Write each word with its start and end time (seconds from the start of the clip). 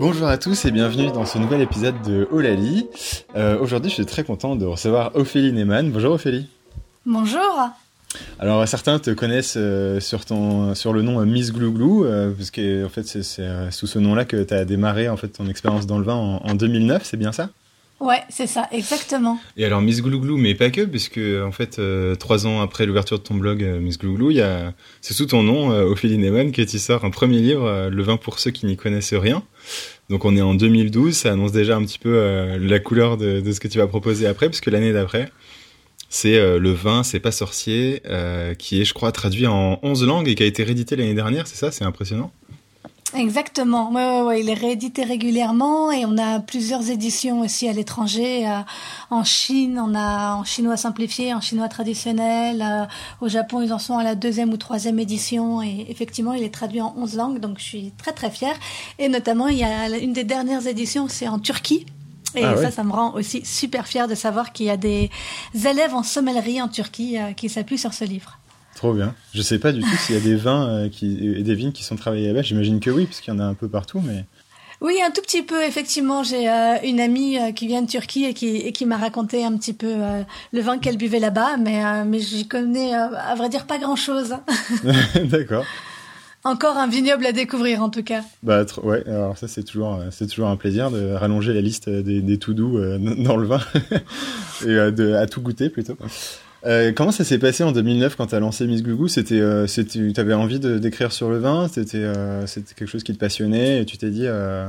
Bonjour 0.00 0.28
à 0.28 0.38
tous 0.38 0.64
et 0.64 0.70
bienvenue 0.70 1.08
dans 1.12 1.26
ce 1.26 1.36
nouvel 1.36 1.60
épisode 1.60 2.00
de 2.00 2.26
Olali. 2.32 2.88
Euh, 3.36 3.58
Aujourd'hui, 3.58 3.90
je 3.90 3.96
suis 3.96 4.06
très 4.06 4.24
content 4.24 4.56
de 4.56 4.64
recevoir 4.64 5.10
Ophélie 5.14 5.52
Neyman. 5.52 5.90
Bonjour 5.90 6.14
Ophélie. 6.14 6.46
Bonjour. 7.04 7.68
Alors 8.38 8.66
certains 8.66 8.98
te 8.98 9.10
connaissent 9.10 9.58
euh, 9.58 10.00
sur 10.00 10.24
ton 10.24 10.74
sur 10.74 10.94
le 10.94 11.02
nom 11.02 11.20
euh, 11.20 11.26
Miss 11.26 11.52
Glouglou 11.52 12.06
parce 12.34 12.50
que 12.50 12.86
en 12.86 12.88
fait 12.88 13.06
c'est 13.06 13.70
sous 13.70 13.86
ce 13.86 13.98
nom-là 13.98 14.24
que 14.24 14.42
tu 14.42 14.54
as 14.54 14.64
démarré 14.64 15.10
en 15.10 15.18
fait 15.18 15.28
ton 15.28 15.46
expérience 15.48 15.86
dans 15.86 15.98
le 15.98 16.04
vin 16.04 16.14
en, 16.14 16.36
en 16.38 16.54
2009, 16.54 17.02
c'est 17.04 17.18
bien 17.18 17.32
ça? 17.32 17.50
Ouais, 18.00 18.22
c'est 18.30 18.46
ça, 18.46 18.66
exactement. 18.72 19.38
Et 19.58 19.64
alors 19.66 19.82
Miss 19.82 20.00
Glouglou, 20.00 20.38
mais 20.38 20.54
pas 20.54 20.70
que, 20.70 20.80
puisque 20.80 21.18
en 21.18 21.52
fait 21.52 21.78
euh, 21.78 22.14
trois 22.14 22.46
ans 22.46 22.62
après 22.62 22.86
l'ouverture 22.86 23.18
de 23.18 23.22
ton 23.22 23.34
blog 23.34 23.62
euh, 23.62 23.78
Miss 23.78 23.98
Glouglou, 23.98 24.30
y 24.30 24.40
a 24.40 24.72
c'est 25.02 25.12
sous 25.12 25.26
ton 25.26 25.42
nom 25.42 25.70
euh, 25.70 25.84
Ophélie 25.84 26.16
Neyman 26.16 26.50
que 26.50 26.62
tu 26.62 26.78
sors 26.78 27.04
un 27.04 27.10
premier 27.10 27.40
livre, 27.40 27.66
euh, 27.66 27.90
Le 27.90 28.02
vin 28.02 28.16
pour 28.16 28.38
ceux 28.38 28.52
qui 28.52 28.64
n'y 28.64 28.78
connaissent 28.78 29.12
rien. 29.12 29.42
Donc 30.08 30.24
on 30.24 30.34
est 30.34 30.40
en 30.40 30.54
2012, 30.54 31.14
ça 31.14 31.32
annonce 31.32 31.52
déjà 31.52 31.76
un 31.76 31.84
petit 31.84 31.98
peu 31.98 32.56
la 32.58 32.78
couleur 32.80 33.18
de, 33.18 33.40
de 33.40 33.52
ce 33.52 33.60
que 33.60 33.68
tu 33.68 33.76
vas 33.76 33.86
proposer 33.86 34.26
après, 34.26 34.48
puisque 34.48 34.66
l'année 34.66 34.92
d'après, 34.92 35.30
c'est 36.08 36.58
Le 36.58 36.72
vin, 36.72 37.04
c'est 37.04 37.20
pas 37.20 37.30
sorcier, 37.30 38.02
qui 38.58 38.80
est, 38.80 38.84
je 38.84 38.92
crois, 38.92 39.12
traduit 39.12 39.46
en 39.46 39.78
11 39.84 40.04
langues 40.04 40.26
et 40.26 40.34
qui 40.34 40.42
a 40.42 40.46
été 40.46 40.64
réédité 40.64 40.96
l'année 40.96 41.14
dernière, 41.14 41.46
c'est 41.46 41.54
ça 41.54 41.70
C'est 41.70 41.84
impressionnant? 41.84 42.32
Exactement. 43.14 43.90
Ouais, 43.90 44.04
ouais, 44.04 44.22
ouais, 44.22 44.40
il 44.40 44.48
est 44.48 44.54
réédité 44.54 45.02
régulièrement 45.02 45.90
et 45.90 46.06
on 46.06 46.16
a 46.16 46.38
plusieurs 46.38 46.90
éditions 46.90 47.40
aussi 47.40 47.68
à 47.68 47.72
l'étranger. 47.72 48.46
euh, 48.48 48.60
en 49.10 49.24
Chine, 49.24 49.80
on 49.84 49.94
a 49.96 50.36
en 50.36 50.44
chinois 50.44 50.76
simplifié, 50.76 51.34
en 51.34 51.40
chinois 51.40 51.68
traditionnel. 51.68 52.62
euh, 52.62 52.84
au 53.20 53.28
Japon, 53.28 53.62
ils 53.62 53.72
en 53.72 53.78
sont 53.80 53.98
à 53.98 54.04
la 54.04 54.14
deuxième 54.14 54.52
ou 54.52 54.56
troisième 54.56 54.98
édition 55.00 55.60
et 55.60 55.86
effectivement, 55.88 56.34
il 56.34 56.42
est 56.44 56.54
traduit 56.54 56.80
en 56.80 56.94
11 56.96 57.16
langues, 57.16 57.40
donc 57.40 57.58
je 57.58 57.64
suis 57.64 57.92
très 57.98 58.12
très 58.12 58.30
fière. 58.30 58.54
Et 59.00 59.08
notamment, 59.08 59.48
il 59.48 59.58
y 59.58 59.64
a 59.64 59.88
une 59.98 60.12
des 60.12 60.24
dernières 60.24 60.66
éditions, 60.68 61.08
c'est 61.08 61.26
en 61.28 61.38
Turquie. 61.40 61.86
Et 62.36 62.44
Ah 62.44 62.54
ouais. 62.54 62.62
ça, 62.62 62.70
ça 62.70 62.84
me 62.84 62.92
rend 62.92 63.12
aussi 63.14 63.44
super 63.44 63.88
fière 63.88 64.06
de 64.06 64.14
savoir 64.14 64.52
qu'il 64.52 64.66
y 64.66 64.70
a 64.70 64.76
des 64.76 65.10
élèves 65.54 65.94
en 65.94 66.04
sommellerie 66.04 66.62
en 66.62 66.68
Turquie 66.68 67.18
euh, 67.18 67.32
qui 67.32 67.48
s'appuient 67.48 67.76
sur 67.78 67.92
ce 67.92 68.04
livre. 68.04 68.38
Trop 68.80 68.94
bien. 68.94 69.14
Je 69.34 69.42
sais 69.42 69.58
pas 69.58 69.72
du 69.72 69.82
tout 69.82 69.96
s'il 69.98 70.14
y 70.14 70.18
a 70.18 70.22
des 70.22 70.36
vins 70.36 70.66
euh, 70.66 70.88
qui, 70.88 71.28
et 71.36 71.42
des 71.42 71.54
vignes 71.54 71.70
qui 71.70 71.84
sont 71.84 71.96
travaillés 71.96 72.28
là-bas. 72.28 72.40
J'imagine 72.40 72.80
que 72.80 72.88
oui, 72.88 73.04
puisqu'il 73.04 73.28
y 73.28 73.32
en 73.34 73.38
a 73.38 73.44
un 73.44 73.52
peu 73.52 73.68
partout, 73.68 74.00
mais. 74.02 74.24
Oui, 74.80 74.94
un 75.06 75.10
tout 75.10 75.20
petit 75.20 75.42
peu, 75.42 75.62
effectivement. 75.62 76.22
J'ai 76.22 76.48
euh, 76.48 76.76
une 76.82 76.98
amie 76.98 77.38
euh, 77.38 77.52
qui 77.52 77.66
vient 77.66 77.82
de 77.82 77.90
Turquie 77.90 78.24
et 78.24 78.32
qui, 78.32 78.56
et 78.56 78.72
qui 78.72 78.86
m'a 78.86 78.96
raconté 78.96 79.44
un 79.44 79.54
petit 79.58 79.74
peu 79.74 79.86
euh, 79.86 80.22
le 80.54 80.62
vin 80.62 80.78
qu'elle 80.78 80.96
buvait 80.96 81.18
là-bas, 81.18 81.58
mais, 81.58 81.82
mais 82.06 82.20
j'y 82.20 82.48
connais, 82.48 82.94
à 82.94 83.34
vrai 83.36 83.50
dire, 83.50 83.66
pas 83.66 83.76
grand-chose. 83.76 84.36
D'accord. 85.24 85.66
Encore 86.44 86.78
un 86.78 86.88
vignoble 86.88 87.26
à 87.26 87.32
découvrir, 87.32 87.82
en 87.82 87.90
tout 87.90 88.02
cas. 88.02 88.22
Bah 88.42 88.64
ouais, 88.82 89.06
alors 89.06 89.36
ça 89.36 89.46
c'est 89.46 89.62
toujours 89.62 90.00
c'est 90.10 90.26
toujours 90.26 90.48
un 90.48 90.56
plaisir 90.56 90.90
de 90.90 91.12
rallonger 91.12 91.52
la 91.52 91.60
liste 91.60 91.90
des, 91.90 92.22
des 92.22 92.38
tout 92.38 92.54
doux 92.54 92.80
dans 93.18 93.36
le 93.36 93.46
vin 93.46 93.60
et 94.62 94.90
de 94.90 95.12
à 95.12 95.26
tout 95.26 95.42
goûter 95.42 95.68
plutôt. 95.68 95.98
Euh, 96.66 96.92
comment 96.92 97.10
ça 97.12 97.24
s'est 97.24 97.38
passé 97.38 97.64
en 97.64 97.72
2009 97.72 98.16
quand 98.16 98.26
tu 98.28 98.34
as 98.34 98.40
lancé 98.40 98.66
Miss 98.66 98.82
Glougou 98.82 99.08
C'était 99.08 99.40
euh, 99.40 99.66
tu 99.66 100.12
avais 100.18 100.34
envie 100.34 100.58
d'écrire 100.60 101.12
sur 101.12 101.30
le 101.30 101.38
vin, 101.38 101.68
c'était 101.72 101.96
euh, 101.98 102.46
c'était 102.46 102.74
quelque 102.74 102.88
chose 102.88 103.02
qui 103.02 103.14
te 103.14 103.18
passionnait 103.18 103.80
et 103.82 103.86
tu 103.86 103.96
t'es 103.96 104.10
dit 104.10 104.26
euh, 104.26 104.68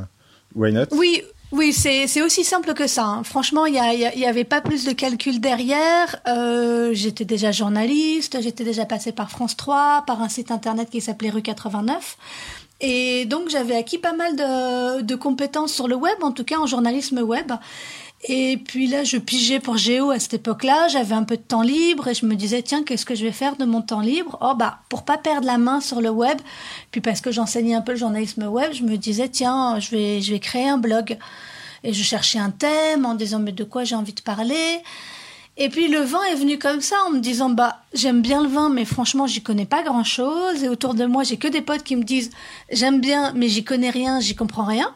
why 0.56 0.72
not? 0.72 0.86
Oui, 0.92 1.22
oui, 1.52 1.73
c'est 1.73 2.22
aussi 2.22 2.45
simple 2.45 2.73
que 2.73 2.88
ça. 2.88 3.03
hein. 3.03 3.23
Franchement, 3.25 3.66
il 3.66 3.73
y, 3.75 3.80
a- 3.80 3.94
il 4.14 4.20
y 4.20 4.25
avait 4.25 4.45
pas 4.45 4.61
plus 4.61 4.86
de 4.86 4.94
calcul 4.94 5.42
derrière. 5.42 6.16
J'étais 6.94 7.25
déjà 7.25 7.52
journaliste, 7.52 8.38
j'étais 8.42 8.64
déjà 8.64 8.86
passée 8.86 9.11
par 9.11 9.30
France 9.30 9.58
3, 9.58 10.05
par 10.08 10.22
un 10.22 10.30
site 10.30 10.50
internet 10.52 10.89
qui 10.89 11.02
s'appelait 11.02 11.30
Rue 11.30 11.42
89. 11.42 12.17
Et 12.83 13.26
donc, 13.26 13.50
j'avais 13.50 13.76
acquis 13.76 13.98
pas 13.98 14.14
mal 14.14 14.36
de 15.05 15.16
compétences 15.16 15.73
sur 15.73 15.89
le 15.89 15.95
web, 15.95 16.16
en 16.21 16.32
tout 16.32 16.45
cas 16.45 16.58
en 16.58 16.67
journalisme 16.67 17.20
web. 17.20 17.52
Et 18.23 18.58
puis 18.58 18.86
là, 18.87 19.04
je 19.04 19.17
pigeais 19.17 19.59
pour 19.59 19.77
Géo 19.77 20.11
à 20.11 20.20
cette 20.20 20.36
époque-là. 20.36 20.87
J'avais 20.89 21.15
un 21.15 21.23
peu 21.23 21.37
de 21.37 21.42
temps 21.42 21.64
libre 21.64 22.08
et 22.08 22.14
je 22.14 22.26
me 22.26 22.36
disais, 22.36 22.61
tiens, 22.61 22.83
qu'est-ce 22.83 23.05
que 23.05 23.15
je 23.15 23.26
vais 23.26 23.32
faire 23.32 23.55
de 23.55 23.65
mon 23.65 23.82
temps 23.82 24.02
libre? 24.02 24.37
Oh, 24.42 24.54
bah, 24.55 24.80
pour 24.89 25.04
pas 25.04 25.17
perdre 25.17 25.48
la 25.48 25.58
main 25.58 25.82
sur 25.82 26.02
le 26.02 26.09
web, 26.09 26.37
puis 26.92 27.02
parce 27.02 27.21
que 27.21 27.32
j'enseignais 27.32 27.73
un 27.73 27.82
peu 27.82 27.93
le 27.93 27.98
journalisme 27.98 28.43
web, 28.43 28.73
je 28.73 28.83
me 28.83 28.95
disais, 28.98 29.27
tiens, 29.27 29.80
je 29.80 29.89
vais, 29.89 30.21
je 30.21 30.33
vais 30.33 30.39
créer 30.39 30.70
un 30.70 30.77
blog. 30.77 31.17
Et 31.83 31.93
je 31.93 32.04
cherchais 32.04 32.37
un 32.37 32.52
thème 32.52 33.05
en 33.05 33.15
disant, 33.15 33.39
mais 33.39 33.54
de 33.54 33.64
quoi 33.64 33.86
j'ai 33.86 33.95
envie 33.95 34.14
de 34.14 34.21
parler? 34.21 34.83
Et 35.58 35.70
puis 35.70 35.89
le 35.89 35.99
vin 35.99 36.23
est 36.32 36.36
venu 36.36 36.58
comme 36.58 36.82
ça 36.82 36.95
en 37.08 37.11
me 37.11 37.20
disant 37.20 37.49
bah 37.49 37.82
j'aime 37.93 38.21
bien 38.21 38.42
le 38.42 38.48
vin 38.48 38.70
mais 38.70 38.86
franchement 38.86 39.27
j'y 39.27 39.43
connais 39.43 39.65
pas 39.65 39.83
grand 39.83 40.05
chose 40.05 40.64
et 40.64 40.70
autour 40.70 40.93
de 40.93 41.05
moi 41.05 41.23
j'ai 41.23 41.36
que 41.36 41.48
des 41.48 41.61
potes 41.61 41.83
qui 41.83 41.98
me 41.98 42.03
disent 42.03 42.32
j'aime 42.71 43.02
bien 43.02 43.33
mais 43.36 43.49
j'y 43.49 43.65
connais 43.65 43.89
rien 43.89 44.21
j'y 44.21 44.33
comprends 44.33 44.64
rien 44.64 44.95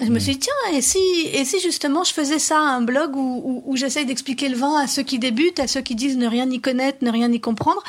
je 0.00 0.06
me 0.06 0.18
suis 0.18 0.32
dit, 0.32 0.40
tiens, 0.40 0.76
et 0.76 0.82
si, 0.82 0.98
et 1.32 1.44
si 1.44 1.60
justement 1.60 2.02
je 2.02 2.12
faisais 2.12 2.40
ça, 2.40 2.58
un 2.58 2.80
blog 2.80 3.14
où, 3.14 3.42
où, 3.44 3.62
où 3.64 3.76
j'essaye 3.76 4.04
d'expliquer 4.04 4.48
le 4.48 4.56
vin 4.56 4.76
à 4.80 4.88
ceux 4.88 5.04
qui 5.04 5.20
débutent, 5.20 5.60
à 5.60 5.68
ceux 5.68 5.82
qui 5.82 5.94
disent 5.94 6.16
ne 6.16 6.26
rien 6.26 6.50
y 6.50 6.60
connaître, 6.60 6.98
ne 7.02 7.10
rien 7.10 7.30
y 7.30 7.40
comprendre. 7.40 7.82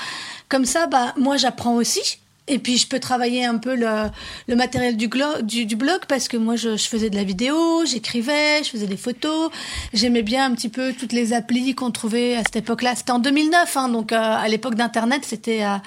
Comme 0.47 0.65
ça, 0.65 0.85
bah, 0.85 1.13
moi 1.17 1.37
j'apprends 1.37 1.75
aussi. 1.75 2.19
Et 2.47 2.59
puis 2.59 2.77
je 2.77 2.87
peux 2.87 2.99
travailler 2.99 3.43
un 3.43 3.57
peu 3.57 3.75
le, 3.75 4.09
le 4.47 4.55
matériel 4.55 4.97
du, 4.97 5.09
du, 5.41 5.65
du 5.65 5.75
blog 5.75 6.01
parce 6.07 6.27
que 6.27 6.37
moi 6.37 6.55
je, 6.55 6.77
je 6.77 6.87
faisais 6.87 7.09
de 7.09 7.15
la 7.15 7.23
vidéo, 7.23 7.83
j'écrivais, 7.85 8.63
je 8.63 8.69
faisais 8.69 8.85
des 8.85 8.97
photos. 8.97 9.49
J'aimais 9.93 10.21
bien 10.21 10.45
un 10.45 10.53
petit 10.53 10.69
peu 10.69 10.93
toutes 10.93 11.11
les 11.11 11.33
applis 11.33 11.73
qu'on 11.73 11.89
trouvait 11.89 12.35
à 12.35 12.43
cette 12.43 12.57
époque-là. 12.57 12.93
C'était 12.95 13.13
en 13.13 13.19
2009, 13.19 13.77
hein, 13.77 13.89
donc 13.89 14.11
euh, 14.11 14.17
à 14.19 14.47
l'époque 14.47 14.75
d'Internet, 14.75 15.23
c'était 15.25 15.63
euh, 15.63 15.77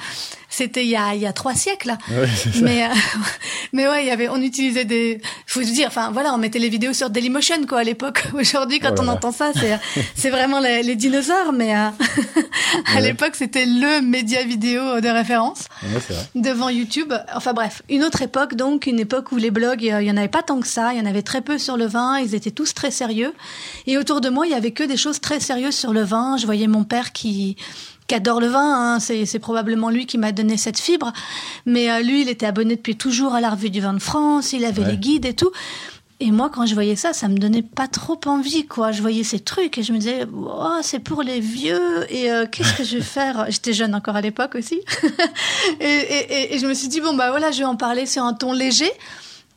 c'était 0.49 0.85
il 0.85 0.91
y 0.91 0.97
a, 0.97 1.15
il 1.15 1.21
y 1.21 1.27
a 1.27 1.33
trois 1.33 1.55
siècles. 1.55 1.97
Ouais, 2.11 2.27
ça. 2.27 2.51
Mais, 2.63 2.85
euh, 2.85 2.89
mais 3.73 3.87
ouais, 3.89 4.05
il 4.05 4.09
y 4.09 4.11
avait, 4.11 4.29
on 4.29 4.41
utilisait 4.41 4.85
des, 4.85 5.21
faut 5.47 5.63
se 5.63 5.71
dire, 5.73 5.89
enfin 5.89 6.11
voilà, 6.13 6.33
on 6.35 6.39
mettait 6.39 6.59
les 6.59 6.69
vidéos 6.69 6.93
sur 6.93 7.11
Dailymotion 7.11 7.67
quoi 7.67 7.81
à 7.81 7.85
l'époque. 7.85 8.25
Aujourd'hui, 8.35 8.79
quand 8.81 8.99
on 9.01 9.09
entend 9.09 9.33
ça, 9.33 9.51
c'est, 9.55 9.79
c'est 10.15 10.31
vraiment 10.31 10.61
les, 10.61 10.83
les 10.83 10.97
dinosaures. 10.97 11.53
Mais 11.53 11.75
euh, 11.77 11.89
à 11.89 12.95
Ouais. 12.97 13.01
l'époque, 13.03 13.33
c'était 13.35 13.67
le 13.67 14.01
média 14.01 14.43
vidéo 14.43 15.01
de 15.01 15.09
référence 15.09 15.67
Ouais, 15.83 15.99
vrai. 15.99 16.17
devant 16.35 16.69
YouTube. 16.69 17.13
Enfin 17.35 17.53
bref, 17.53 17.83
une 17.89 18.03
autre 18.05 18.23
époque 18.23 18.55
donc, 18.55 18.87
une 18.87 18.99
époque 19.01 19.33
où 19.33 19.37
les 19.37 19.51
blogs, 19.51 19.85
euh, 19.89 20.01
il 20.03 20.09
y 20.09 20.11
en 20.11 20.17
avait 20.17 20.29
pas 20.29 20.43
tant 20.43 20.61
que 20.61 20.67
ça, 20.67 20.93
il 20.93 20.99
y 20.99 21.03
en 21.03 21.07
avait 21.07 21.23
très 21.23 21.41
peu 21.43 21.59
sur 21.59 21.77
le 21.77 21.87
vin, 21.87 22.19
ils 22.19 22.35
étaient 22.35 22.51
tous 22.51 22.75
très 22.75 22.91
sérieux. 22.91 23.35
Et 23.87 23.99
autour 23.99 24.21
de 24.21 24.29
moi, 24.29 24.47
il 24.47 24.53
y 24.53 24.55
avait 24.55 24.73
que 24.73 24.83
des 24.85 24.97
choses 24.97 25.21
très 25.21 25.41
sérieuses 25.41 25.77
sur 25.77 25.93
le 25.93 26.03
vin. 26.03 26.37
Je 26.39 26.47
voyais 26.47 26.67
mon 26.67 26.85
père 26.85 27.13
qui 27.13 27.57
qui 28.09 28.15
adore 28.15 28.41
le 28.41 28.49
vin, 28.49 28.95
hein. 28.97 28.99
c'est, 29.01 29.39
probablement 29.39 29.91
lui 29.91 30.07
qui 30.07 30.19
m'a 30.19 30.33
donné 30.33 30.57
cette 30.57 30.79
fibre. 30.81 31.13
Mais 31.67 31.91
euh, 31.91 32.01
lui, 32.01 32.23
il 32.23 32.29
était 32.29 32.47
abonné 32.47 32.75
depuis 32.77 32.97
toujours 32.97 33.35
à 33.35 33.41
la 33.41 33.51
revue 33.51 33.71
du 33.71 33.81
vin 33.81 33.93
de 33.93 33.99
France, 34.01 34.53
il 34.53 34.65
avait 34.65 34.83
Ouais. 34.83 34.91
les 34.93 34.97
guides 34.97 35.27
et 35.27 35.35
tout. 35.35 35.51
Et 36.21 36.33
moi, 36.33 36.51
quand 36.53 36.67
je 36.67 36.75
voyais 36.75 36.97
ça, 36.97 37.13
ça 37.13 37.29
me 37.29 37.39
donnait 37.39 37.63
pas 37.63 37.87
trop 37.87 38.19
envie, 38.27 38.67
quoi. 38.67 38.91
Je 38.91 39.03
voyais 39.03 39.23
ces 39.23 39.39
trucs 39.39 39.79
et 39.79 39.85
je 39.85 39.93
me 39.93 39.99
disais, 39.99 40.27
oh, 40.35 40.79
c'est 40.83 40.99
pour 40.99 41.23
les 41.23 41.39
vieux. 41.39 42.07
Et 42.13 42.33
euh, 42.33 42.45
qu'est-ce 42.51 42.75
que 42.77 42.83
je 42.83 42.97
vais 42.97 43.03
faire? 43.19 43.45
J'étais 43.51 43.73
jeune 43.73 43.95
encore 43.95 44.17
à 44.17 44.21
l'époque 44.21 44.57
aussi. 44.57 44.81
et, 45.81 45.85
et, 45.85 46.33
et- 46.33 46.55
et 46.55 46.59
je 46.59 46.67
me 46.67 46.75
suis 46.75 46.89
dit, 46.89 47.01
bon, 47.01 47.15
bah 47.15 47.31
voilà, 47.31 47.53
je 47.53 47.59
vais 47.59 47.65
en 47.65 47.77
parler 47.77 48.05
sur 48.07 48.25
un 48.25 48.33
ton 48.35 48.53
léger. 48.53 48.91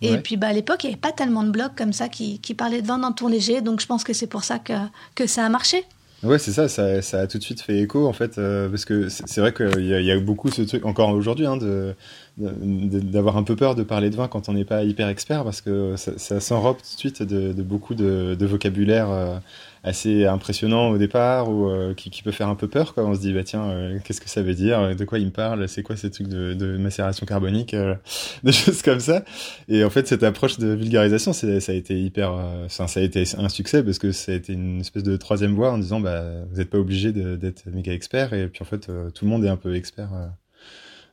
Et 0.04 0.12
Ouais. 0.12 0.18
puis, 0.20 0.36
bah, 0.38 0.48
à 0.48 0.54
l'époque, 0.54 0.84
il 0.84 0.88
n'y 0.88 0.94
avait 0.94 1.00
pas 1.02 1.12
tellement 1.12 1.44
de 1.44 1.50
blogs 1.52 1.76
comme 1.76 1.94
ça 1.94 2.10
qui, 2.10 2.40
qui 2.40 2.54
parlaient 2.54 2.82
de 2.84 2.88
vin 2.88 2.98
d'un 3.00 3.12
ton 3.12 3.28
léger. 3.28 3.62
Donc, 3.62 3.80
je 3.82 3.86
pense 3.88 4.04
que 4.04 4.14
c'est 4.14 4.28
pour 4.28 4.44
ça 4.44 4.60
que, 4.60 4.74
que 5.16 5.26
ça 5.28 5.46
a 5.46 5.50
marché. 5.50 5.86
Ouais, 6.24 6.38
c'est 6.38 6.52
ça, 6.52 6.68
ça, 6.70 7.02
ça 7.02 7.22
a 7.22 7.26
tout 7.28 7.40
de 7.40 7.44
suite 7.44 7.62
fait 7.62 7.80
écho 7.80 8.06
en 8.08 8.14
fait, 8.14 8.38
euh, 8.38 8.70
parce 8.70 8.86
que 8.86 9.10
c'est 9.10 9.42
vrai 9.42 9.54
qu'il 9.54 9.84
y, 9.86 10.12
a- 10.12 10.20
beaucoup 10.20 10.52
ce 10.52 10.62
truc, 10.62 10.86
encore 10.86 11.10
aujourd'hui, 11.10 11.48
hein, 11.48 11.58
de 11.58 11.96
d'avoir 12.38 13.38
un 13.38 13.44
peu 13.44 13.56
peur 13.56 13.74
de 13.76 13.82
parler 13.84 14.10
de 14.12 14.16
vin 14.16 14.28
quand 14.28 14.48
on 14.48 14.54
n'est 14.54 14.64
pas 14.66 14.84
hyper 14.84 15.10
expert, 15.10 15.44
parce 15.44 15.62
que 15.62 15.96
ça, 15.98 16.12
ça 16.18 16.40
s'enrobe 16.40 16.78
tout 16.78 16.94
de 16.94 17.00
suite 17.00 17.24
de, 17.24 17.52
beaucoup 17.64 17.96
de, 17.96 18.36
de 18.40 18.46
vocabulaire 18.46 19.10
euh, 19.10 19.38
assez 19.84 20.26
impressionnant 20.26 20.90
au 20.90 20.98
départ, 20.98 21.50
ou 21.50 21.68
euh, 21.68 21.94
qui, 21.94 22.10
qui 22.12 22.22
peut 22.22 22.32
faire 22.32 22.48
un 22.48 22.56
peu 22.56 22.68
peur, 22.68 22.94
quoi. 22.94 23.04
On 23.06 23.16
se 23.16 23.20
dit, 23.20 23.34
bah 23.34 23.44
tiens, 23.44 23.64
euh, 23.70 24.00
qu'est-ce 24.04 24.22
que 24.22 24.30
ça 24.30 24.44
veut 24.44 24.54
dire? 24.54 24.96
De 24.96 25.06
quoi 25.06 25.18
il 25.18 25.26
me 25.26 25.32
parle? 25.32 25.68
C'est 25.68 25.82
quoi 25.82 25.96
ces 25.96 26.12
trucs 26.12 26.28
de, 26.28 26.54
de 26.54 26.78
macération 26.78 27.26
carbonique 27.26 27.74
euh, 27.74 27.96
Des 28.44 28.52
choses 28.52 28.82
comme 28.84 29.00
ça? 29.00 29.24
Et 29.68 29.84
en 29.84 29.90
fait, 29.90 30.08
cette 30.08 30.24
approche 30.24 30.60
de 30.60 30.68
vulgarisation, 30.68 31.34
ça 31.34 31.48
a 31.48 31.74
été 31.74 32.00
hyper, 32.00 32.32
euh, 32.32 32.68
ça 32.68 32.86
a 32.96 33.02
été 33.02 33.24
un 33.38 33.50
succès 33.50 33.84
parce 33.84 33.98
que 33.98 34.12
ça 34.12 34.32
a 34.32 34.36
été 34.36 34.54
une 34.54 34.82
espèce 34.82 35.04
de 35.04 35.18
troisième 35.18 35.56
voie 35.56 35.72
en 35.72 35.80
disant, 35.80 36.00
bah, 36.00 36.24
vous 36.52 36.58
n'êtes 36.58 36.70
pas 36.70 36.78
obligé 36.78 37.12
d'être 37.12 37.68
méga 37.72 37.94
expert. 37.94 38.34
Et 38.34 38.48
puis 38.48 38.62
en 38.62 38.66
fait, 38.66 38.90
euh, 38.90 39.10
tout 39.10 39.26
le 39.26 39.32
monde 39.32 39.44
est 39.46 39.50
un 39.50 39.58
peu 39.58 39.76
expert 39.76 40.10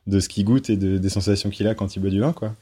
de 0.07 0.19
ce 0.19 0.29
qu'il 0.29 0.45
goûte 0.45 0.69
et 0.69 0.77
de, 0.77 0.97
des 0.97 1.09
sensations 1.09 1.49
qu'il 1.49 1.67
a 1.67 1.75
quand 1.75 1.95
il 1.95 1.99
boit 1.99 2.09
du 2.09 2.19
vin, 2.19 2.33
quoi. 2.33 2.55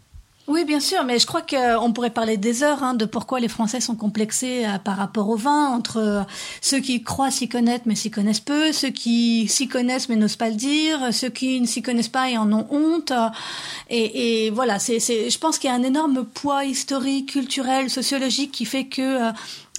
Oui, 0.50 0.64
bien 0.64 0.80
sûr, 0.80 1.04
mais 1.04 1.20
je 1.20 1.26
crois 1.26 1.42
qu'on 1.42 1.92
pourrait 1.92 2.10
parler 2.10 2.38
des 2.38 2.64
heures 2.64 2.82
hein, 2.82 2.94
de 2.94 3.04
pourquoi 3.04 3.42
les 3.42 3.50
Français 3.50 3.82
sont 3.82 3.98
complexés 3.98 4.66
euh, 4.66 4.78
par 4.78 4.96
rapport 4.96 5.28
au 5.28 5.36
vin, 5.36 5.68
entre 5.68 5.98
euh, 5.98 6.22
ceux 6.62 6.80
qui 6.80 7.04
croient 7.04 7.32
s'y 7.32 7.50
connaître 7.50 7.84
mais 7.86 7.96
s'y 7.96 8.10
connaissent 8.12 8.40
peu, 8.40 8.72
ceux 8.72 8.88
qui 8.90 9.50
s'y 9.50 9.68
connaissent 9.68 10.08
mais 10.08 10.16
n'osent 10.16 10.38
pas 10.38 10.48
le 10.50 10.56
dire, 10.56 11.14
ceux 11.14 11.28
qui 11.28 11.60
ne 11.60 11.66
s'y 11.66 11.82
connaissent 11.82 12.08
pas 12.08 12.30
et 12.30 12.38
en 12.38 12.54
ont 12.54 12.66
honte. 12.72 13.12
euh, 13.12 13.28
Et, 13.90 14.46
et 14.46 14.50
voilà, 14.50 14.80
c'est, 14.80 15.02
c'est, 15.02 15.30
je 15.30 15.38
pense 15.38 15.60
qu'il 15.60 15.70
y 15.70 15.74
a 15.74 15.76
un 15.76 15.84
énorme 15.84 16.24
poids 16.24 16.64
historique, 16.64 17.34
culturel, 17.34 17.90
sociologique 17.90 18.54
qui 18.54 18.64
fait 18.64 18.86
que 18.86 19.02
euh, 19.02 19.32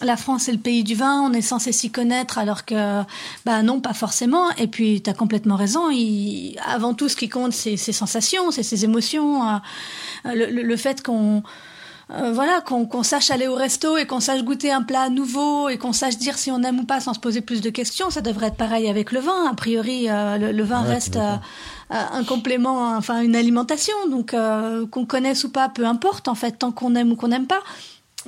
la 0.03 0.17
France 0.17 0.49
est 0.49 0.53
le 0.53 0.59
pays 0.59 0.85
du 0.85 0.95
vin, 0.95 1.23
on 1.23 1.33
est 1.33 1.43
censé 1.43 1.73
s'y 1.73 1.91
connaître 1.91 2.39
alors 2.39 2.65
que 2.65 3.03
bah 3.45 3.63
non 3.63 3.81
pas 3.81 3.95
forcément 3.95 4.51
et 4.53 4.67
puis 4.67 5.03
tu 5.03 5.11
as 5.11 5.15
complètement 5.15 5.57
raison, 5.57 5.91
il, 5.91 6.57
avant 6.67 6.95
tout 6.95 7.09
ce 7.09 7.17
qui 7.17 7.29
compte 7.29 7.53
c'est 7.53 7.77
ses 7.77 7.93
sensations, 7.93 8.51
c'est 8.51 8.63
ses 8.63 8.85
émotions, 8.85 9.47
euh, 9.47 9.59
le, 10.25 10.77
fait 10.77 11.03
qu'on 11.03 11.43
euh, 12.11 12.33
voilà, 12.33 12.61
qu'on 12.61 13.03
sache 13.03 13.31
aller 13.31 13.49
au 13.49 13.55
resto 13.55 13.97
et 13.97 14.07
qu'on 14.07 14.21
sache 14.21 14.43
goûter 14.43 14.71
un 14.71 14.83
plat 14.83 15.11
nouveau 15.11 15.69
et 15.69 15.79
qu'on 15.79 15.93
sache 15.93 16.17
dire 16.17 16.39
si 16.39 16.51
on 16.51 16.63
aime 16.63 16.81
ou 16.81 16.85
pas 16.85 17.01
sans 17.01 17.13
se 17.13 17.21
poser 17.21 17.41
plus 17.41 17.61
de 17.61 17.69
questions. 17.69 18.09
Ça 18.11 18.21
devrait 18.21 18.47
être 18.47 18.57
pareil 18.57 18.89
avec 18.89 19.13
le 19.13 19.21
vin. 19.21 19.47
A 19.51 19.55
priori, 19.55 20.07
le, 20.07 20.63
vin 20.63 20.81
reste 20.81 21.19
un 21.91 22.25
complément, 22.25 22.97
enfin 22.97 23.21
une 23.21 23.37
alimentation. 23.37 23.95
Donc 24.11 24.35
qu'on 24.91 25.05
connaisse 25.05 25.45
ou 25.45 25.51
pas, 25.51 25.69
peu 25.69 25.85
importe 25.85 26.29
en 26.29 26.35
fait, 26.35 26.53
tant 26.53 26.73
qu'on 26.73 26.95
aime 26.95 27.13
ou 27.13 27.17
qu'on 27.17 27.29
n'aime 27.29 27.47
pas. 27.47 27.61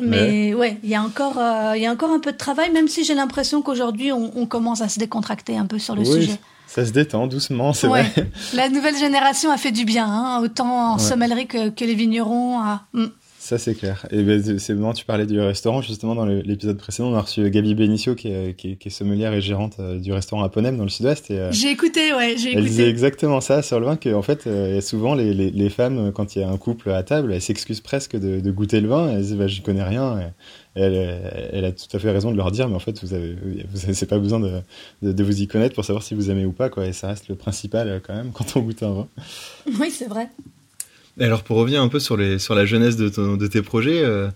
Mais 0.00 0.54
ouais, 0.54 0.78
il 0.82 0.88
y 0.88 0.94
a 0.94 1.02
encore, 1.02 1.40
il 1.74 1.82
y 1.82 1.86
a 1.86 1.92
encore 1.92 2.10
un 2.10 2.20
peu 2.20 2.32
de 2.32 2.36
travail, 2.36 2.70
même 2.70 2.88
si 2.88 3.04
j'ai 3.04 3.14
l'impression 3.14 3.62
qu'aujourd'hui 3.62 4.12
on, 4.12 4.46
commence 4.46 4.80
à 4.80 4.88
se 4.88 4.98
décontracter 4.98 5.56
un 5.56 5.66
peu 5.66 5.78
sur 5.78 5.94
le 5.94 6.04
sujet. 6.04 6.38
Ça 6.66 6.86
se 6.86 6.92
détend 6.92 7.26
doucement, 7.26 7.72
c'est 7.72 7.88
vrai. 7.88 8.06
La 8.54 8.68
nouvelle 8.68 8.96
génération 8.96 9.50
a 9.50 9.56
fait 9.56 9.72
du 9.72 9.84
bien, 9.84 10.06
hein, 10.06 10.40
autant 10.40 10.92
en 10.92 10.98
sommellerie 10.98 11.48
que, 11.48 11.68
que, 11.70 11.84
les 11.84 11.94
vignerons. 11.94 12.60
Hmm. 12.92 13.06
Ça, 13.50 13.58
c'est 13.58 13.74
clair. 13.74 14.06
Et 14.12 14.22
ben, 14.22 14.60
c'est 14.60 14.74
moment 14.74 14.92
tu 14.92 15.04
parlais 15.04 15.26
du 15.26 15.40
restaurant. 15.40 15.82
Justement, 15.82 16.14
dans 16.14 16.24
l'épisode 16.24 16.78
précédent, 16.78 17.08
on 17.08 17.16
a 17.16 17.20
reçu 17.20 17.50
Gabi 17.50 17.74
Benicio, 17.74 18.14
qui 18.14 18.28
est, 18.28 18.54
qui, 18.54 18.78
est, 18.80 18.90
sommelière 18.90 19.32
et 19.32 19.40
gérante 19.40 19.78
euh, 19.80 19.98
du 19.98 20.12
restaurant 20.12 20.44
à 20.44 20.48
Ponem, 20.48 20.76
dans 20.76 20.84
le 20.84 20.88
sud-ouest. 20.88 21.32
Euh, 21.32 21.50
j'ai 21.50 21.72
écouté, 21.72 22.14
ouais, 22.14 22.36
j'ai 22.38 22.50
écouté. 22.50 22.58
Elle 22.58 22.64
disait 22.64 22.88
exactement 22.88 23.40
ça 23.40 23.62
sur 23.62 23.80
le 23.80 23.86
vin, 23.86 23.96
qu'en 23.96 24.22
fait, 24.22 24.46
euh, 24.46 24.80
souvent, 24.80 25.16
les, 25.16 25.34
les, 25.34 25.50
les, 25.50 25.68
femmes, 25.68 26.12
quand 26.12 26.36
il 26.36 26.42
y 26.42 26.44
a 26.44 26.48
un 26.48 26.58
couple 26.58 26.92
à 26.92 27.02
table, 27.02 27.32
elles 27.32 27.42
s'excusent 27.42 27.80
presque 27.80 28.16
de, 28.16 28.38
de, 28.38 28.50
goûter 28.52 28.80
le 28.80 28.86
vin. 28.86 29.08
Elles 29.08 29.22
disent, 29.22 29.34
bah, 29.34 29.48
j'y 29.48 29.62
connais 29.62 29.82
rien. 29.82 30.20
Et 30.76 30.80
elle, 30.80 31.50
elle, 31.52 31.64
a 31.64 31.72
tout 31.72 31.88
à 31.92 31.98
fait 31.98 32.12
raison 32.12 32.30
de 32.30 32.36
leur 32.36 32.52
dire, 32.52 32.68
mais 32.68 32.76
en 32.76 32.78
fait, 32.78 33.02
vous 33.02 33.14
avez, 33.14 33.36
vous 33.72 33.84
avez 33.84 34.06
pas 34.06 34.20
besoin 34.20 34.38
de, 34.38 34.60
de, 35.02 35.10
de, 35.10 35.24
vous 35.24 35.42
y 35.42 35.48
connaître 35.48 35.74
pour 35.74 35.84
savoir 35.84 36.04
si 36.04 36.14
vous 36.14 36.30
aimez 36.30 36.44
ou 36.44 36.52
pas, 36.52 36.68
quoi. 36.68 36.86
Et 36.86 36.92
ça 36.92 37.08
reste 37.08 37.26
le 37.26 37.34
principal, 37.34 38.00
quand 38.06 38.14
même, 38.14 38.30
quand 38.32 38.56
on 38.56 38.60
goûte 38.60 38.84
un 38.84 38.92
vin. 38.92 39.08
Oui, 39.80 39.90
c'est 39.90 40.06
vrai. 40.06 40.28
Alors 41.20 41.44
pour 41.44 41.58
revenir 41.58 41.82
un 41.82 41.88
peu 41.88 42.00
sur, 42.00 42.16
les, 42.16 42.38
sur 42.38 42.54
la 42.54 42.64
jeunesse 42.64 42.96
de, 42.96 43.36
de 43.36 43.46
tes 43.46 43.60
projets, 43.60 44.02
euh, 44.02 44.30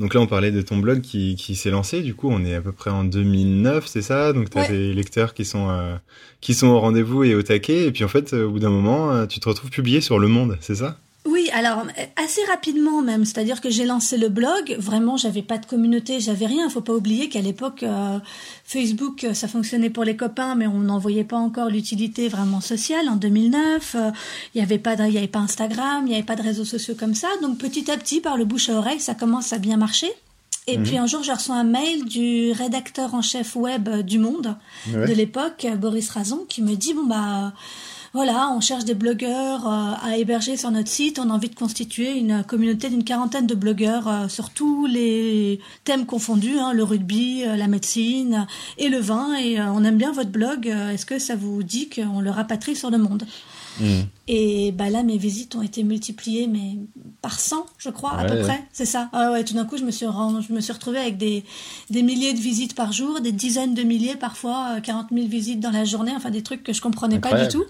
donc 0.00 0.14
là 0.14 0.20
on 0.20 0.26
parlait 0.26 0.50
de 0.50 0.62
ton 0.62 0.78
blog 0.78 1.00
qui, 1.00 1.36
qui 1.36 1.54
s'est 1.54 1.70
lancé, 1.70 2.02
du 2.02 2.16
coup 2.16 2.28
on 2.28 2.44
est 2.44 2.56
à 2.56 2.60
peu 2.60 2.72
près 2.72 2.90
en 2.90 3.04
2009, 3.04 3.86
c'est 3.86 4.02
ça? 4.02 4.32
Donc 4.32 4.50
tu 4.50 4.58
as 4.58 4.66
des 4.66 4.92
lecteurs 4.92 5.32
qui 5.32 5.44
sont, 5.44 5.70
euh, 5.70 5.94
qui 6.40 6.54
sont 6.54 6.66
au 6.66 6.80
rendez-vous 6.80 7.22
et 7.22 7.36
au 7.36 7.42
taquet, 7.42 7.86
et 7.86 7.92
puis 7.92 8.02
en 8.02 8.08
fait 8.08 8.32
au 8.32 8.50
bout 8.50 8.58
d'un 8.58 8.70
moment 8.70 9.12
euh, 9.12 9.26
tu 9.26 9.38
te 9.38 9.48
retrouves 9.48 9.70
publié 9.70 10.00
sur 10.00 10.18
Le 10.18 10.26
Monde, 10.26 10.58
c'est 10.60 10.74
ça? 10.74 10.98
Alors 11.54 11.86
assez 12.16 12.40
rapidement 12.48 13.00
même, 13.00 13.24
c'est-à-dire 13.24 13.60
que 13.60 13.70
j'ai 13.70 13.86
lancé 13.86 14.18
le 14.18 14.28
blog, 14.28 14.76
vraiment 14.76 15.16
j'avais 15.16 15.42
pas 15.42 15.56
de 15.56 15.66
communauté, 15.66 16.18
j'avais 16.18 16.46
rien, 16.46 16.68
faut 16.68 16.80
pas 16.80 16.92
oublier 16.92 17.28
qu'à 17.28 17.40
l'époque 17.40 17.84
euh, 17.84 18.18
Facebook 18.64 19.24
ça 19.34 19.46
fonctionnait 19.46 19.88
pour 19.88 20.02
les 20.02 20.16
copains 20.16 20.56
mais 20.56 20.66
on 20.66 20.80
n'en 20.80 20.98
voyait 20.98 21.22
pas 21.22 21.36
encore 21.36 21.70
l'utilité 21.70 22.26
vraiment 22.28 22.60
sociale. 22.60 23.08
En 23.08 23.14
2009, 23.14 23.94
euh, 23.94 24.10
il 24.54 24.58
y 24.58 24.64
avait 24.64 24.78
pas 24.78 24.94
il 25.06 25.14
y 25.14 25.18
avait 25.18 25.28
pas 25.28 25.38
Instagram, 25.38 26.04
il 26.06 26.10
y 26.10 26.14
avait 26.14 26.24
pas 26.24 26.34
de 26.34 26.42
réseaux 26.42 26.64
sociaux 26.64 26.96
comme 26.98 27.14
ça, 27.14 27.28
donc 27.40 27.58
petit 27.58 27.88
à 27.88 27.96
petit 27.96 28.20
par 28.20 28.36
le 28.36 28.44
bouche 28.44 28.68
à 28.68 28.74
oreille, 28.74 29.00
ça 29.00 29.14
commence 29.14 29.52
à 29.52 29.58
bien 29.58 29.76
marcher. 29.76 30.10
Et 30.66 30.78
puis 30.78 30.92
mhm. 30.92 31.04
un 31.04 31.06
jour, 31.06 31.22
je 31.22 31.30
reçois 31.30 31.56
un 31.56 31.64
mail 31.64 32.06
du 32.06 32.50
rédacteur 32.52 33.14
en 33.14 33.22
chef 33.22 33.54
web 33.54 33.88
du 34.00 34.18
Monde 34.18 34.56
de 34.86 35.12
l'époque, 35.12 35.66
Boris 35.78 36.08
Razon, 36.08 36.46
qui 36.48 36.62
me 36.62 36.74
dit 36.74 36.94
bon 36.94 37.04
bah 37.04 37.52
voilà, 38.14 38.48
on 38.56 38.60
cherche 38.60 38.84
des 38.84 38.94
blogueurs 38.94 39.66
euh, 39.66 39.92
à 40.00 40.16
héberger 40.16 40.56
sur 40.56 40.70
notre 40.70 40.88
site. 40.88 41.18
On 41.18 41.30
a 41.30 41.32
envie 41.32 41.48
de 41.48 41.56
constituer 41.56 42.16
une 42.16 42.44
communauté 42.44 42.88
d'une 42.88 43.02
quarantaine 43.02 43.48
de 43.48 43.56
blogueurs 43.56 44.06
euh, 44.06 44.28
sur 44.28 44.50
tous 44.50 44.86
les 44.86 45.58
thèmes 45.82 46.06
confondus, 46.06 46.56
hein, 46.60 46.72
le 46.72 46.84
rugby, 46.84 47.42
euh, 47.44 47.56
la 47.56 47.66
médecine 47.66 48.46
et 48.78 48.88
le 48.88 48.98
vin. 48.98 49.34
Et 49.34 49.60
on 49.60 49.82
aime 49.82 49.98
bien 49.98 50.12
votre 50.12 50.30
blog. 50.30 50.68
Est-ce 50.68 51.04
que 51.04 51.18
ça 51.18 51.34
vous 51.34 51.64
dit 51.64 51.90
qu'on 51.90 52.20
le 52.20 52.30
rapatrie 52.30 52.76
sur 52.76 52.88
le 52.88 52.98
monde 52.98 53.26
hmm. 53.80 54.02
Et 54.28 54.70
bah 54.70 54.90
là, 54.90 55.02
mes 55.02 55.18
visites 55.18 55.56
ont 55.56 55.62
été 55.62 55.82
multipliées, 55.82 56.46
mais 56.46 56.78
par 57.20 57.40
100, 57.40 57.66
je 57.78 57.90
crois, 57.90 58.12
à 58.12 58.26
peu 58.26 58.38
près. 58.42 58.62
C'est 58.72 58.86
ça. 58.86 59.08
Ah 59.12 59.32
ouais, 59.32 59.42
tout 59.42 59.54
d'un 59.54 59.64
coup, 59.64 59.76
je 59.76 59.84
me 59.84 59.90
suis, 59.90 60.06
je 60.06 60.52
me 60.52 60.60
suis 60.60 60.72
retrouvée 60.72 61.00
avec 61.00 61.18
des, 61.18 61.44
des 61.90 62.02
milliers 62.02 62.32
de 62.32 62.38
visites 62.38 62.76
par 62.76 62.92
jour, 62.92 63.20
des 63.20 63.32
dizaines 63.32 63.74
de 63.74 63.82
milliers, 63.82 64.14
parfois 64.14 64.80
40 64.80 65.08
000 65.12 65.26
visites 65.26 65.58
dans 65.58 65.72
la 65.72 65.84
journée, 65.84 66.12
enfin 66.16 66.30
des 66.30 66.44
trucs 66.44 66.62
que 66.62 66.72
je 66.72 66.80
comprenais 66.80 67.18
pas 67.18 67.42
du 67.42 67.48
tout. 67.48 67.64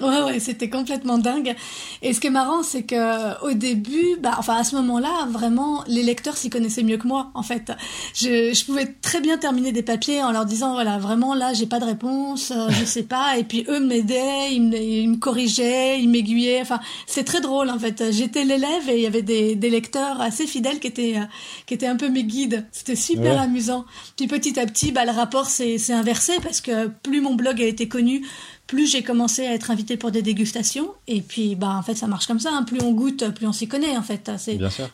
Ouais, 0.00 0.22
ouais, 0.22 0.40
c'était 0.40 0.70
complètement 0.70 1.18
dingue. 1.18 1.54
Et 2.02 2.12
ce 2.12 2.20
qui 2.20 2.28
est 2.28 2.30
marrant, 2.30 2.62
c'est 2.62 2.82
que 2.82 3.44
au 3.44 3.52
début, 3.52 4.16
bah, 4.20 4.34
enfin 4.38 4.56
à 4.56 4.64
ce 4.64 4.74
moment-là, 4.76 5.26
vraiment, 5.30 5.84
les 5.86 6.02
lecteurs 6.02 6.36
s'y 6.36 6.50
connaissaient 6.50 6.82
mieux 6.82 6.96
que 6.96 7.06
moi. 7.06 7.30
En 7.34 7.42
fait, 7.42 7.72
je, 8.14 8.52
je 8.54 8.64
pouvais 8.64 8.86
très 8.86 9.20
bien 9.20 9.38
terminer 9.38 9.72
des 9.72 9.82
papiers 9.82 10.22
en 10.22 10.32
leur 10.32 10.46
disant 10.46 10.72
voilà, 10.72 10.98
vraiment 10.98 11.34
là, 11.34 11.52
j'ai 11.52 11.66
pas 11.66 11.78
de 11.78 11.84
réponse, 11.84 12.50
euh, 12.50 12.68
je 12.70 12.84
sais 12.84 13.02
pas. 13.02 13.36
Et 13.38 13.44
puis 13.44 13.64
eux 13.68 13.80
m'aidaient, 13.80 14.52
ils 14.52 14.62
me, 14.62 14.76
ils 14.76 15.08
me 15.10 15.16
corrigeaient, 15.16 16.00
ils 16.00 16.08
m'aiguillaient. 16.08 16.60
Enfin, 16.62 16.80
c'est 17.06 17.24
très 17.24 17.40
drôle 17.40 17.70
en 17.70 17.78
fait. 17.78 18.10
J'étais 18.10 18.44
l'élève 18.44 18.88
et 18.88 18.96
il 18.96 19.02
y 19.02 19.06
avait 19.06 19.22
des, 19.22 19.54
des 19.54 19.70
lecteurs 19.70 20.20
assez 20.20 20.46
fidèles 20.46 20.80
qui 20.80 20.86
étaient 20.86 21.16
euh, 21.16 21.24
qui 21.66 21.74
étaient 21.74 21.86
un 21.86 21.96
peu 21.96 22.08
mes 22.08 22.24
guides. 22.24 22.66
C'était 22.72 22.96
super 22.96 23.40
amusant. 23.40 23.84
Puis 24.16 24.26
petit 24.26 24.58
à 24.58 24.66
petit, 24.66 24.92
bah 24.92 25.04
le 25.04 25.12
rapport 25.12 25.46
s'est 25.46 25.92
inversé 25.92 26.32
parce 26.42 26.60
que 26.60 26.88
plus 26.88 27.20
mon 27.20 27.34
blog 27.34 27.60
a 27.60 27.66
été 27.66 27.88
connu, 27.88 28.26
plus 28.70 28.86
j'ai 28.86 29.02
commencé 29.02 29.44
à 29.48 29.52
être 29.52 29.72
invité 29.72 29.96
pour 29.96 30.12
des 30.12 30.22
dégustations. 30.22 30.92
Et 31.08 31.22
puis, 31.22 31.56
bah, 31.56 31.74
en 31.76 31.82
fait, 31.82 31.96
ça 31.96 32.06
marche 32.06 32.28
comme 32.28 32.38
ça. 32.38 32.50
Hein. 32.52 32.62
Plus 32.62 32.80
on 32.80 32.92
goûte, 32.92 33.28
plus 33.30 33.48
on 33.48 33.52
s'y 33.52 33.66
connaît, 33.66 33.96
en 33.96 34.02
fait. 34.02 34.30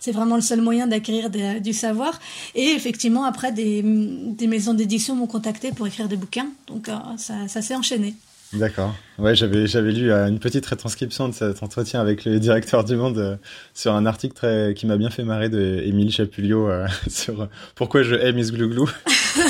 C'est 0.01 0.13
vraiment 0.13 0.37
le 0.37 0.41
seul 0.41 0.63
moyen 0.63 0.87
d'acquérir 0.87 1.29
du 1.61 1.75
savoir. 1.75 2.19
Et 2.55 2.69
effectivement, 2.69 3.25
après, 3.25 3.53
des, 3.53 3.83
des 3.83 4.47
maisons 4.47 4.73
d'édition 4.73 5.15
m'ont 5.15 5.27
contacté 5.27 5.73
pour 5.73 5.87
écrire 5.87 6.09
des 6.09 6.17
bouquins. 6.17 6.49
Donc, 6.69 6.89
euh, 6.89 6.95
ça, 7.19 7.35
ça 7.49 7.61
s'est 7.61 7.75
enchaîné. 7.75 8.15
D'accord. 8.53 8.95
Ouais, 9.19 9.35
j'avais 9.35 9.67
j'avais 9.67 9.93
lu 9.93 10.11
euh, 10.11 10.29
une 10.29 10.39
petite 10.39 10.65
retranscription 10.67 11.29
de 11.29 11.35
cet 11.35 11.63
entretien 11.63 12.01
avec 12.01 12.25
le 12.25 12.39
directeur 12.39 12.85
du 12.85 12.97
Monde 12.97 13.19
euh, 13.19 13.37
sur 13.75 13.95
un 13.95 14.07
article 14.07 14.35
très 14.35 14.75
qui 14.75 14.87
m'a 14.87 14.97
bien 14.97 15.11
fait 15.11 15.25
marrer 15.25 15.49
de 15.49 15.83
Émile 15.85 16.13
Chapulio 16.13 16.69
sur 17.09 17.49
pourquoi 17.75 18.03
je 18.03 18.15
hais 18.15 18.33
Miss 18.33 18.53
Glouglou. 18.53 18.89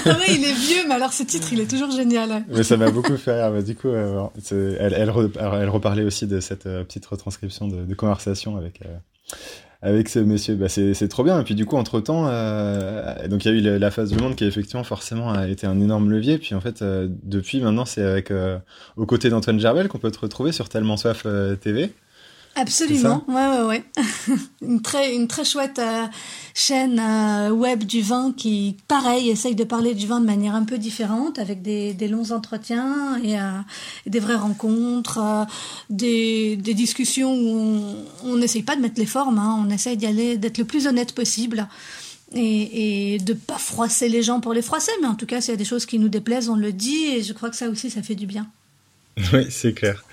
Ah 0.04 0.16
oui, 0.18 0.36
il 0.38 0.44
est 0.44 0.52
vieux, 0.52 0.88
mais 0.88 0.94
alors 0.94 1.12
ce 1.12 1.22
titre, 1.22 1.48
il 1.52 1.60
est 1.60 1.70
toujours 1.70 1.90
génial. 1.90 2.44
Mais 2.48 2.62
ça 2.62 2.76
m'a 2.76 2.90
beaucoup 2.90 3.16
fait 3.16 3.42
rire. 3.42 3.62
du 3.62 3.74
coup, 3.74 3.88
euh, 3.88 4.26
elle, 4.52 4.94
elle, 4.94 5.12
elle, 5.40 5.68
reparlait 5.68 6.04
aussi 6.04 6.26
de 6.26 6.40
cette 6.40 6.66
euh, 6.66 6.84
petite 6.84 7.06
retranscription 7.06 7.68
de, 7.68 7.84
de 7.84 7.94
conversation 7.94 8.56
avec 8.56 8.80
euh, 8.82 8.96
avec 9.82 10.08
ce 10.08 10.18
monsieur. 10.18 10.54
Bah, 10.54 10.68
c'est 10.68 11.08
trop 11.08 11.24
bien. 11.24 11.40
Et 11.40 11.44
puis 11.44 11.54
du 11.54 11.66
coup, 11.66 11.76
entre 11.76 12.00
temps, 12.00 12.24
donc 13.28 13.44
il 13.44 13.52
y 13.52 13.68
a 13.68 13.74
eu 13.74 13.78
la, 13.78 13.90
phase 13.90 14.10
du 14.10 14.18
monde 14.18 14.34
qui 14.36 14.44
effectivement 14.44 14.84
forcément 14.84 15.32
a 15.32 15.48
été 15.48 15.66
un 15.66 15.80
énorme 15.80 16.10
levier. 16.10 16.38
Puis 16.38 16.54
en 16.54 16.60
fait, 16.60 16.82
depuis 16.82 17.60
maintenant, 17.60 17.84
c'est 17.84 18.02
avec 18.02 18.32
aux 18.96 19.06
côtés 19.06 19.30
d'Antoine 19.30 19.60
Gerbel 19.60 19.88
qu'on 19.88 19.98
peut 19.98 20.10
te 20.10 20.20
retrouver 20.20 20.52
sur 20.52 20.68
Tellement 20.68 20.96
Soif 20.96 21.26
TV. 21.60 21.92
Absolument, 22.58 23.22
ouais, 23.28 23.34
ouais, 23.34 23.62
ouais. 23.64 23.84
une 24.62 24.80
très, 24.80 25.14
une 25.14 25.28
très 25.28 25.44
chouette 25.44 25.78
euh, 25.78 26.06
chaîne 26.54 26.98
euh, 26.98 27.50
web 27.50 27.84
du 27.84 28.00
vin 28.00 28.32
qui, 28.34 28.78
pareil, 28.88 29.28
essaye 29.28 29.54
de 29.54 29.62
parler 29.62 29.92
du 29.92 30.06
vin 30.06 30.20
de 30.20 30.24
manière 30.24 30.54
un 30.54 30.64
peu 30.64 30.78
différente, 30.78 31.38
avec 31.38 31.60
des, 31.60 31.92
des 31.92 32.08
longs 32.08 32.30
entretiens 32.30 33.20
et, 33.22 33.38
euh, 33.38 33.60
des 34.06 34.20
vraies 34.20 34.36
rencontres, 34.36 35.46
des, 35.90 36.56
des 36.56 36.72
discussions 36.72 37.34
où 37.34 37.82
on 38.24 38.36
n'essaye 38.36 38.62
pas 38.62 38.74
de 38.74 38.80
mettre 38.80 38.98
les 38.98 39.06
formes, 39.06 39.38
hein, 39.38 39.62
on 39.62 39.68
essaye 39.68 39.98
d'y 39.98 40.06
aller, 40.06 40.38
d'être 40.38 40.56
le 40.56 40.64
plus 40.64 40.86
honnête 40.86 41.14
possible. 41.14 41.68
Et, 42.34 43.14
et 43.14 43.18
de 43.18 43.34
pas 43.34 43.56
froisser 43.56 44.08
les 44.08 44.20
gens 44.20 44.40
pour 44.40 44.52
les 44.52 44.60
froisser, 44.60 44.90
mais 45.00 45.06
en 45.06 45.14
tout 45.14 45.26
cas, 45.26 45.40
s'il 45.40 45.52
y 45.52 45.54
a 45.54 45.56
des 45.56 45.64
choses 45.64 45.86
qui 45.86 46.00
nous 46.00 46.08
déplaisent, 46.08 46.48
on 46.48 46.56
le 46.56 46.72
dit, 46.72 47.04
et 47.04 47.22
je 47.22 47.32
crois 47.32 47.50
que 47.50 47.56
ça 47.56 47.68
aussi, 47.68 47.88
ça 47.88 48.02
fait 48.02 48.16
du 48.16 48.26
bien. 48.26 48.48
Oui, 49.32 49.46
c'est 49.48 49.72
clair. 49.72 50.04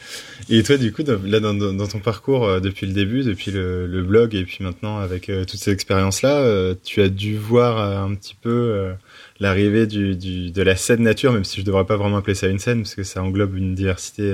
Et 0.50 0.64
toi, 0.64 0.78
du 0.78 0.92
coup, 0.92 1.04
là, 1.26 1.40
dans, 1.40 1.88
ton 1.88 2.00
parcours 2.00 2.46
euh, 2.46 2.60
depuis 2.60 2.86
le 2.86 2.94
début, 2.94 3.24
depuis 3.24 3.52
le, 3.52 4.02
blog 4.02 4.36
et 4.36 4.44
puis 4.44 4.64
maintenant 4.64 4.98
avec 4.98 5.30
euh, 5.30 5.46
toutes 5.46 5.60
ces 5.60 5.72
expériences-là, 5.72 6.38
euh, 6.38 6.76
tu 6.84 7.02
as 7.02 7.10
dû 7.10 7.38
voir 7.38 7.80
un 7.80 8.14
petit 8.16 8.36
peu 8.36 8.92
l'arrivée 9.40 9.88
du, 9.88 10.16
de 10.52 10.62
la 10.62 10.76
scène 10.76 11.04
nature, 11.04 11.34
même 11.34 11.44
si 11.44 11.58
je 11.58 11.62
ne 11.62 11.66
devrais 11.66 11.86
pas 11.86 11.98
vraiment 11.98 12.18
appeler 12.18 12.36
ça 12.36 12.48
une 12.48 12.60
scène, 12.60 12.84
parce 12.84 12.96
que 12.96 13.04
ça 13.04 13.22
englobe 13.22 13.58
une 13.58 13.76
diversité 13.76 14.32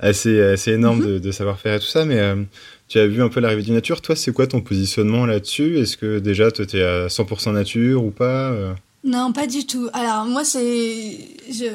assez, 0.00 0.40
assez 0.40 0.72
énorme 0.72 1.02
mm-hmm. 1.02 1.20
de, 1.20 1.30
savoir-faire 1.30 1.74
et 1.74 1.80
tout 1.80 1.86
ça. 1.86 2.04
Mais 2.04 2.20
tu 2.88 2.98
as 2.98 3.06
vu 3.06 3.22
un 3.22 3.28
peu 3.28 3.40
l'arrivée 3.40 3.62
du 3.62 3.72
nature. 3.72 4.00
Toi, 4.00 4.16
c'est 4.16 4.32
quoi 4.32 4.46
ton 4.46 4.60
positionnement 4.60 5.26
là-dessus? 5.26 5.78
Est-ce 5.78 5.96
que 5.96 6.18
déjà, 6.18 6.50
tu 6.50 6.62
es 6.62 6.82
à 6.82 7.06
100% 7.06 7.52
nature 7.52 8.04
ou 8.04 8.10
pas 8.10 8.74
non, 9.04 9.32
pas 9.32 9.46
du 9.46 9.64
tout. 9.64 9.88
Alors 9.92 10.24
moi, 10.24 10.44
c'est 10.44 11.18
je 11.50 11.66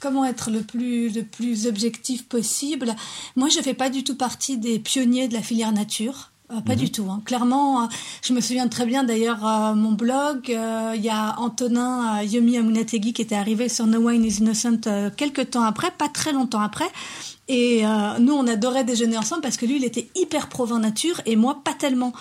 comment 0.00 0.24
être 0.24 0.50
le 0.50 0.62
plus, 0.62 1.10
le 1.10 1.22
plus 1.22 1.66
objectif 1.66 2.26
possible. 2.26 2.94
Moi, 3.36 3.48
je 3.48 3.60
fais 3.60 3.74
pas 3.74 3.90
du 3.90 4.04
tout 4.04 4.16
partie 4.16 4.58
des 4.58 4.78
pionniers 4.78 5.28
de 5.28 5.34
la 5.34 5.42
filière 5.42 5.72
nature. 5.72 6.30
Euh, 6.50 6.62
pas 6.62 6.72
mhm. 6.72 6.78
du 6.78 6.90
tout. 6.90 7.06
Hein. 7.10 7.20
Clairement, 7.26 7.82
euh, 7.82 7.86
je 8.22 8.32
me 8.32 8.40
souviens 8.40 8.68
très 8.68 8.86
bien 8.86 9.04
d'ailleurs 9.04 9.46
euh, 9.46 9.74
mon 9.74 9.92
blog. 9.92 10.48
Il 10.48 11.04
y 11.04 11.10
a 11.10 11.38
Antonin 11.38 12.22
Yomi 12.22 12.56
Amunategui 12.56 13.12
qui 13.12 13.20
était 13.20 13.34
arrivé 13.34 13.68
sur 13.68 13.86
No 13.86 13.98
Wine 13.98 14.24
is 14.24 14.38
Innocent 14.38 15.10
quelques 15.16 15.50
temps 15.50 15.64
après, 15.64 15.90
pas 15.90 16.08
très 16.08 16.32
longtemps 16.32 16.60
après. 16.60 16.88
Et 17.48 17.82
nous, 18.20 18.34
on 18.34 18.46
adorait 18.46 18.84
déjeuner 18.84 19.16
ensemble 19.16 19.40
parce 19.42 19.56
que 19.56 19.64
lui, 19.64 19.76
il 19.76 19.84
était 19.84 20.08
hyper 20.14 20.48
pro 20.48 20.66
vin 20.66 20.80
nature 20.80 21.20
et 21.26 21.36
moi, 21.36 21.60
pas 21.64 21.72
tellement. 21.72 22.12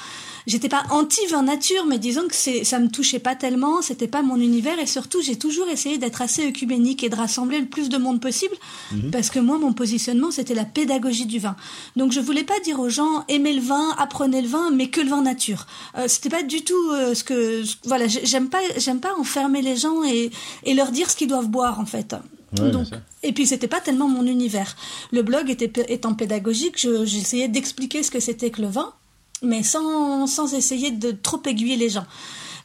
J'étais 0.48 0.70
pas 0.70 0.84
anti 0.92 1.20
vin 1.30 1.44
nature, 1.44 1.86
mais 1.86 2.00
disons 2.00 2.26
que 2.28 2.34
c'est, 2.34 2.64
ça 2.64 2.80
me 2.80 2.88
touchait 2.88 3.20
pas 3.20 3.36
tellement, 3.36 3.82
c'était 3.82 4.08
pas 4.08 4.22
mon 4.22 4.38
univers 4.38 4.80
et 4.80 4.86
surtout, 4.86 5.22
j'ai 5.22 5.36
toujours 5.36 5.68
essayé 5.68 5.98
d'être 5.98 6.22
assez 6.22 6.48
œcuménique 6.48 7.04
et 7.04 7.10
de 7.10 7.16
rassembler 7.16 7.60
le 7.60 7.66
plus 7.66 7.90
de 7.90 7.98
monde 7.98 8.22
possible 8.22 8.56
mhm. 8.94 9.12
parce 9.12 9.30
que 9.30 9.40
moi, 9.40 9.58
mon 9.58 9.74
positionnement, 9.74 10.32
c'était 10.32 10.56
la 10.56 10.64
pédagogie 10.64 11.26
du 11.26 11.38
vin. 11.38 11.58
Donc, 11.98 12.14
je 12.14 12.22
voulais 12.22 12.46
pas 12.46 12.60
dire 12.62 12.80
aux 12.80 12.88
gens 12.88 13.26
aimez 13.28 13.54
le 13.54 13.62
vin, 13.62 13.94
apprenez 13.98 14.42
le 14.42 14.48
vin, 14.48 14.72
mais 14.72 14.90
que 14.90 15.02
le 15.02 15.10
vin 15.10 15.22
nature. 15.22 15.68
Euh, 15.98 16.08
c'était 16.08 16.30
pas 16.30 16.44
du 16.44 16.64
tout 16.64 16.92
euh, 16.92 17.14
ce 17.14 17.26
que, 17.26 17.64
voilà, 17.84 18.08
j'aime 18.08 18.48
pas, 18.48 18.62
j'aime 18.78 19.02
pas 19.02 19.14
enfermer 19.20 19.62
les 19.62 19.76
gens 19.76 20.06
et, 20.06 20.32
et 20.64 20.74
leur 20.74 20.92
dire 20.92 21.10
ce 21.10 21.18
qu'ils 21.18 21.28
doivent 21.28 21.50
boire 21.50 21.82
en 21.82 21.86
fait. 21.86 22.16
Donc, 22.54 22.88
et 23.24 23.34
puis 23.34 23.46
c'était 23.46 23.68
pas 23.68 23.82
tellement 23.82 24.08
mon 24.08 24.26
univers. 24.26 24.78
Le 25.12 25.22
blog 25.22 25.50
était 25.50 25.94
étant 25.94 26.14
pédagogique, 26.14 26.78
j'essayais 26.78 27.50
d'expliquer 27.50 28.04
ce 28.04 28.12
que 28.12 28.22
c'était 28.22 28.50
que 28.50 28.62
le 28.62 28.70
vin, 28.70 28.94
mais 29.42 29.64
sans, 29.64 30.28
sans 30.28 30.54
essayer 30.54 30.92
de 30.92 31.12
trop 31.12 31.42
aiguiller 31.46 31.76
les 31.76 31.90
gens. 31.90 32.06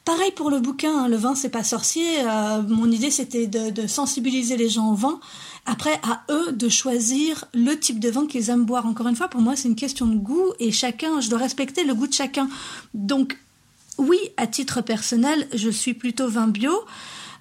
Pareil 0.05 0.33
pour 0.33 0.51
le 0.51 0.59
bouquin, 0.59 1.05
hein, 1.05 1.09
le 1.09 1.17
vin 1.17 1.35
c'est 1.37 1.49
pas 1.49 1.63
sorcier. 1.63 2.05
Euh, 2.21 2.63
mon 2.63 2.91
idée 2.91 3.11
c'était 3.11 3.47
de, 3.47 3.71
de, 3.71 3.87
sensibiliser 3.87 4.57
les 4.57 4.69
gens 4.69 4.91
au 4.91 4.95
vin. 4.95 5.21
Après, 5.65 6.01
à 6.03 6.25
eux 6.29 6.51
de 6.51 6.69
choisir 6.69 7.45
le 7.55 7.79
type 7.79 8.01
de 8.01 8.11
vin 8.11 8.27
qu'ils 8.27 8.51
aiment 8.51 8.65
boire. 8.65 8.85
Encore 8.85 9.07
une 9.07 9.15
fois, 9.15 9.29
pour 9.29 9.41
moi 9.41 9.55
c'est 9.55 9.69
une 9.69 9.77
question 9.77 10.07
de 10.07 10.17
goût 10.17 10.53
et 10.59 10.73
chacun, 10.73 11.21
je 11.21 11.31
dois 11.31 11.39
respecter 11.39 11.85
le 11.85 11.95
goût 11.95 12.09
de 12.09 12.13
chacun. 12.13 12.49
Donc 12.95 13.39
oui, 13.97 14.19
à 14.37 14.49
titre 14.49 14.81
personnel, 14.81 15.47
je 15.55 15.71
suis 15.71 15.95
plutôt 15.95 16.29
vin 16.29 16.49
bio. 16.49 16.73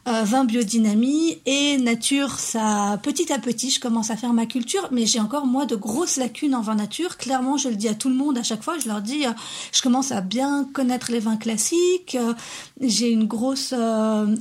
Euh, 0.08 0.24
vin 0.24 0.46
biodynamie 0.46 1.38
et 1.46 1.78
nature, 1.78 2.40
ça 2.40 3.00
petit 3.04 3.32
à 3.32 3.38
petit, 3.38 3.70
je 3.70 3.80
commence 3.80 4.10
à 4.10 4.18
faire 4.18 4.34
ma 4.34 4.48
culture, 4.48 4.88
mais 4.92 5.06
j'ai 5.06 5.20
encore 5.20 5.46
moi 5.46 5.68
de 5.68 5.76
grosses 5.76 6.18
lacunes 6.18 6.56
en 6.56 6.62
vin 6.62 6.74
nature. 6.74 7.18
Clairement, 7.18 7.56
je 7.58 7.70
le 7.70 7.76
dis 7.76 7.88
à 7.88 7.94
tout 7.94 8.10
le 8.10 8.16
monde 8.16 8.36
à 8.40 8.42
chaque 8.42 8.64
fois, 8.64 8.80
je 8.80 8.88
leur 8.88 9.04
dis, 9.04 9.28
euh, 9.28 9.32
je 9.72 9.80
commence 9.84 10.12
à 10.12 10.22
bien 10.22 10.68
connaître 10.74 11.12
les 11.12 11.20
vins 11.20 11.38
classiques, 11.38 12.16
euh, 12.20 12.34
j'ai 12.80 13.12
une 13.12 13.26
grosse 13.26 13.76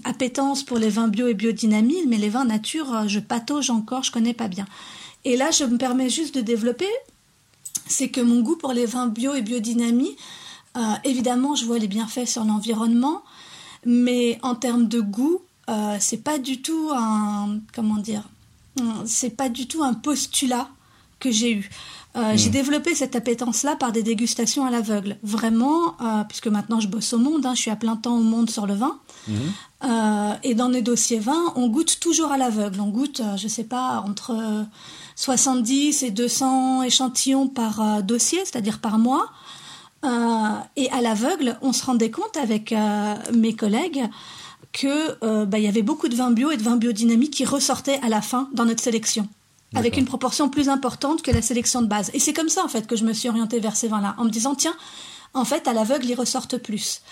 appétence 0.04 0.62
pour 0.62 0.78
les 0.78 0.88
vins 0.88 1.08
bio 1.08 1.26
et 1.26 1.34
biodynamie, 1.34 2.06
mais 2.08 2.16
les 2.16 2.30
vins 2.30 2.46
nature, 2.46 3.06
je 3.06 3.20
patauge 3.20 3.68
encore, 3.68 4.02
je 4.02 4.12
connais 4.12 4.34
pas 4.34 4.48
bien. 4.48 4.66
Et 5.26 5.36
là, 5.36 5.50
je 5.50 5.64
me 5.64 5.76
permets 5.76 6.08
juste 6.08 6.34
de 6.34 6.40
développer, 6.40 6.88
c'est 7.86 8.08
que 8.08 8.22
mon 8.22 8.40
goût 8.40 8.56
pour 8.56 8.72
les 8.72 8.86
vins 8.86 9.08
bio 9.08 9.34
et 9.34 9.42
biodynamie, 9.42 10.16
évidemment, 11.04 11.54
je 11.54 11.66
vois 11.66 11.78
les 11.78 11.88
bienfaits 11.88 12.26
sur 12.26 12.44
l'environnement, 12.44 13.22
mais 13.84 14.38
en 14.42 14.54
termes 14.54 14.88
de 14.88 15.00
goût, 15.00 15.42
euh, 15.70 15.96
c'est 16.00 16.22
pas 16.22 16.38
du 16.38 16.62
tout 16.62 16.90
un 16.92 17.60
comment 17.74 17.96
dire 17.96 18.24
c'est 19.04 19.36
pas 19.36 19.50
du 19.50 19.66
tout 19.66 19.82
un 19.82 19.92
postulat 19.92 20.68
que 21.18 21.30
j'ai 21.30 21.52
eu. 21.52 21.70
Euh, 22.16 22.32
j'ai 22.34 22.48
hmm. 22.48 22.52
développé 22.52 22.94
cette 22.94 23.14
appétence-là 23.14 23.76
par 23.76 23.92
des 23.92 24.02
dégustations 24.02 24.64
à 24.64 24.70
l'aveugle. 24.70 25.18
Vraiment, 25.22 25.96
euh, 26.00 26.24
puisque 26.24 26.46
maintenant 26.46 26.80
je 26.80 26.88
bosse 26.88 27.12
au 27.12 27.18
monde, 27.18 27.44
hein, 27.44 27.54
je 27.54 27.60
suis 27.60 27.70
à 27.70 27.76
plein 27.76 27.96
temps 27.96 28.16
au 28.16 28.22
monde 28.22 28.48
sur 28.48 28.66
le 28.66 28.74
vin. 28.74 28.98
Hmm. 29.28 30.38
et 30.42 30.54
dans 30.54 30.68
les 30.68 30.80
dossiers 30.80 31.18
vins, 31.18 31.52
on 31.56 31.68
goûte 31.68 32.00
toujours 32.00 32.32
à 32.32 32.38
l'aveugle. 32.38 32.80
On 32.80 32.88
goûte, 32.88 33.20
je 33.36 33.48
sais 33.48 33.64
pas, 33.64 34.02
entre 34.06 34.64
70 35.16 36.02
et 36.02 36.10
200 36.10 36.82
échantillons 36.84 37.48
par 37.48 38.02
dossier, 38.02 38.38
c'est-à-dire 38.44 38.78
par 38.78 38.98
mois. 38.98 39.26
et 40.02 40.90
à 40.90 41.00
l'aveugle, 41.02 41.58
on 41.60 41.74
se 41.74 41.84
rendait 41.84 42.10
compte 42.10 42.36
avec 42.38 42.74
mes 43.34 43.54
collègues 43.54 44.08
que 44.72 45.24
euh, 45.24 45.46
bah, 45.46 45.58
il 45.58 45.64
y 45.64 45.68
avait 45.68 45.82
beaucoup 45.82 46.08
de 46.08 46.14
vins 46.14 46.30
bio 46.30 46.50
et 46.50 46.56
de 46.56 46.62
vins 46.62 46.76
biodynamiques 46.76 47.34
qui 47.34 47.44
ressortaient 47.44 48.00
à 48.02 48.08
la 48.08 48.22
fin 48.22 48.48
dans 48.52 48.64
notre 48.64 48.82
sélection 48.82 49.28
avec 49.74 49.96
une 49.96 50.04
proportion 50.04 50.48
plus 50.48 50.68
importante 50.68 51.22
que 51.22 51.30
la 51.30 51.42
sélection 51.42 51.82
de 51.82 51.86
base. 51.86 52.10
Et 52.14 52.18
c'est 52.18 52.32
comme 52.32 52.48
ça 52.48 52.64
en 52.64 52.68
fait 52.68 52.86
que 52.86 52.96
je 52.96 53.04
me 53.04 53.12
suis 53.12 53.28
orientée 53.28 53.60
vers 53.60 53.76
ces 53.76 53.88
vins-là, 53.88 54.14
en 54.18 54.24
me 54.24 54.30
disant 54.30 54.54
tiens, 54.54 54.74
en 55.34 55.44
fait 55.44 55.68
à 55.68 55.72
l'aveugle 55.72 56.06
ils 56.06 56.14
ressortent 56.14 56.58
plus. 56.58 57.02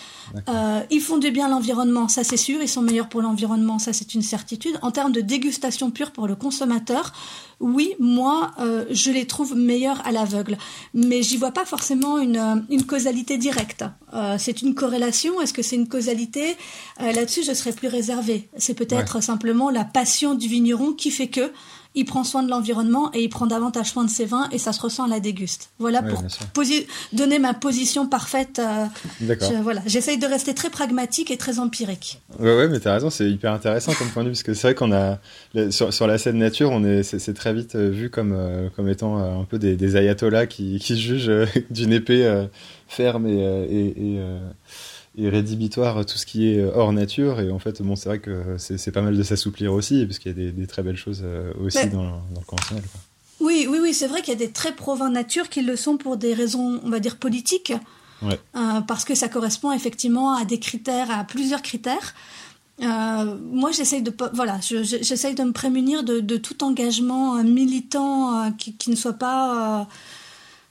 Euh, 0.48 0.80
ils 0.90 1.00
font 1.00 1.18
du 1.18 1.30
bien 1.30 1.48
l'environnement, 1.48 2.08
ça 2.08 2.24
c'est 2.24 2.36
sûr, 2.36 2.60
ils 2.60 2.68
sont 2.68 2.82
meilleurs 2.82 3.08
pour 3.08 3.22
l'environnement, 3.22 3.78
ça 3.78 3.92
c'est 3.92 4.14
une 4.14 4.22
certitude. 4.22 4.78
En 4.82 4.90
termes 4.90 5.12
de 5.12 5.20
dégustation 5.20 5.90
pure 5.90 6.10
pour 6.10 6.26
le 6.26 6.36
consommateur, 6.36 7.12
oui, 7.60 7.94
moi, 7.98 8.52
euh, 8.60 8.84
je 8.90 9.10
les 9.10 9.26
trouve 9.26 9.56
meilleurs 9.56 10.06
à 10.06 10.12
l'aveugle. 10.12 10.56
Mais 10.94 11.22
j'y 11.22 11.36
vois 11.36 11.50
pas 11.50 11.64
forcément 11.64 12.18
une, 12.18 12.36
euh, 12.36 12.54
une 12.70 12.86
causalité 12.86 13.36
directe. 13.36 13.84
Euh, 14.14 14.36
c'est 14.38 14.62
une 14.62 14.74
corrélation. 14.74 15.40
Est-ce 15.40 15.52
que 15.52 15.62
c'est 15.62 15.76
une 15.76 15.88
causalité? 15.88 16.56
Là-dessus, 17.00 17.42
je 17.42 17.52
serais 17.52 17.72
plus 17.72 17.88
réservée. 17.88 18.48
C'est 18.56 18.74
peut-être 18.74 19.22
simplement 19.22 19.70
la 19.70 19.84
passion 19.84 20.34
du 20.34 20.48
vigneron 20.48 20.92
qui 20.92 21.10
fait 21.10 21.28
que 21.28 21.52
il 21.94 22.04
prend 22.04 22.24
soin 22.24 22.42
de 22.42 22.50
l'environnement 22.50 23.10
et 23.14 23.22
il 23.22 23.28
prend 23.28 23.46
davantage 23.46 23.90
soin 23.90 24.04
de 24.04 24.10
ses 24.10 24.24
vins 24.24 24.48
et 24.52 24.58
ça 24.58 24.72
se 24.72 24.80
ressent 24.80 25.04
à 25.04 25.08
la 25.08 25.20
déguste. 25.20 25.70
Voilà 25.78 26.02
pour 26.02 26.22
donner 27.12 27.38
ma 27.38 27.54
position 27.54 28.06
parfaite. 28.06 28.60
D'accord. 29.20 29.52
voilà, 29.62 29.82
j'essaye 29.86 30.18
de 30.18 30.26
rester 30.26 30.54
très 30.54 30.70
pragmatique 30.70 31.30
et 31.30 31.36
très 31.36 31.58
empirique. 31.58 32.20
Ouais, 32.38 32.56
ouais, 32.56 32.68
mais 32.68 32.86
as 32.86 32.92
raison, 32.92 33.10
c'est 33.10 33.28
hyper 33.28 33.52
intéressant 33.52 33.92
comme 33.94 34.08
point 34.08 34.22
de 34.22 34.28
vue 34.28 34.32
parce 34.32 34.42
que 34.42 34.54
c'est 34.54 34.68
vrai 34.68 34.74
qu'on 34.74 34.92
a 34.92 35.18
sur, 35.70 35.92
sur, 35.92 36.06
la 36.06 36.18
scène 36.18 36.38
nature, 36.38 36.70
on 36.70 36.84
est 36.84 37.02
c'est 37.02 37.34
très 37.34 37.52
vite 37.52 37.74
euh, 37.74 37.90
vu 37.90 38.10
comme 38.10 38.32
euh, 38.32 38.68
comme 38.74 38.88
étant 38.88 39.18
euh, 39.18 39.40
un 39.40 39.44
peu 39.44 39.58
des, 39.58 39.76
des 39.76 39.96
ayatollahs 39.96 40.46
qui, 40.46 40.78
qui 40.78 40.98
jugent 40.98 41.32
d'une 41.70 41.92
épée 41.92 42.46
ferme 42.86 43.26
et, 43.26 43.40
et, 43.40 44.14
et, 44.14 44.20
rédhibitoire 45.18 46.04
tout 46.06 46.18
ce 46.18 46.26
qui 46.26 46.48
est 46.48 46.62
hors 46.62 46.92
nature. 46.92 47.40
Et 47.40 47.50
en 47.50 47.58
fait, 47.58 47.82
bon, 47.82 47.96
c'est 47.96 48.08
vrai 48.08 48.18
que 48.18 48.56
c'est 48.58 48.92
pas 48.92 49.02
mal 49.02 49.16
de 49.16 49.22
s'assouplir 49.22 49.72
aussi, 49.72 50.06
parce 50.06 50.18
qu'il 50.18 50.32
y 50.32 50.34
a 50.34 50.38
des, 50.38 50.52
des, 50.52 50.66
très 50.66 50.82
belles 50.82 50.96
choses 50.96 51.24
aussi 51.60 51.88
dans, 51.88 52.02
dans, 52.02 52.40
le 52.40 52.46
conventionnel. 52.46 52.84
Oui, 53.40 53.66
oui, 53.68 53.78
oui, 53.80 53.94
c'est 53.94 54.06
vrai 54.06 54.20
qu'il 54.20 54.34
y 54.34 54.36
a 54.36 54.38
des 54.38 54.50
très 54.52 54.72
pro-vins 54.72 55.10
nature 55.10 55.48
qui 55.48 55.62
le 55.62 55.76
sont 55.76 55.96
pour 55.96 56.16
des 56.16 56.34
raisons, 56.34 56.80
on 56.84 56.90
va 56.90 57.00
dire, 57.00 57.16
politiques. 57.16 57.72
Ouais. 58.20 58.38
parce 58.88 59.04
que 59.04 59.14
ça 59.14 59.28
correspond 59.28 59.70
effectivement 59.70 60.34
à 60.34 60.44
des 60.44 60.58
critères, 60.58 61.08
à 61.10 61.22
plusieurs 61.22 61.62
critères. 61.62 62.14
Euh, 62.80 63.36
moi, 63.50 63.72
j'essaye 63.72 64.02
de 64.02 64.12
voilà, 64.34 64.60
j'essaye 64.60 65.34
de 65.34 65.42
me 65.42 65.52
prémunir 65.52 66.04
de, 66.04 66.20
de 66.20 66.36
tout 66.36 66.62
engagement 66.62 67.36
euh, 67.36 67.42
militant 67.42 68.44
euh, 68.44 68.50
qui, 68.56 68.74
qui, 68.74 68.90
ne 68.90 68.96
soit 68.96 69.14
pas, 69.14 69.80
euh, 69.80 69.84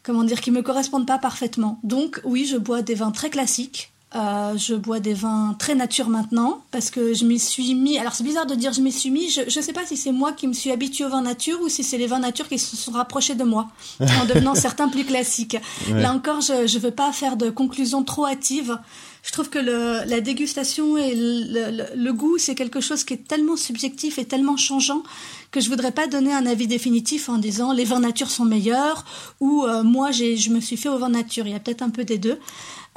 comment 0.04 0.24
dire, 0.24 0.40
qui 0.40 0.52
me 0.52 0.62
corresponde 0.62 1.06
pas 1.06 1.18
parfaitement. 1.18 1.80
Donc, 1.84 2.22
oui, 2.24 2.46
je 2.46 2.58
bois 2.58 2.82
des 2.82 2.96
vins 2.96 3.12
très 3.12 3.30
classiques. 3.30 3.92
Je 4.14 4.76
bois 4.76 5.00
des 5.00 5.14
vins 5.14 5.56
très 5.60 5.76
nature 5.76 6.10
maintenant 6.10 6.62
parce 6.72 6.90
que 6.90 7.14
je 7.14 7.26
m'y 7.26 7.40
suis 7.40 7.76
mis. 7.76 7.98
Alors 8.00 8.14
c'est 8.14 8.24
bizarre 8.24 8.46
de 8.46 8.56
dire 8.56 8.74
je 8.74 8.82
m'y 8.82 8.92
suis 8.92 9.10
mis. 9.12 9.30
Je 9.30 9.42
ne 9.44 9.64
sais 9.64 9.74
pas 9.74 9.86
si 9.86 9.98
c'est 9.98 10.12
moi 10.12 10.32
qui 10.32 10.48
me 10.48 10.54
suis 10.54 10.72
habitué 10.72 11.06
aux 11.06 11.10
vins 11.10 11.22
nature 11.22 11.60
ou 11.62 11.70
si 11.70 11.84
c'est 11.84 11.98
les 11.98 12.08
vins 12.08 12.20
nature 12.20 12.48
qui 12.48 12.58
se 12.58 12.76
sont 12.76 12.92
rapprochés 12.92 13.36
de 13.36 13.44
moi 13.44 13.68
en 14.00 14.26
devenant 14.34 14.56
certains 14.56 14.88
plus 14.88 15.06
classiques. 15.06 15.58
Là 15.90 16.14
encore, 16.14 16.42
je 16.42 16.54
ne 16.54 16.80
veux 16.80 16.92
pas 16.92 17.12
faire 17.12 17.38
de 17.38 17.50
conclusions 17.50 18.04
trop 18.04 18.26
hâtives 18.26 18.78
je 19.24 19.32
trouve 19.32 19.50
que 19.50 19.60
le, 19.60 20.10
la 20.10 20.22
dégustation 20.22 20.98
et 20.98 21.14
le, 21.16 21.96
le, 21.96 22.14
goût, 22.14 22.38
c'est 22.38 22.56
quelque 22.56 22.82
chose 22.82 23.04
qui 23.04 23.14
est 23.14 23.28
tellement 23.28 23.58
subjectif 23.58 24.18
et 24.18 24.26
tellement 24.26 24.58
changeant 24.58 25.04
que 25.52 25.60
je 25.60 25.70
voudrais 25.70 25.92
pas 25.92 26.08
donner 26.08 26.34
un 26.34 26.46
avis 26.46 26.68
définitif 26.68 27.30
en 27.30 27.38
disant 27.38 27.74
les 27.74 27.84
vins 27.84 28.00
nature 28.00 28.30
sont 28.30 28.46
meilleurs 28.46 29.06
ou 29.40 29.66
euh, 29.66 29.84
moi 29.84 30.12
j'ai, 30.12 30.38
je 30.38 30.50
me 30.50 30.60
suis 30.60 30.78
fait 30.78 30.90
au 30.90 30.98
vin 30.98 31.10
nature. 31.10 31.46
Il 31.48 31.52
y 31.52 31.56
a 31.56 31.60
peut-être 31.60 31.82
un 31.82 31.90
peu 31.90 32.04
des 32.04 32.18
deux. 32.18 32.40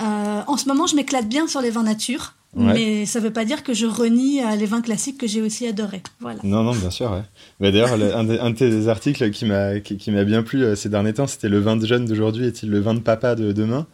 Euh, 0.01 0.41
en 0.47 0.57
ce 0.57 0.69
moment, 0.69 0.87
je 0.87 0.97
m'éclate 0.97 1.29
bien 1.29 1.47
sur 1.47 1.61
les 1.61 1.71
vins 1.71 1.83
nature. 1.83 2.35
Mais 2.53 3.07
ça 3.07 3.21
ne 3.21 3.25
veut 3.25 3.33
pas 3.33 3.45
dire 3.45 3.63
que 3.63 3.75
je 3.75 3.87
renie 3.87 4.43
euh, 4.43 4.57
les 4.57 4.67
vins 4.67 4.81
classiques 4.81 5.19
que 5.19 5.29
j'ai 5.29 5.41
aussi 5.41 5.69
adorés. 5.69 6.03
Voilà. 6.19 6.41
Non, 6.43 6.65
non, 6.65 6.73
bien 6.73 6.91
sûr. 6.91 7.13
Ouais. 7.13 7.23
Bah, 7.61 7.71
d'ailleurs, 7.71 7.93
un, 7.93 8.29
un, 8.29 8.51
de 8.51 8.57
tes 8.57 8.89
articles 8.89 9.31
qui 9.31 9.45
m'a 9.45 9.79
qui, 9.79 9.97
qui 9.97 10.11
m'a 10.11 10.25
bien 10.25 10.43
plu 10.43 10.65
ces 10.75 10.89
derniers 10.89 11.15
temps, 11.15 11.29
c'était 11.29 11.49
le 11.49 11.61
vin 11.61 11.77
de 11.77 11.87
jeune 11.87 12.07
d'aujourd'hui 12.07 12.47
est-il 12.47 12.69
le 12.69 12.81
vin 12.81 12.95
de 12.95 12.99
papa 12.99 13.37
de 13.37 13.53
demain? 13.53 13.87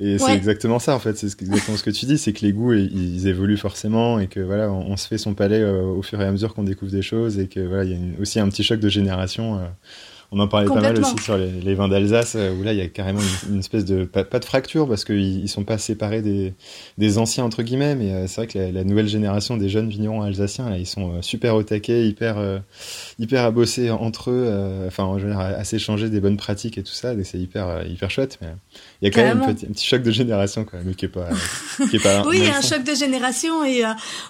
Et 0.00 0.18
c'est 0.18 0.34
exactement 0.34 0.78
ça 0.78 0.94
en 0.94 0.98
fait, 0.98 1.16
c'est 1.16 1.26
exactement 1.40 1.76
ce 1.76 1.82
que 1.82 1.90
tu 1.90 2.06
dis, 2.06 2.16
c'est 2.16 2.32
que 2.32 2.44
les 2.44 2.52
goûts 2.52 2.72
ils, 2.72 3.26
évoluent 3.26 3.58
forcément 3.58 4.18
et 4.18 4.26
que 4.26 4.40
voilà, 4.40 4.70
on, 4.72 4.96
se 4.96 5.06
fait 5.06 5.18
son 5.18 5.34
palais 5.34 5.60
euh, 5.60 5.82
au 5.82 6.02
fur 6.02 6.20
et 6.20 6.24
à 6.24 6.30
mesure 6.32 6.54
qu'on 6.54 6.64
découvre 6.64 6.90
des 6.90 7.02
choses 7.02 7.38
et 7.38 7.46
que 7.46 7.60
voilà, 7.60 7.84
il 7.84 7.90
y 7.90 7.94
a 7.94 8.20
aussi 8.20 8.40
un 8.40 8.48
petit 8.48 8.64
choc 8.64 8.80
de 8.80 8.88
génération. 8.88 9.58
Euh, 9.58 9.66
on 10.34 10.40
en 10.40 10.48
parlait 10.48 10.66
pas 10.66 10.80
mal 10.80 10.98
aussi 10.98 11.18
sur 11.22 11.36
les, 11.36 11.74
vins 11.74 11.88
d'Alsace, 11.88 12.36
euh, 12.36 12.54
où 12.54 12.62
là, 12.62 12.72
il 12.72 12.78
y 12.78 12.82
a 12.82 12.88
carrément 12.88 13.20
une, 13.50 13.58
espèce 13.58 13.84
de. 13.84 14.04
Pas, 14.04 14.24
de 14.24 14.44
fracture, 14.44 14.88
parce 14.88 15.04
qu'ils 15.04 15.42
ils 15.42 15.48
sont 15.48 15.64
pas 15.64 15.76
séparés 15.76 16.22
des, 16.22 16.54
des 16.96 17.18
anciens, 17.18 17.44
entre 17.44 17.62
guillemets, 17.62 17.94
mais 17.94 18.12
euh, 18.12 18.26
c'est 18.26 18.36
vrai 18.36 18.46
que 18.46 18.58
la, 18.58 18.82
nouvelle 18.82 19.08
génération 19.08 19.58
des 19.58 19.68
jeunes 19.68 19.90
vignerons 19.90 20.22
alsaciens, 20.22 20.70
là, 20.70 20.78
ils 20.78 20.86
sont 20.86 21.16
euh, 21.16 21.22
super 21.22 21.54
au 21.54 21.62
taquet, 21.62 22.08
hyper, 22.08 22.36
hyper 23.18 23.44
à 23.44 23.50
bosser 23.50 23.90
entre 23.90 24.30
eux, 24.30 24.84
enfin, 24.86 25.04
en 25.04 25.18
général, 25.18 25.54
à 25.54 25.64
s'échanger 25.64 26.08
des 26.08 26.20
bonnes 26.20 26.38
pratiques 26.38 26.78
et 26.78 26.82
tout 26.82 26.94
ça, 26.94 27.12
et 27.12 27.24
c'est 27.24 27.38
hyper, 27.38 27.86
hyper 27.86 28.10
chouette. 28.10 28.38
Mais 28.40 28.48
il 29.02 29.08
y 29.08 29.08
a 29.08 29.10
quand 29.10 29.22
même 29.22 29.42
un 29.42 29.52
petit, 29.52 29.84
choc 29.84 30.02
de 30.02 30.10
génération, 30.10 30.64
quand 30.64 30.78
même, 30.78 30.94
qui 30.94 31.04
est 31.04 31.08
pas. 31.08 31.28
Qui 31.90 31.96
est 31.96 32.02
pas 32.02 32.22
oui, 32.26 32.38
il 32.38 32.44
y 32.44 32.48
a 32.48 32.56
un 32.56 32.62
choc 32.62 32.84
de 32.84 32.94
génération, 32.94 33.64
et 33.64 33.82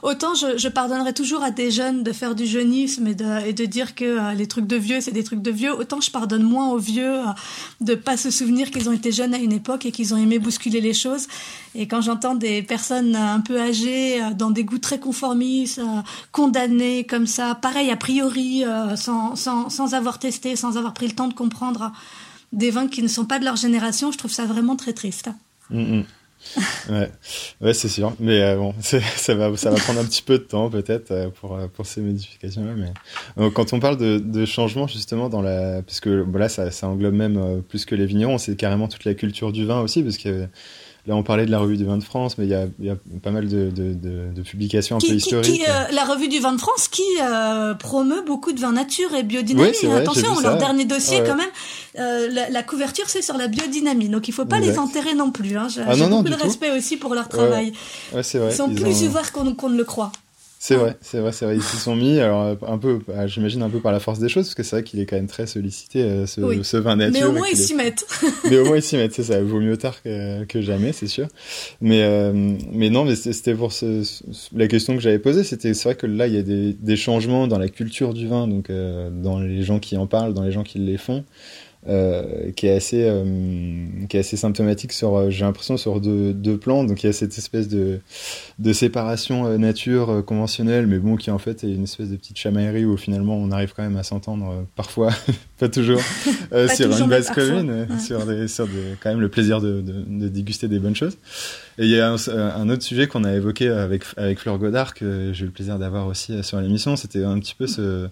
autant 0.03 0.35
je, 0.35 0.59
je, 0.59 0.69
pardonnerai 0.69 1.13
toujours 1.13 1.43
à 1.43 1.51
des 1.51 1.71
jeunes 1.71 2.03
de 2.03 2.13
faire 2.13 2.35
du 2.35 2.47
jeunisme 2.47 3.07
et 3.07 3.15
de, 3.15 3.47
et 3.47 3.53
de 3.53 3.65
dire 3.67 3.95
que 3.95 4.35
les 4.35 4.47
trucs 4.47 4.67
de 4.67 4.77
vieux, 4.77 5.01
c'est 5.01 5.13
des 5.13 5.25
trucs 5.25 5.43
de 5.43 5.51
vieux, 5.51 5.73
autant 5.73 5.92
je 6.01 6.11
pardonne 6.11 6.43
moins 6.43 6.71
aux 6.71 6.79
vieux 6.79 7.19
euh, 7.19 7.33
de 7.81 7.95
pas 7.95 8.17
se 8.17 8.31
souvenir 8.31 8.71
qu'ils 8.71 8.89
ont 8.89 8.93
été 8.93 9.13
jeunes 9.13 9.35
à 9.35 9.39
une 9.39 9.53
époque 9.53 9.87
et 9.87 9.93
qu'ils 9.93 10.15
ont 10.15 10.17
aimé 10.17 10.39
bousculer 10.39 10.81
les 10.81 10.95
choses. 10.95 11.27
Et 11.75 11.87
quand 11.87 12.01
j'entends 12.01 12.35
des 12.35 12.63
personnes 12.63 13.17
un 13.17 13.41
peu 13.41 13.61
âgées, 13.61 14.21
dans 14.37 14.51
des 14.51 14.65
goûts 14.65 14.79
très 14.79 14.99
conformistes, 14.99 15.81
condamnées 16.31 17.05
comme 17.05 17.27
ça, 17.27 17.55
pareil 17.55 17.91
a 17.91 17.97
priori, 17.97 18.65
sans, 18.97 19.37
sans, 19.37 19.71
sans 19.71 19.95
avoir 19.95 20.19
testé, 20.19 20.55
sans 20.55 20.77
avoir 20.77 20.93
pris 20.93 21.09
le 21.09 21.15
temps 21.15 21.29
de 21.29 21.35
comprendre 21.35 21.93
des 22.53 22.71
vins 22.71 22.89
qui 22.89 23.03
ne 23.03 23.09
sont 23.09 23.25
pas 23.25 23.39
de 23.39 23.45
leur 23.45 23.57
génération, 23.57 24.13
je 24.13 24.19
trouve 24.19 24.31
ça 24.31 24.45
vraiment 24.45 24.77
très 24.77 24.93
triste. 24.93 25.31
Mm, 25.71 25.99
mm 25.99 26.05
ouais, 26.91 27.11
ouais 27.61 27.75
c'est 27.75 27.89
sûr. 27.89 28.13
Mais 28.21 28.41
euh, 28.43 28.57
bon, 28.57 28.75
ça 28.81 28.99
va, 29.35 29.57
ça 29.57 29.71
va 29.71 29.77
prendre 29.77 30.01
un 30.01 30.05
petit 30.05 30.23
peu 30.23 30.39
de 30.39 30.45
temps 30.45 30.71
peut-être 30.71 31.11
euh, 31.11 31.29
pour, 31.31 31.57
euh, 31.57 31.67
pour 31.69 31.87
ces 31.87 32.01
modifications-là. 32.01 32.73
Mais 32.77 33.51
quand 33.51 33.73
on 33.73 33.81
parle 33.81 33.97
de, 33.97 34.19
de 34.19 34.45
changement 34.45 34.87
justement 34.87 35.29
dans 35.29 35.43
la, 35.43 35.83
parce 35.83 36.01
que 36.01 36.25
voilà, 36.29 36.49
ça, 36.49 36.71
ça 36.71 36.89
englobe 36.89 37.15
même 37.15 37.63
plus 37.69 37.85
que 37.85 37.95
les 37.95 38.07
vignerons, 38.07 38.39
c'est 38.39 38.57
carrément 38.57 38.89
toute 38.89 39.05
la 39.05 39.15
culture 39.15 39.53
du 39.53 39.65
vin 39.65 39.81
aussi, 39.81 40.03
parce 40.03 40.19
que 40.19 40.47
Là, 41.05 41.17
on 41.17 41.25
parlait 41.25 41.47
de 41.47 41.51
la 41.51 41.59
revue 41.59 41.77
du 41.77 41.85
vin 41.85 41.97
de 41.97 42.05
France, 42.05 42.39
mais 42.39 42.45
il 42.45 42.51
y 42.51 42.55
a, 42.55 42.67
y 42.79 42.89
a, 42.89 42.95
pas 43.21 43.33
mal 43.33 43.49
de, 43.49 43.71
de, 43.71 43.93
de, 43.93 44.43
publications 44.43 44.99
un 44.99 45.01
peu 45.01 45.09
historiques. 45.09 45.53
Qui, 45.53 45.63
euh, 45.69 45.91
la 45.91 46.05
revue 46.05 46.29
du 46.29 46.39
vin 46.39 46.53
de 46.53 46.61
France 46.61 46.87
qui 46.87 47.03
euh, 47.21 47.75
promeut 47.75 48.23
beaucoup 48.25 48.53
de 48.53 48.61
vin 48.61 48.71
nature 48.71 49.13
et 49.13 49.25
biodynamie. 49.25 49.73
Oui, 49.83 49.91
Attention, 49.91 50.39
leur 50.39 50.59
dernier 50.59 50.85
dossier, 50.85 51.21
quand 51.27 51.35
même, 51.35 51.51
euh, 51.99 52.47
la, 52.49 52.63
couverture, 52.63 53.07
c'est 53.09 53.23
sur 53.23 53.37
la 53.37 53.49
biodynamie. 53.49 54.11
Donc, 54.11 54.29
il 54.29 54.33
faut 54.33 54.45
pas 54.45 54.61
les 54.61 54.79
enterrer 54.79 55.15
non 55.15 55.33
plus. 55.33 55.57
Hein. 55.57 55.67
J'ai 55.69 55.83
ah, 55.85 55.97
beaucoup 55.97 56.23
de 56.23 56.35
respect 56.35 56.71
aussi 56.71 56.97
pour 56.97 57.17
leur 57.17 57.29
travail. 57.29 57.73
Ouais, 58.15 58.23
vrai. 58.23 58.49
Ils 58.51 58.55
sont 58.55 58.73
plus 58.73 59.03
ouverts 59.03 59.33
qu'on 59.33 59.45
ne 59.45 59.77
le 59.77 59.85
croit. 59.85 60.13
C'est 60.65 60.77
vrai, 60.77 60.97
c'est 61.01 61.19
vrai, 61.19 61.33
c'est 61.33 61.45
vrai. 61.45 61.57
Ils 61.57 61.63
s'y 61.63 61.77
sont 61.77 61.97
mis, 61.97 62.21
alors 62.21 62.57
un 62.65 62.79
peu, 62.79 63.01
bah, 63.09 63.27
j'imagine 63.27 63.63
un 63.63 63.69
peu 63.69 63.81
par 63.81 63.91
la 63.91 63.99
force 63.99 64.21
des 64.21 64.29
choses, 64.29 64.45
parce 64.45 64.55
que 64.55 64.63
c'est 64.63 64.77
vrai 64.77 64.85
qu'il 64.85 65.01
est 65.01 65.07
quand 65.07 65.17
même 65.17 65.27
très 65.27 65.49
sollicité, 65.49 66.03
euh, 66.03 66.25
ce, 66.25 66.63
ce, 66.63 66.77
vin 66.77 66.95
nature. 66.95 67.21
Mais 67.21 67.27
au 67.27 67.33
moins 67.33 67.49
ils 67.51 67.57
s'y 67.57 67.75
mettent. 67.75 68.07
mais 68.49 68.59
au 68.59 68.67
moins 68.67 68.77
ils 68.77 68.83
s'y 68.83 68.97
mettent, 68.97 69.13
c'est 69.13 69.25
ça. 69.25 69.43
Vaut 69.43 69.59
mieux 69.59 69.77
tard 69.77 70.01
que, 70.05 70.45
que 70.45 70.63
jamais, 70.63 70.93
c'est 70.93 71.09
sûr. 71.09 71.27
Mais, 71.81 72.05
euh, 72.05 72.33
mais 72.71 72.91
non, 72.91 73.05
mais 73.05 73.17
c'était 73.17 73.55
pour 73.55 73.73
ce, 73.73 74.05
la 74.55 74.69
question 74.69 74.95
que 74.95 75.01
j'avais 75.01 75.19
posée. 75.19 75.43
C'était, 75.43 75.75
c'est 75.75 75.83
vrai 75.83 75.95
que 75.97 76.07
là, 76.07 76.29
il 76.29 76.35
y 76.35 76.39
a 76.39 76.43
des, 76.43 76.75
des 76.75 76.97
changements 76.97 77.49
dans 77.49 77.59
la 77.59 77.69
culture 77.69 78.15
du 78.15 78.29
vin, 78.29 78.47
donc 78.47 78.71
euh, 78.71 79.11
dans 79.11 79.41
les 79.41 79.65
gens 79.65 79.81
qui 79.81 79.97
en 79.97 80.07
parlent, 80.07 80.33
dans 80.33 80.45
les 80.45 80.53
gens 80.53 80.63
qui 80.63 80.79
les 80.79 80.97
font. 80.97 81.25
Euh, 81.89 82.53
qui 82.53 82.69
est 82.69 82.77
assez 82.77 83.09
euh, 83.09 83.25
qui 84.09 84.17
est 84.17 84.21
assez 84.21 84.37
symptomatique 84.37 84.93
sur 84.93 85.17
euh, 85.17 85.31
j'ai 85.31 85.45
l'impression 85.45 85.77
sur 85.77 86.01
deux, 86.01 86.33
deux 86.33 86.57
plans. 86.57 86.85
Donc 86.85 87.03
il 87.03 87.07
y 87.07 87.09
a 87.09 87.13
cette 87.13 87.37
espèce 87.37 87.67
de 87.67 87.99
de 88.61 88.73
séparation 88.73 89.59
nature 89.59 90.25
conventionnelle 90.25 90.87
mais 90.87 90.99
bon 90.99 91.17
qui 91.17 91.33
en 91.33 91.39
fait 91.39 91.65
est 91.65 91.73
une 91.73 91.83
espèce 91.83 92.09
de 92.09 92.15
petite 92.15 92.39
chamaillerie 92.39 92.85
où 92.85 92.97
finalement 92.97 93.35
on 93.35 93.51
arrive 93.51 93.73
quand 93.75 93.83
même 93.83 93.97
à 93.97 94.05
s'entendre 94.05 94.65
parfois 94.77 95.11
pas 95.59 95.69
toujours 95.69 96.01
sur 96.73 96.97
une 96.97 97.09
base 97.09 97.31
commune 97.31 97.89
sur 97.99 98.27
des 98.27 98.47
sur 98.47 98.69
des 98.69 98.95
quand 99.01 99.11
même 99.11 99.21
le 99.21 99.29
plaisir 99.29 99.61
de, 99.61 99.81
de, 99.81 100.05
de 100.07 100.29
déguster 100.29 100.69
des 100.69 100.79
bonnes 100.79 100.95
choses. 100.95 101.19
Et 101.79 101.85
il 101.85 101.91
y 101.91 101.99
a 101.99 102.13
un, 102.13 102.17
un 102.29 102.69
autre 102.69 102.83
sujet 102.83 103.09
qu'on 103.09 103.25
a 103.25 103.33
évoqué 103.35 103.67
avec 103.67 104.05
avec 104.17 104.39
Fleur 104.39 104.59
Godard 104.59 104.95
que 104.95 105.33
j'ai 105.33 105.43
eu 105.43 105.47
le 105.47 105.53
plaisir 105.53 105.81
d'avoir 105.81 106.07
aussi 106.07 106.45
sur 106.45 106.61
l'émission. 106.61 106.95
C'était 106.95 107.25
un 107.25 107.41
petit 107.41 107.57
peu 107.57 107.67
ce 107.67 108.09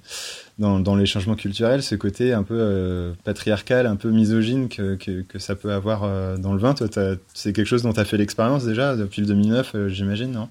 dans, 0.60 0.96
les 0.96 1.06
changements 1.06 1.36
culturels, 1.36 1.82
ce 1.82 1.94
côté 1.94 2.34
un 2.34 2.42
peu 2.42 2.56
euh, 2.58 3.14
patriarcal, 3.24 3.86
un 3.86 3.96
peu 3.96 4.10
misogyne 4.10 4.68
que, 4.68 4.94
que, 4.94 5.22
que 5.22 5.38
ça 5.38 5.54
peut 5.56 5.72
avoir 5.72 6.04
euh, 6.04 6.36
dans 6.36 6.52
le 6.52 6.58
vin. 6.58 6.74
Toi, 6.74 6.86
c'est 7.32 7.52
quelque 7.52 7.66
chose 7.66 7.82
dont 7.82 7.92
tu 7.92 8.00
as 8.00 8.04
fait 8.04 8.18
l'expérience 8.18 8.64
déjà 8.64 8.94
depuis 8.94 9.22
le 9.22 9.28
2009, 9.28 9.72
euh, 9.74 9.88
j'imagine, 9.88 10.32
non? 10.32 10.48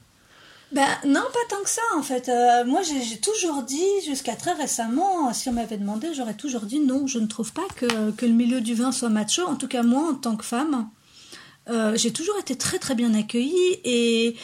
Ben 0.71 0.85
non, 1.05 1.21
pas 1.21 1.55
tant 1.55 1.63
que 1.63 1.69
ça 1.69 1.81
en 1.97 2.03
fait. 2.03 2.29
moi, 2.67 2.81
j'ai 2.83 3.17
toujours 3.17 3.63
dit, 3.63 4.05
jusqu'à 4.05 4.35
très 4.35 4.53
récemment, 4.53 5.33
si 5.33 5.49
on 5.49 5.53
m'avait 5.53 5.77
demandé, 5.77 6.09
j'aurais 6.15 6.35
toujours 6.35 6.61
dit 6.61 6.79
non, 6.79 7.07
je 7.07 7.17
ne 7.17 7.25
trouve 7.25 7.53
pas 7.53 7.65
que, 7.75 8.11
que, 8.11 8.25
le 8.27 8.33
milieu 8.33 8.61
du 8.61 8.75
vin 8.75 8.91
soit 8.91 9.09
macho. 9.09 9.41
En 9.47 9.55
tout 9.55 9.67
cas, 9.67 9.81
moi, 9.81 10.11
en 10.11 10.13
tant 10.13 10.35
que 10.35 10.45
femme, 10.45 10.87
j'ai 11.95 12.13
toujours 12.13 12.37
été 12.39 12.55
très 12.55 12.77
très 12.77 12.93
bien 12.93 13.15
accueillie 13.15 13.79
et 13.83 14.35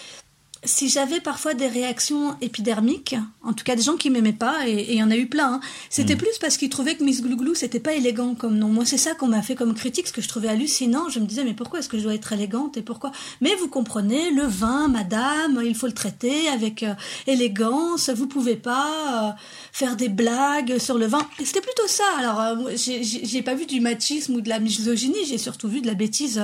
si 0.66 0.90
j'avais 0.90 1.20
parfois 1.20 1.54
des 1.54 1.68
réactions 1.68 2.36
épidermiques, 2.42 3.16
en 3.44 3.54
tout 3.54 3.64
cas 3.64 3.76
des 3.76 3.84
gens 3.84 3.96
qui 3.96 4.10
m'aimaient 4.10 4.34
pas, 4.34 4.68
et 4.68 4.94
il 4.94 4.98
y 4.98 5.04
en 5.04 5.12
a 5.12 5.16
eu 5.16 5.28
plein, 5.28 5.54
hein, 5.54 5.60
c'était 5.90 6.16
mm. 6.16 6.20
plus 6.20 6.38
parce 6.40 6.58
qu'ils 6.58 6.70
trouvaient 6.70 6.96
que 6.96 7.04
Miss 7.04 7.22
Glouglou 7.22 7.56
c'était 7.56 7.80
pas 7.80 7.94
élégant 7.94 8.36
comme 8.36 8.58
nom. 8.58 8.68
Moi 8.68 8.86
c'est 8.86 8.98
ça 8.98 9.14
qu'on 9.14 9.28
m'a 9.28 9.42
fait 9.42 9.56
comme 9.56 9.74
critique, 9.74 10.08
ce 10.08 10.14
que 10.14 10.22
je 10.22 10.28
trouvais 10.28 10.48
hallucinant. 10.48 11.10
Je 11.10 11.20
me 11.20 11.26
disais 11.26 11.44
mais 11.44 11.54
pourquoi 11.54 11.80
est-ce 11.80 11.90
que 11.90 11.98
je 11.98 12.04
dois 12.04 12.16
être 12.16 12.34
élégante 12.34 12.78
et 12.78 12.82
pourquoi? 12.82 13.12
Mais 13.42 13.56
vous 13.56 13.68
comprenez, 13.68 14.32
le 14.32 14.44
vin, 14.44 14.88
madame, 14.88 15.62
il 15.64 15.76
faut 15.76 15.88
le 15.88 15.94
traiter 15.94 16.48
avec 16.50 16.84
euh, 16.84 16.94
élégance. 17.28 18.10
Vous 18.10 18.28
pouvez 18.28 18.56
pas 18.56 19.30
euh, 19.30 19.32
faire 19.76 19.98
des 19.98 20.08
blagues 20.08 20.78
sur 20.78 20.98
le 20.98 21.06
vin. 21.06 21.28
C'était 21.44 21.60
plutôt 21.60 21.86
ça. 21.86 22.06
Alors 22.18 22.40
euh, 22.40 22.56
j'ai 22.78 23.42
pas 23.42 23.56
vu 23.56 23.66
du 23.66 23.82
machisme 23.82 24.36
ou 24.36 24.42
de 24.42 24.48
la 24.48 24.60
misogynie, 24.60 25.26
j'ai 25.28 25.38
surtout 25.38 25.68
vu 25.68 25.82
de 25.82 25.88
la 25.88 25.96
bêtise 25.96 26.42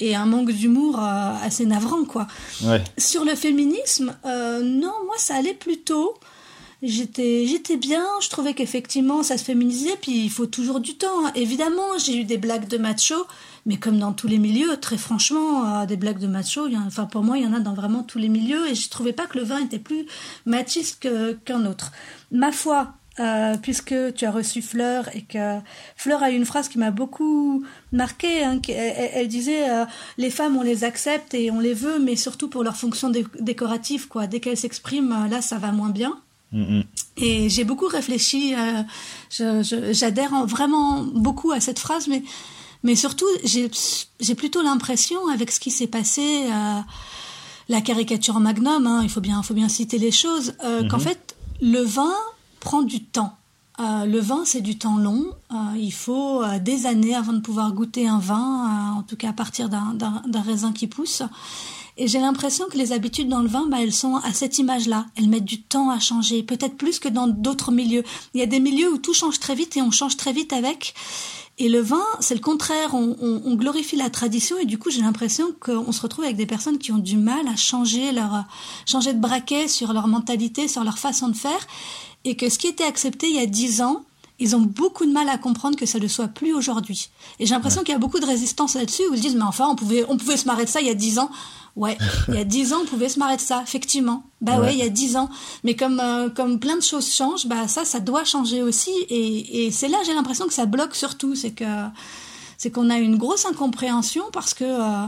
et 0.00 0.14
un 0.14 0.26
manque 0.26 0.52
d'humour 0.52 1.00
assez 1.00 1.64
navrant 1.64 2.04
quoi. 2.04 2.26
Ouais. 2.62 2.84
Sur 2.98 3.24
le 3.24 3.34
féminisme, 3.34 4.14
euh, 4.26 4.60
non, 4.62 4.92
moi 5.06 5.14
ça 5.16 5.36
allait 5.36 5.54
plutôt. 5.54 6.12
J'étais, 6.82 7.46
j'étais 7.46 7.78
bien, 7.78 8.04
je 8.20 8.28
trouvais 8.28 8.52
qu'effectivement 8.52 9.22
ça 9.22 9.38
se 9.38 9.44
féminisait, 9.44 9.96
puis 10.02 10.24
il 10.24 10.30
faut 10.30 10.46
toujours 10.46 10.80
du 10.80 10.98
temps. 10.98 11.32
Évidemment, 11.34 11.96
j'ai 11.96 12.18
eu 12.18 12.24
des 12.24 12.36
blagues 12.36 12.68
de 12.68 12.76
macho, 12.76 13.26
mais 13.68 13.76
comme 13.76 13.98
dans 13.98 14.14
tous 14.14 14.26
les 14.26 14.38
milieux, 14.38 14.78
très 14.78 14.96
franchement, 14.96 15.82
euh, 15.82 15.86
des 15.86 15.98
blagues 15.98 16.18
de 16.18 16.26
macho, 16.26 16.68
enfin 16.86 17.04
pour 17.04 17.22
moi, 17.22 17.36
il 17.36 17.44
y 17.44 17.46
en 17.46 17.52
a 17.52 17.60
dans 17.60 17.74
vraiment 17.74 18.02
tous 18.02 18.18
les 18.18 18.30
milieux, 18.30 18.66
et 18.66 18.74
je 18.74 18.88
trouvais 18.88 19.12
pas 19.12 19.26
que 19.26 19.36
le 19.36 19.44
vin 19.44 19.58
était 19.58 19.78
plus 19.78 20.06
machiste 20.46 21.06
qu'un 21.44 21.66
autre. 21.66 21.92
Ma 22.32 22.50
foi, 22.50 22.94
euh, 23.20 23.56
puisque 23.60 23.94
tu 24.14 24.24
as 24.24 24.30
reçu 24.30 24.62
Fleur 24.62 25.14
et 25.14 25.20
que 25.20 25.58
Fleur 25.96 26.22
a 26.22 26.30
eu 26.30 26.34
une 26.34 26.46
phrase 26.46 26.70
qui 26.70 26.78
m'a 26.78 26.90
beaucoup 26.90 27.62
marquée. 27.92 28.42
Hein, 28.42 28.58
elle, 28.68 29.28
disait 29.28 29.68
euh, 29.68 29.84
les 30.16 30.30
femmes 30.30 30.56
on 30.56 30.62
les 30.62 30.84
accepte 30.84 31.34
et 31.34 31.50
on 31.50 31.60
les 31.60 31.74
veut, 31.74 31.98
mais 31.98 32.16
surtout 32.16 32.48
pour 32.48 32.64
leur 32.64 32.76
fonction 32.76 33.12
décorative 33.38 34.08
quoi. 34.08 34.26
Dès 34.26 34.40
qu'elles 34.40 34.56
s'expriment, 34.56 35.28
là 35.28 35.42
ça 35.42 35.58
va 35.58 35.72
moins 35.72 35.90
bien. 35.90 36.18
Mm-hmm. 36.54 36.84
Et 37.18 37.50
j'ai 37.50 37.64
beaucoup 37.64 37.88
réfléchi. 37.88 38.54
J'adhère 39.30 40.46
vraiment 40.46 41.02
beaucoup 41.02 41.52
à 41.52 41.60
cette 41.60 41.80
phrase, 41.80 42.08
mais 42.08 42.22
mais 42.82 42.94
surtout 42.94 43.26
j'ai 43.44 44.34
plutôt 44.34 44.62
l'impression 44.62 45.28
avec 45.28 45.50
ce 45.50 45.60
qui 45.60 45.70
s'est 45.70 45.86
passé. 45.86 46.46
la 47.68 47.80
caricature 47.80 48.40
magnum, 48.40 48.86
hein, 48.86 49.00
il 49.02 49.10
faut 49.10 49.20
bien, 49.20 49.42
faut 49.42 49.54
bien 49.54 49.68
citer 49.68 49.98
les 49.98 50.12
choses, 50.12 50.54
qu'en 50.60 50.98
mm-hmm. 50.98 51.00
fait, 51.00 51.36
le 51.60 51.82
vin, 51.82 52.14
prend 52.60 52.82
du 52.82 53.04
temps. 53.04 53.38
Euh, 53.80 54.06
le 54.06 54.18
vin, 54.18 54.42
c'est 54.44 54.60
du 54.60 54.76
temps 54.76 54.96
long. 54.96 55.26
Euh, 55.52 55.56
il 55.76 55.92
faut 55.92 56.42
euh, 56.42 56.58
des 56.58 56.86
années 56.86 57.14
avant 57.14 57.32
de 57.32 57.40
pouvoir 57.40 57.72
goûter 57.72 58.08
un 58.08 58.18
vin, 58.18 58.94
en 58.96 59.02
tout 59.02 59.16
cas 59.16 59.30
à 59.30 59.32
partir 59.32 59.68
d'un 59.68 60.42
raisin 60.44 60.72
qui 60.72 60.88
pousse. 60.88 61.22
Et 61.96 62.06
j'ai 62.06 62.20
l'impression 62.20 62.66
que 62.70 62.76
les 62.76 62.92
habitudes 62.92 63.28
dans 63.28 63.42
le 63.42 63.48
vin, 63.48 63.66
bah, 63.66 63.78
elles 63.80 63.92
sont 63.92 64.16
à 64.16 64.32
cette 64.32 64.58
image-là. 64.58 65.06
Elles 65.16 65.28
mettent 65.28 65.44
du 65.44 65.62
temps 65.62 65.90
à 65.90 65.98
changer, 65.98 66.42
peut-être 66.42 66.76
plus 66.76 66.98
que 66.98 67.08
dans 67.08 67.26
d'autres 67.26 67.72
milieux. 67.72 68.04
Il 68.34 68.40
y 68.40 68.42
a 68.42 68.46
des 68.46 68.60
milieux 68.60 68.92
où 68.92 68.98
tout 68.98 69.14
change 69.14 69.40
très 69.40 69.54
vite 69.54 69.76
et 69.76 69.82
on 69.82 69.90
change 69.90 70.16
très 70.16 70.32
vite 70.32 70.52
avec. 70.52 70.94
Et 71.60 71.68
le 71.68 71.80
vin, 71.80 72.04
c'est 72.20 72.34
le 72.34 72.40
contraire. 72.40 72.94
On, 72.94 73.16
on, 73.20 73.54
glorifie 73.56 73.96
la 73.96 74.10
tradition 74.10 74.56
et 74.58 74.64
du 74.64 74.78
coup, 74.78 74.90
j'ai 74.90 75.00
l'impression 75.00 75.46
qu'on 75.58 75.90
se 75.90 76.00
retrouve 76.00 76.24
avec 76.24 76.36
des 76.36 76.46
personnes 76.46 76.78
qui 76.78 76.92
ont 76.92 76.98
du 76.98 77.16
mal 77.16 77.48
à 77.48 77.56
changer 77.56 78.12
leur, 78.12 78.44
changer 78.86 79.12
de 79.12 79.18
braquet 79.18 79.66
sur 79.66 79.92
leur 79.92 80.06
mentalité, 80.06 80.68
sur 80.68 80.84
leur 80.84 80.98
façon 80.98 81.28
de 81.28 81.36
faire 81.36 81.66
et 82.24 82.36
que 82.36 82.48
ce 82.48 82.58
qui 82.58 82.66
était 82.66 82.84
accepté 82.84 83.28
il 83.28 83.36
y 83.36 83.40
a 83.40 83.46
dix 83.46 83.80
ans, 83.80 84.04
ils 84.38 84.54
ont 84.54 84.60
beaucoup 84.60 85.04
de 85.04 85.10
mal 85.10 85.28
à 85.28 85.38
comprendre 85.38 85.76
que 85.76 85.86
ça 85.86 85.98
ne 85.98 86.06
soit 86.06 86.28
plus 86.28 86.54
aujourd'hui. 86.54 87.10
Et 87.40 87.46
j'ai 87.46 87.54
l'impression 87.54 87.82
qu'il 87.82 87.92
y 87.92 87.96
a 87.96 87.98
beaucoup 87.98 88.20
de 88.20 88.26
résistance 88.26 88.74
là-dessus 88.74 89.02
où 89.10 89.14
ils 89.14 89.20
disent 89.20 89.34
mais 89.34 89.42
enfin 89.42 89.66
on 89.68 89.74
pouvait 89.74 90.04
on 90.08 90.16
pouvait 90.16 90.36
se 90.36 90.46
marrer 90.46 90.64
de 90.64 90.70
ça 90.70 90.80
il 90.80 90.86
y 90.86 90.90
a 90.90 90.94
dix 90.94 91.18
ans. 91.18 91.30
Ouais, 91.78 91.96
il 92.28 92.34
y 92.34 92.38
a 92.38 92.44
dix 92.44 92.72
ans 92.72 92.78
on 92.82 92.86
pouvait 92.86 93.08
se 93.08 93.18
marrer 93.18 93.36
de 93.36 93.40
ça 93.40 93.62
effectivement. 93.62 94.24
Bah 94.40 94.60
ouais, 94.60 94.74
il 94.74 94.78
y 94.78 94.82
a 94.82 94.88
dix 94.88 95.16
ans. 95.16 95.30
Mais 95.64 95.74
comme 95.74 96.00
euh, 96.00 96.28
comme 96.28 96.58
plein 96.58 96.76
de 96.76 96.82
choses 96.82 97.10
changent, 97.12 97.46
bah 97.46 97.68
ça 97.68 97.84
ça 97.84 98.00
doit 98.00 98.24
changer 98.24 98.62
aussi 98.62 98.90
et, 99.08 99.66
et 99.66 99.70
c'est 99.70 99.88
là 99.88 99.98
j'ai 100.04 100.12
l'impression 100.12 100.46
que 100.46 100.54
ça 100.54 100.66
bloque 100.66 100.94
surtout, 100.94 101.34
c'est 101.34 101.52
que 101.52 101.64
c'est 102.56 102.70
qu'on 102.70 102.90
a 102.90 102.98
une 102.98 103.16
grosse 103.16 103.46
incompréhension 103.46 104.24
parce 104.32 104.54
que 104.54 104.64
euh, 104.64 105.06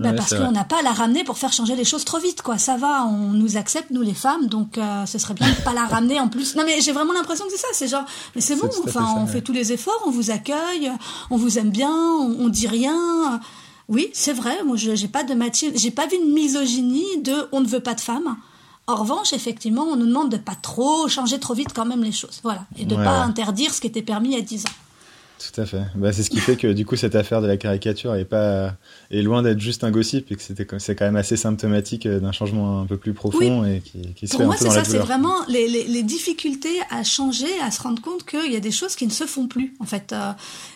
bah 0.00 0.14
parce 0.14 0.34
qu'on 0.34 0.52
n'a 0.52 0.64
pas 0.64 0.78
à 0.78 0.82
la 0.82 0.92
ramener 0.92 1.24
pour 1.24 1.36
faire 1.36 1.52
changer 1.52 1.76
les 1.76 1.84
choses 1.84 2.04
trop 2.04 2.18
vite, 2.18 2.40
quoi. 2.40 2.56
Ça 2.56 2.76
va, 2.76 3.04
on 3.04 3.32
nous 3.32 3.58
accepte, 3.58 3.90
nous 3.90 4.00
les 4.00 4.14
femmes, 4.14 4.46
donc 4.46 4.78
euh, 4.78 5.04
ce 5.04 5.18
serait 5.18 5.34
bien 5.34 5.50
de 5.50 5.62
pas 5.62 5.74
la 5.74 5.84
ramener 5.84 6.18
en 6.18 6.28
plus. 6.28 6.56
Non 6.56 6.62
mais 6.64 6.80
j'ai 6.80 6.92
vraiment 6.92 7.12
l'impression 7.12 7.44
que 7.44 7.50
c'est 7.52 7.58
ça, 7.58 7.68
c'est 7.72 7.88
genre, 7.88 8.04
mais 8.34 8.40
c'est 8.40 8.56
bon, 8.56 8.70
enfin, 8.86 9.14
on 9.18 9.26
fait 9.26 9.42
tous 9.42 9.52
les 9.52 9.72
efforts, 9.72 10.02
on 10.06 10.10
vous 10.10 10.30
accueille, 10.30 10.90
on 11.30 11.36
vous 11.36 11.58
aime 11.58 11.70
bien, 11.70 11.92
on, 11.92 12.48
dit 12.48 12.66
rien. 12.66 13.40
Oui, 13.90 14.08
c'est 14.14 14.32
vrai, 14.32 14.62
moi 14.64 14.76
j'ai 14.76 15.08
pas 15.08 15.24
de 15.24 15.34
j'ai 15.74 15.90
pas 15.90 16.06
vu 16.06 16.16
une 16.16 16.32
misogynie 16.32 17.20
de 17.22 17.48
on 17.50 17.60
ne 17.60 17.66
veut 17.66 17.80
pas 17.80 17.94
de 17.94 18.00
femmes. 18.00 18.36
En 18.86 18.94
revanche, 18.94 19.32
effectivement, 19.32 19.82
on 19.82 19.96
nous 19.96 20.06
demande 20.06 20.30
de 20.30 20.36
pas 20.36 20.54
trop 20.54 21.08
changer 21.08 21.38
trop 21.40 21.54
vite 21.54 21.72
quand 21.74 21.84
même 21.84 22.02
les 22.02 22.12
choses, 22.12 22.40
voilà, 22.42 22.66
et 22.78 22.84
de 22.84 22.94
pas 22.94 23.18
interdire 23.22 23.74
ce 23.74 23.80
qui 23.80 23.88
était 23.88 24.02
permis 24.02 24.30
il 24.30 24.34
y 24.34 24.38
a 24.38 24.42
10 24.42 24.66
ans. 24.66 24.76
Tout 25.40 25.58
à 25.58 25.64
fait. 25.64 25.82
Bah, 25.94 26.12
c'est 26.12 26.22
ce 26.22 26.28
qui 26.28 26.38
fait 26.38 26.56
que 26.56 26.66
du 26.66 26.84
coup 26.84 26.96
cette 26.96 27.14
affaire 27.14 27.40
de 27.40 27.46
la 27.46 27.56
caricature 27.56 28.14
est 28.14 28.26
pas 28.26 28.74
est 29.10 29.22
loin 29.22 29.42
d'être 29.42 29.58
juste 29.58 29.84
un 29.84 29.90
gossip 29.90 30.30
et 30.30 30.36
que 30.36 30.42
c'était 30.42 30.66
c'est 30.78 30.94
quand 30.94 31.06
même 31.06 31.16
assez 31.16 31.36
symptomatique 31.36 32.04
euh, 32.04 32.20
d'un 32.20 32.32
changement 32.32 32.80
un 32.82 32.86
peu 32.86 32.98
plus 32.98 33.14
profond 33.14 33.64
et 33.64 33.80
qui, 33.80 34.12
qui 34.14 34.26
se 34.26 34.32
Pour 34.32 34.40
fait 34.40 34.46
moi, 34.46 34.56
c'est 34.58 34.68
ça, 34.68 34.84
c'est 34.84 34.98
vraiment 34.98 35.36
les, 35.48 35.66
les, 35.66 35.84
les 35.84 36.02
difficultés 36.02 36.78
à 36.90 37.04
changer, 37.04 37.48
à 37.62 37.70
se 37.70 37.80
rendre 37.80 38.02
compte 38.02 38.26
qu'il 38.26 38.52
y 38.52 38.56
a 38.56 38.60
des 38.60 38.70
choses 38.70 38.96
qui 38.96 39.06
ne 39.06 39.12
se 39.12 39.24
font 39.24 39.48
plus. 39.48 39.74
En 39.80 39.86
fait, 39.86 40.12
euh, 40.12 40.32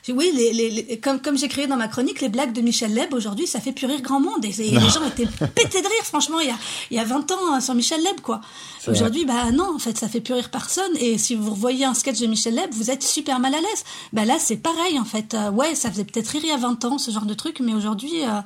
oui, 0.08 0.30
les, 0.34 0.98
comme, 0.98 1.20
comme 1.20 1.36
j'ai 1.36 1.48
créé 1.48 1.66
dans 1.66 1.76
ma 1.76 1.88
chronique, 1.88 2.22
les 2.22 2.30
blagues 2.30 2.52
de 2.52 2.62
Michel 2.62 2.94
Leb 2.94 3.12
aujourd'hui, 3.12 3.46
ça 3.46 3.60
fait 3.60 3.72
plus 3.72 3.86
rire 3.86 4.00
grand 4.00 4.20
monde. 4.20 4.44
Et, 4.44 4.52
les 4.52 4.78
gens 4.78 5.04
étaient 5.06 5.28
pétés 5.54 5.82
de 5.82 5.86
rire, 5.86 6.04
franchement, 6.04 6.40
il 6.40 6.48
y 6.48 6.50
a, 6.50 6.56
il 6.90 6.96
y 6.96 7.00
a 7.00 7.04
20 7.04 7.30
ans 7.32 7.60
sur 7.60 7.74
Michel 7.74 8.02
Leb, 8.02 8.20
quoi. 8.22 8.40
Aujourd'hui, 8.86 9.24
bah 9.24 9.50
non, 9.52 9.74
en 9.74 9.78
fait, 9.78 9.96
ça 9.96 10.08
fait 10.08 10.20
plus 10.20 10.34
rire 10.34 10.50
personne. 10.50 10.92
Et 10.98 11.18
si 11.18 11.34
vous 11.34 11.50
revoyez 11.50 11.84
un 11.84 11.94
sketch 11.94 12.20
de 12.20 12.26
Michel 12.26 12.54
Leb, 12.54 12.70
vous 12.72 12.90
êtes 12.90 13.02
super 13.02 13.40
mal 13.40 13.54
à 13.54 13.60
l'aise. 13.60 13.84
Bah 14.12 14.24
là, 14.24 14.36
c'est 14.38 14.53
pareil, 14.56 14.98
en 14.98 15.04
fait. 15.04 15.34
Euh, 15.34 15.50
ouais, 15.50 15.74
ça 15.74 15.90
faisait 15.90 16.04
peut-être 16.04 16.28
rire 16.28 16.42
il 16.44 16.48
y 16.48 16.52
a 16.52 16.56
20 16.56 16.84
ans, 16.84 16.98
ce 16.98 17.10
genre 17.10 17.26
de 17.26 17.34
truc, 17.34 17.60
mais 17.60 17.74
aujourd'hui, 17.74 18.24
euh, 18.24 18.40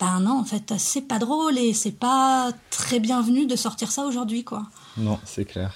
bah 0.00 0.18
non, 0.20 0.38
en 0.40 0.44
fait, 0.44 0.74
c'est 0.78 1.02
pas 1.08 1.18
drôle 1.18 1.58
et 1.58 1.72
c'est 1.72 1.90
pas 1.98 2.50
très 2.70 3.00
bienvenu 3.00 3.46
de 3.46 3.56
sortir 3.56 3.90
ça 3.90 4.04
aujourd'hui, 4.04 4.44
quoi. 4.44 4.62
Non, 4.98 5.18
c'est 5.24 5.44
clair. 5.44 5.72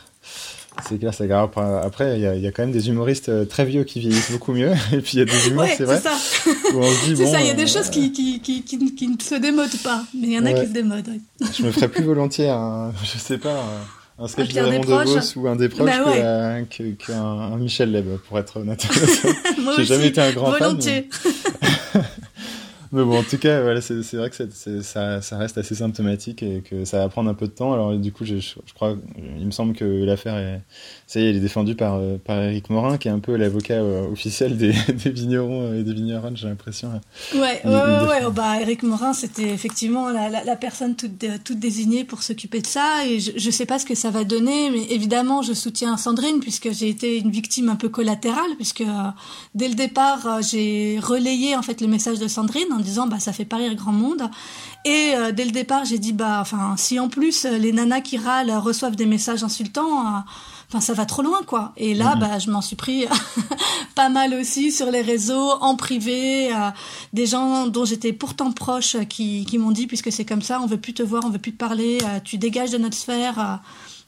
C'est 0.88 0.98
clair, 0.98 1.12
c'est 1.12 1.26
grave. 1.26 1.50
Après- 1.82 2.16
il 2.18 2.22
y, 2.22 2.26
a- 2.26 2.36
il 2.36 2.42
y 2.42 2.46
a 2.46 2.52
quand 2.52 2.62
même 2.62 2.70
des 2.72 2.88
humoristes 2.88 3.28
euh, 3.28 3.44
très 3.44 3.64
vieux 3.64 3.82
qui 3.84 3.98
vieillissent 4.00 4.30
beaucoup 4.30 4.52
mieux. 4.52 4.70
Et 4.92 4.98
puis 4.98 5.14
il 5.14 5.18
y 5.18 5.22
a 5.22 5.24
des 5.24 5.48
humours, 5.48 5.62
Ouais, 5.64 5.70
c'est 5.70 5.78
c'est 5.78 5.84
vrai, 5.84 6.00
ça. 6.00 6.12
C'est 6.44 6.72
bon, 6.72 7.26
ça, 7.30 7.40
il 7.40 7.46
y 7.46 7.50
a 7.50 7.54
des 7.54 7.64
euh, 7.64 7.66
choses 7.66 7.90
qui, 7.90 8.12
qui, 8.12 8.40
qui, 8.40 8.62
qui, 8.62 8.94
qui 8.94 9.08
ne 9.08 9.20
se 9.20 9.34
démodent 9.34 9.82
pas, 9.82 10.04
mais 10.14 10.28
il 10.28 10.32
y 10.32 10.38
en 10.38 10.46
a 10.46 10.52
Ouais. 10.52 10.60
qui 10.60 10.66
se 10.68 10.72
démodent. 10.72 11.18
je 11.58 11.62
me 11.64 11.72
ferais 11.72 11.88
plus 11.88 12.04
volontiers 12.04 12.48
un, 12.48 12.92
je 13.04 13.18
sais 13.18 13.38
pas, 13.38 13.62
un, 14.20 14.28
sketch 14.28 14.52
de 14.52 14.60
Raymond. 14.60 14.80
DeVos 14.84 15.32
ou 15.36 15.48
un 15.48 15.56
des 15.56 15.68
proches 15.68 15.86
Bah 15.86 16.04
ouais. 16.10 16.66
que- 16.70 16.90
qu'un 17.06 17.22
un 17.22 17.56
Michel 17.56 17.90
Leb, 17.92 18.06
pour 18.28 18.38
être 18.38 18.58
honnête. 18.58 18.86
J'ai 19.76 19.84
jamais 19.84 20.08
été 20.08 20.20
un 20.20 20.32
grand 20.32 20.52
fan, 20.52 20.58
volontiers. 20.68 21.08
Mais 22.92 23.04
bon, 23.04 23.18
en 23.18 23.22
tout 23.22 23.38
cas, 23.38 23.62
voilà, 23.62 23.80
c'est 23.80 24.14
vrai 24.14 24.30
que 24.30 24.36
ça, 24.82 25.22
ça 25.22 25.38
reste 25.38 25.58
assez 25.58 25.76
symptomatique 25.76 26.42
et 26.42 26.62
que 26.62 26.84
ça 26.84 26.98
va 26.98 27.08
prendre 27.08 27.30
un 27.30 27.34
peu 27.34 27.46
de 27.46 27.52
temps. 27.52 27.72
Alors, 27.72 27.94
du 27.94 28.12
coup, 28.12 28.24
je, 28.24 28.36
je 28.36 28.74
crois, 28.74 28.96
il 29.38 29.46
me 29.46 29.50
semble 29.50 29.74
que 29.74 29.84
l'affaire 29.84 30.36
est, 30.36 30.60
ça 31.06 31.20
y 31.20 31.24
est, 31.24 31.30
elle 31.30 31.36
est 31.36 31.40
défendue 31.40 31.74
par, 31.76 31.94
euh, 31.96 32.16
par 32.18 32.38
Eric 32.42 32.68
Morin, 32.70 32.98
qui 32.98 33.08
est 33.08 33.12
un 33.12 33.20
peu 33.20 33.36
l'avocat 33.36 33.74
euh, 33.74 34.10
officiel 34.10 34.56
des, 34.56 34.72
des 34.88 35.10
vignerons 35.10 35.72
et 35.74 35.82
des 35.82 35.92
vigneronnes, 35.92 36.36
j'ai 36.36 36.48
l'impression. 36.48 37.00
Ouais, 37.34 37.60
ouais, 37.64 37.70
ouais, 37.70 38.30
bah, 38.34 38.60
Eric 38.60 38.82
Morin, 38.82 39.12
c'était 39.12 39.50
effectivement 39.50 40.10
la, 40.10 40.28
la, 40.28 40.44
la 40.44 40.56
personne 40.56 40.96
toute, 40.96 41.24
toute 41.44 41.58
désignée 41.58 42.04
pour 42.04 42.22
s'occuper 42.22 42.60
de 42.60 42.66
ça. 42.66 43.06
Et 43.06 43.20
je, 43.20 43.32
je 43.36 43.50
sais 43.50 43.66
pas 43.66 43.78
ce 43.78 43.86
que 43.86 43.94
ça 43.94 44.10
va 44.10 44.24
donner, 44.24 44.70
mais 44.70 44.84
évidemment, 44.90 45.42
je 45.42 45.52
soutiens 45.52 45.96
Sandrine 45.96 46.40
puisque 46.40 46.72
j'ai 46.72 46.88
été 46.88 47.18
une 47.18 47.30
victime 47.30 47.68
un 47.68 47.76
peu 47.76 47.88
collatérale, 47.88 48.50
puisque 48.56 48.80
euh, 48.80 49.10
dès 49.54 49.68
le 49.68 49.74
départ, 49.74 50.26
euh, 50.26 50.40
j'ai 50.42 50.98
relayé 51.00 51.54
en 51.56 51.62
fait 51.62 51.80
le 51.80 51.86
message 51.86 52.18
de 52.18 52.28
Sandrine 52.28 52.72
en 52.80 52.82
disant 52.82 53.06
bah 53.06 53.20
ça 53.20 53.32
fait 53.32 53.44
pas 53.44 53.56
rire 53.58 53.74
grand 53.74 53.92
monde. 53.92 54.28
Et 54.84 55.12
euh, 55.14 55.30
dès 55.32 55.44
le 55.44 55.50
départ, 55.52 55.84
j'ai 55.84 55.98
dit 55.98 56.12
bah 56.12 56.38
enfin 56.40 56.74
si 56.76 56.98
en 56.98 57.08
plus 57.08 57.44
euh, 57.44 57.58
les 57.58 57.72
nanas 57.72 58.00
qui 58.00 58.16
râlent 58.16 58.50
reçoivent 58.56 58.96
des 58.96 59.06
messages 59.06 59.44
insultants. 59.44 60.00
euh, 60.06 60.18
Enfin, 60.72 60.78
ça 60.80 60.92
va 60.94 61.04
trop 61.04 61.22
loin, 61.22 61.40
quoi. 61.44 61.72
Et 61.76 61.94
là, 61.94 62.14
bah, 62.14 62.38
je 62.38 62.48
m'en 62.48 62.60
suis 62.60 62.76
pris 62.76 63.04
pas 63.96 64.08
mal 64.08 64.32
aussi 64.34 64.70
sur 64.70 64.88
les 64.92 65.02
réseaux, 65.02 65.50
en 65.60 65.74
privé, 65.74 66.54
euh, 66.54 66.70
des 67.12 67.26
gens 67.26 67.66
dont 67.66 67.84
j'étais 67.84 68.12
pourtant 68.12 68.52
proche 68.52 68.96
qui, 69.08 69.44
qui 69.46 69.58
m'ont 69.58 69.72
dit, 69.72 69.88
puisque 69.88 70.12
c'est 70.12 70.24
comme 70.24 70.42
ça, 70.42 70.60
on 70.62 70.66
veut 70.66 70.76
plus 70.80 70.94
te 70.94 71.02
voir, 71.02 71.24
on 71.26 71.30
veut 71.30 71.40
plus 71.40 71.50
te 71.54 71.56
parler, 71.58 71.98
tu 72.22 72.38
dégages 72.38 72.70
de 72.70 72.78
notre 72.78 72.94
sphère, 72.96 73.58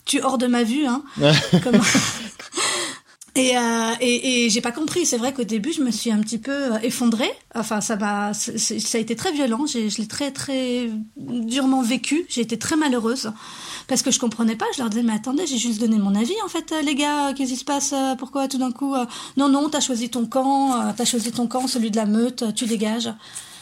tu 0.05 0.19
es 0.19 0.23
hors 0.23 0.39
de 0.39 0.47
ma 0.47 0.63
vue, 0.63 0.87
hein. 0.87 1.03
Comme- 1.65 1.81
Et, 3.35 3.57
euh, 3.57 3.93
et, 4.01 4.45
et 4.45 4.51
j'ai 4.51 4.61
pas 4.61 4.73
compris. 4.73 5.07
C'est 5.07 5.17
vrai 5.17 5.33
qu'au 5.33 5.45
début, 5.45 5.73
je 5.73 5.81
me 5.83 5.91
suis 5.91 6.11
un 6.13 6.21
petit 6.21 6.37
peu 6.37 6.75
euh, 6.75 6.79
effondrée. 6.83 7.31
Enfin, 7.55 7.81
ça 7.81 7.97
m'a, 7.97 8.35
ça 8.35 8.99
a 8.99 9.01
été 9.01 9.17
très 9.17 9.33
violent. 9.33 9.65
J'ai, 9.67 9.89
je 9.89 9.99
l'ai 10.03 10.07
très 10.07 10.31
très 10.33 10.91
durement 11.17 11.81
vécu. 11.81 12.27
J'ai 12.29 12.43
été 12.43 12.59
très 12.59 12.77
malheureuse 12.77 13.33
parce 13.89 14.03
que 14.03 14.11
je 14.11 14.19
comprenais 14.19 14.55
pas. 14.57 14.67
Je 14.75 14.81
leur 14.81 14.91
disais 14.91 15.03
mais 15.03 15.15
attendez, 15.15 15.47
j'ai 15.47 15.57
juste 15.57 15.81
donné 15.81 15.97
mon 15.97 16.15
avis 16.15 16.35
en 16.45 16.49
fait, 16.49 16.73
euh, 16.73 16.83
les 16.83 16.95
gars. 16.95 17.33
Qu'est-ce 17.33 17.53
qui 17.53 17.57
se 17.57 17.65
passe 17.65 17.95
euh, 17.95 18.15
Pourquoi 18.17 18.49
tout 18.49 18.59
d'un 18.59 18.71
coup 18.71 18.95
euh, 18.95 19.07
Non 19.39 19.49
non, 19.49 19.71
t'as 19.71 19.81
choisi 19.81 20.11
ton 20.11 20.27
camp. 20.27 20.79
euh, 20.79 20.93
T'as 20.95 21.07
choisi 21.07 21.33
ton 21.33 21.47
camp, 21.47 21.67
celui 21.67 21.91
de 21.91 21.97
la 21.97 22.05
meute. 22.07 22.43
euh, 22.43 22.53
Tu 22.53 22.67
dégages. 22.67 23.09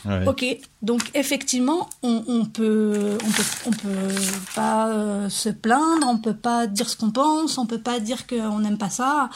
Ouais. 0.06 0.26
Ok, 0.26 0.44
donc 0.80 1.02
effectivement, 1.14 1.88
on, 2.02 2.22
on 2.26 2.44
peut, 2.46 3.18
on 3.26 3.30
peut, 3.30 3.42
on 3.66 3.70
peut 3.70 4.14
pas 4.54 4.88
euh, 4.88 5.28
se 5.28 5.50
plaindre, 5.50 6.06
on 6.08 6.16
peut 6.16 6.32
pas 6.34 6.66
dire 6.66 6.88
ce 6.88 6.96
qu'on 6.96 7.10
pense, 7.10 7.58
on 7.58 7.66
peut 7.66 7.80
pas 7.80 8.00
dire 8.00 8.26
qu'on 8.26 8.60
n'aime 8.60 8.78
pas 8.78 8.88
ça. 8.88 9.28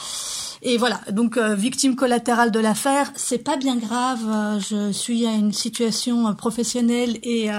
Et 0.63 0.77
voilà, 0.77 1.01
donc 1.11 1.37
euh, 1.37 1.53
victime 1.53 1.95
collatérale 1.95 2.49
de 2.49 2.59
l'affaire, 2.59 3.11
c'est 3.15 3.37
pas 3.43 3.57
bien 3.57 3.75
grave. 3.75 4.21
euh, 4.27 4.59
je 4.59 4.91
suis 4.91 5.27
à 5.27 5.33
une 5.33 5.53
situation 5.53 6.33
professionnelle 6.33 7.19
et 7.21 7.49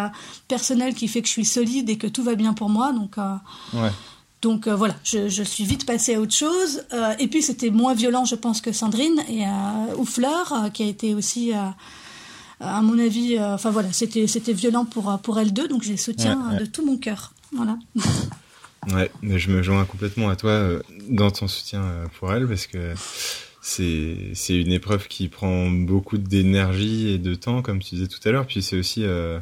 personnelle 0.49 0.95
qui 0.95 1.07
fait 1.07 1.23
que 1.23 1.29
je 1.29 1.33
suis 1.33 1.45
solide 1.45 1.89
et 1.89 1.99
que 1.99 2.09
tout 2.09 2.25
va 2.25 2.35
bien 2.35 2.55
pour 2.55 2.69
moi. 2.71 2.93
Donc 2.93 3.17
Ouais. 3.73 3.91
donc 4.43 4.67
euh, 4.67 4.75
voilà, 4.75 4.95
je, 5.05 5.29
je 5.29 5.43
suis 5.45 5.65
vite 5.65 5.87
passée 5.87 6.17
à 6.17 6.21
autre 6.21 6.35
chose. 6.35 6.83
Euh, 6.93 7.15
et 7.21 7.29
puis 7.29 7.43
c'était 7.43 7.71
moins 7.71 7.95
violent, 7.95 8.25
je 8.25 8.35
pense, 8.35 8.61
que 8.61 8.73
Sandrine 8.73 9.23
et 9.29 9.45
euh, 9.47 9.97
ou 9.99 10.05
Fleur, 10.05 10.71
qui 10.75 10.83
a 10.83 10.87
été 10.87 11.15
aussi, 11.15 11.53
à 12.61 12.81
mon 12.83 12.99
avis, 12.99 13.37
euh, 13.37 13.55
enfin 13.55 13.71
voilà, 13.71 13.93
c'était 13.93 14.27
c'était 14.27 14.53
violent 14.53 14.85
pour 14.85 15.11
euh, 15.11 15.17
pour 15.19 15.39
elles 15.39 15.53
deux. 15.53 15.69
Donc 15.69 15.83
je 15.83 15.91
les 15.91 15.97
soutiens 15.97 16.41
Ouais, 16.41 16.49
ouais. 16.51 16.57
euh, 16.57 16.61
de 16.61 16.67
tout 16.67 16.85
mon 16.85 16.97
cœur. 16.97 17.33
Voilà. 17.53 17.79
Ouais, 18.95 19.11
mais 19.21 19.39
je 19.41 19.51
me 19.51 19.63
joins 19.65 19.85
complètement 19.85 20.29
à 20.29 20.37
toi 20.37 20.51
euh, 20.53 20.81
dans 21.09 21.33
ton 21.33 21.49
soutien 21.49 21.83
euh, 21.83 22.07
pour 22.21 22.33
elle 22.33 22.47
parce 22.47 22.69
que 22.69 22.95
c'est 23.61 24.17
c'est 24.35 24.57
une 24.61 24.71
épreuve 24.71 25.09
qui 25.09 25.27
prend 25.27 25.69
beaucoup 25.69 26.19
d'énergie 26.19 27.09
et 27.09 27.19
de 27.19 27.35
temps, 27.35 27.63
comme 27.63 27.81
tu 27.81 27.97
disais 27.97 28.07
tout 28.07 28.21
à 28.29 28.31
l'heure. 28.31 28.47
Puis 28.47 28.63
c'est 28.63 28.79
aussi 28.79 29.03
euh, 29.05 29.41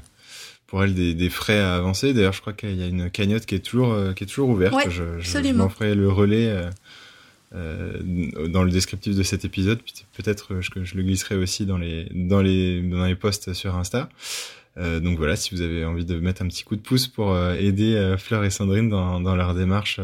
pour 0.66 0.82
elle 0.82 0.94
des, 0.94 1.12
des 1.12 1.28
frais 1.28 1.60
à 1.60 1.74
avancer. 1.74 2.14
D'ailleurs, 2.14 2.32
je 2.32 2.40
crois 2.40 2.54
qu'il 2.54 2.74
y 2.74 2.82
a 2.82 2.86
une 2.86 3.10
cagnotte 3.10 3.44
qui 3.44 3.54
est 3.54 3.58
toujours 3.58 3.92
euh, 3.92 4.14
qui 4.14 4.24
est 4.24 4.26
toujours 4.26 4.48
ouverte. 4.48 4.74
Ouais, 4.74 4.88
je, 4.90 5.20
je, 5.20 5.52
m'en 5.52 5.68
ferai 5.68 5.94
le 5.94 6.10
relais. 6.10 6.64
Euh, 7.54 8.48
dans 8.48 8.64
le 8.64 8.70
descriptif 8.70 9.14
de 9.14 9.22
cet 9.22 9.44
épisode, 9.44 9.78
peut-être 10.16 10.54
euh, 10.54 10.60
que 10.74 10.84
je 10.84 10.96
le 10.96 11.04
glisserai 11.04 11.36
aussi 11.36 11.66
dans 11.66 11.78
les 11.78 12.08
dans 12.12 12.42
les 12.42 12.82
dans 12.82 13.04
les 13.04 13.14
posts 13.14 13.52
sur 13.52 13.76
Insta. 13.76 14.08
Euh, 14.76 14.98
donc 14.98 15.18
voilà, 15.18 15.36
si 15.36 15.54
vous 15.54 15.60
avez 15.60 15.84
envie 15.84 16.04
de 16.04 16.18
mettre 16.18 16.42
un 16.42 16.48
petit 16.48 16.64
coup 16.64 16.74
de 16.74 16.80
pouce 16.80 17.06
pour 17.06 17.38
aider 17.38 18.16
Fleur 18.18 18.42
et 18.44 18.50
Sandrine 18.50 18.88
dans, 18.88 19.20
dans 19.20 19.36
leur 19.36 19.54
démarche, 19.54 20.00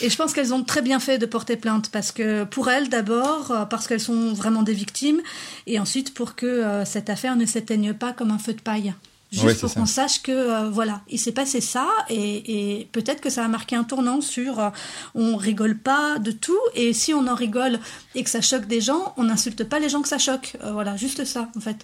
Et 0.00 0.10
je 0.10 0.16
pense 0.16 0.32
qu'elles 0.32 0.52
ont 0.52 0.64
très 0.64 0.82
bien 0.82 0.98
fait 0.98 1.18
de 1.18 1.26
porter 1.26 1.56
plainte 1.56 1.90
parce 1.92 2.10
que 2.10 2.42
pour 2.42 2.68
elles 2.70 2.88
d'abord, 2.88 3.68
parce 3.70 3.86
qu'elles 3.86 4.00
sont 4.00 4.32
vraiment 4.32 4.64
des 4.64 4.74
victimes, 4.74 5.20
et 5.68 5.78
ensuite 5.78 6.12
pour 6.12 6.34
que 6.34 6.82
cette 6.84 7.08
affaire 7.08 7.36
ne 7.36 7.46
s'éteigne 7.46 7.94
pas 7.94 8.12
comme 8.12 8.32
un 8.32 8.38
feu 8.38 8.52
de 8.52 8.60
paille. 8.60 8.94
Juste 9.30 9.44
Ouais, 9.44 9.54
pour 9.54 9.72
qu'on 9.72 9.86
sache 9.86 10.22
que 10.22 10.32
euh, 10.32 10.70
voilà, 10.70 11.02
il 11.08 11.18
s'est 11.18 11.30
passé 11.30 11.60
ça 11.60 11.86
et, 12.08 12.78
et 12.80 12.88
peut-être 12.90 13.20
que 13.20 13.30
ça 13.30 13.44
a 13.44 13.48
marqué 13.48 13.76
un 13.76 13.84
tournant 13.84 14.20
sur 14.20 14.58
euh, 14.58 14.70
on 15.14 15.36
rigole 15.36 15.78
pas 15.78 16.18
de 16.18 16.32
tout 16.32 16.58
et 16.74 16.92
si 16.92 17.14
on 17.14 17.28
en 17.28 17.36
rigole 17.36 17.78
et 18.16 18.24
que 18.24 18.30
ça 18.30 18.40
choque 18.40 18.66
des 18.66 18.80
gens, 18.80 19.14
on 19.16 19.24
n'insulte 19.24 19.62
pas 19.62 19.78
les 19.78 19.88
gens 19.88 20.02
que 20.02 20.08
ça 20.08 20.18
choque. 20.18 20.56
Euh, 20.64 20.72
voilà, 20.72 20.96
juste 20.96 21.24
ça 21.24 21.48
en 21.56 21.60
fait. 21.60 21.76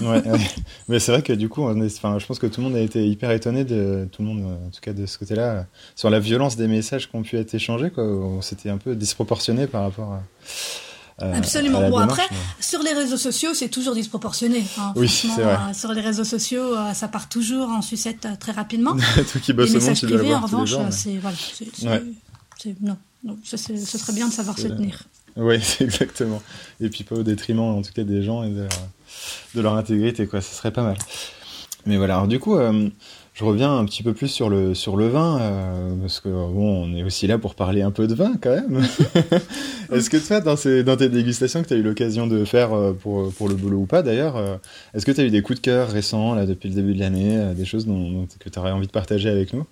Ouais, 0.00 0.26
ouais. 0.26 0.40
mais 0.88 0.98
c'est 0.98 1.12
vrai 1.12 1.20
que 1.20 1.34
du 1.34 1.50
coup, 1.50 1.62
on 1.62 1.78
est, 1.82 1.94
enfin, 1.94 2.18
je 2.18 2.24
pense 2.24 2.38
que 2.38 2.46
tout 2.46 2.62
le 2.62 2.68
monde 2.68 2.76
a 2.76 2.80
été 2.80 3.06
hyper 3.06 3.30
étonné 3.32 3.64
de 3.64 4.08
tout 4.10 4.22
le 4.22 4.28
monde, 4.28 4.44
en 4.44 4.70
tout 4.70 4.80
cas 4.80 4.94
de 4.94 5.04
ce 5.04 5.18
côté-là, 5.18 5.66
sur 5.94 6.08
la 6.08 6.20
violence 6.20 6.56
des 6.56 6.68
messages 6.68 7.10
qui 7.10 7.16
ont 7.16 7.22
pu 7.22 7.36
être 7.36 7.52
échangés. 7.54 7.90
Quoi. 7.90 8.04
C'était 8.40 8.70
un 8.70 8.78
peu 8.78 8.94
disproportionné 8.94 9.66
par 9.66 9.82
rapport 9.82 10.12
à. 10.12 10.22
À- 11.18 11.36
Absolument. 11.36 11.78
à 11.78 11.82
la 11.82 11.90
Bon, 11.90 12.00
démarche, 12.00 12.20
après, 12.20 12.34
mais- 12.34 12.62
sur 12.62 12.82
les 12.82 12.92
réseaux 12.92 13.16
sociaux, 13.16 13.54
c'est 13.54 13.68
toujours 13.68 13.94
disproportionné. 13.94 14.64
hein. 14.78 14.92
Oui, 14.96 15.08
c'est 15.08 15.28
vrai. 15.28 15.42
euh, 15.70 15.72
sur 15.74 15.92
les 15.92 16.00
réseaux 16.00 16.24
sociaux, 16.24 16.76
euh, 16.76 16.92
ça 16.94 17.08
part 17.08 17.28
toujours 17.28 17.68
en 17.70 17.82
sucette 17.82 18.24
euh, 18.26 18.34
très 18.38 18.52
rapidement. 18.52 18.92
Toi 19.32 19.40
qui 19.42 19.52
bosses 19.52 19.70
les 19.70 19.76
au 19.76 19.86
monde, 19.86 19.96
privés, 19.98 20.34
en 20.34 20.40
revanche, 20.40 20.72
euh, 20.74 20.86
c'est 20.90 21.16
voilà, 21.18 21.36
Ouais. 21.84 22.02
non, 22.82 22.96
c'est- 23.44 23.76
ce 23.78 23.98
serait 23.98 24.12
bien 24.12 24.28
de 24.28 24.32
savoir 24.32 24.58
se 24.58 24.68
tenir. 24.68 25.02
Oui, 25.36 25.60
c'est 25.62 25.84
exactement. 25.84 26.40
Et 26.80 26.88
puis 26.88 27.04
pas 27.04 27.16
au 27.16 27.22
détriment, 27.22 27.60
en 27.60 27.82
tout 27.82 27.92
cas, 27.92 28.04
des 28.04 28.22
gens 28.22 28.42
et 28.44 28.50
de 28.50 28.60
leur, 28.60 28.68
de 29.54 29.60
leur 29.60 29.74
intégrité, 29.76 30.26
quoi. 30.26 30.40
Ce 30.40 30.54
serait 30.54 30.70
pas 30.72 30.82
mal. 30.82 30.96
Mais 31.86 31.96
voilà. 31.96 32.14
Alors 32.14 32.28
du 32.28 32.38
coup, 32.38 32.56
euh, 32.56 32.88
je 33.34 33.44
reviens 33.44 33.76
un 33.76 33.84
petit 33.84 34.02
peu 34.02 34.14
plus 34.14 34.28
sur 34.28 34.48
le 34.48 34.74
sur 34.74 34.96
le 34.96 35.08
vin, 35.08 35.40
euh, 35.40 35.94
parce 36.00 36.20
que 36.20 36.28
bon, 36.28 36.84
on 36.84 36.94
est 36.96 37.02
aussi 37.02 37.26
là 37.26 37.36
pour 37.36 37.54
parler 37.56 37.82
un 37.82 37.90
peu 37.90 38.06
de 38.06 38.14
vin, 38.14 38.32
quand 38.40 38.50
même. 38.54 38.82
est-ce 39.92 40.08
que 40.08 40.16
toi, 40.16 40.40
dans, 40.40 40.56
ces, 40.56 40.84
dans 40.84 40.96
tes 40.96 41.08
dégustations 41.08 41.62
que 41.62 41.68
tu 41.68 41.74
as 41.74 41.76
eu 41.76 41.82
l'occasion 41.82 42.26
de 42.28 42.44
faire 42.44 42.72
euh, 42.72 42.92
pour 42.92 43.32
pour 43.32 43.48
le 43.48 43.54
boulot 43.56 43.78
ou 43.78 43.86
pas, 43.86 44.02
d'ailleurs, 44.02 44.36
euh, 44.36 44.56
est-ce 44.94 45.04
que 45.04 45.12
tu 45.12 45.20
as 45.20 45.24
eu 45.24 45.30
des 45.30 45.42
coups 45.42 45.60
de 45.60 45.64
cœur 45.64 45.88
récents 45.90 46.34
là 46.34 46.46
depuis 46.46 46.68
le 46.68 46.76
début 46.76 46.94
de 46.94 47.00
l'année, 47.00 47.54
des 47.56 47.64
choses 47.64 47.86
dont, 47.86 48.10
dont- 48.10 48.28
que 48.38 48.48
tu 48.48 48.58
aurais 48.58 48.70
envie 48.70 48.86
de 48.86 48.92
partager 48.92 49.28
avec 49.28 49.52
nous? 49.52 49.64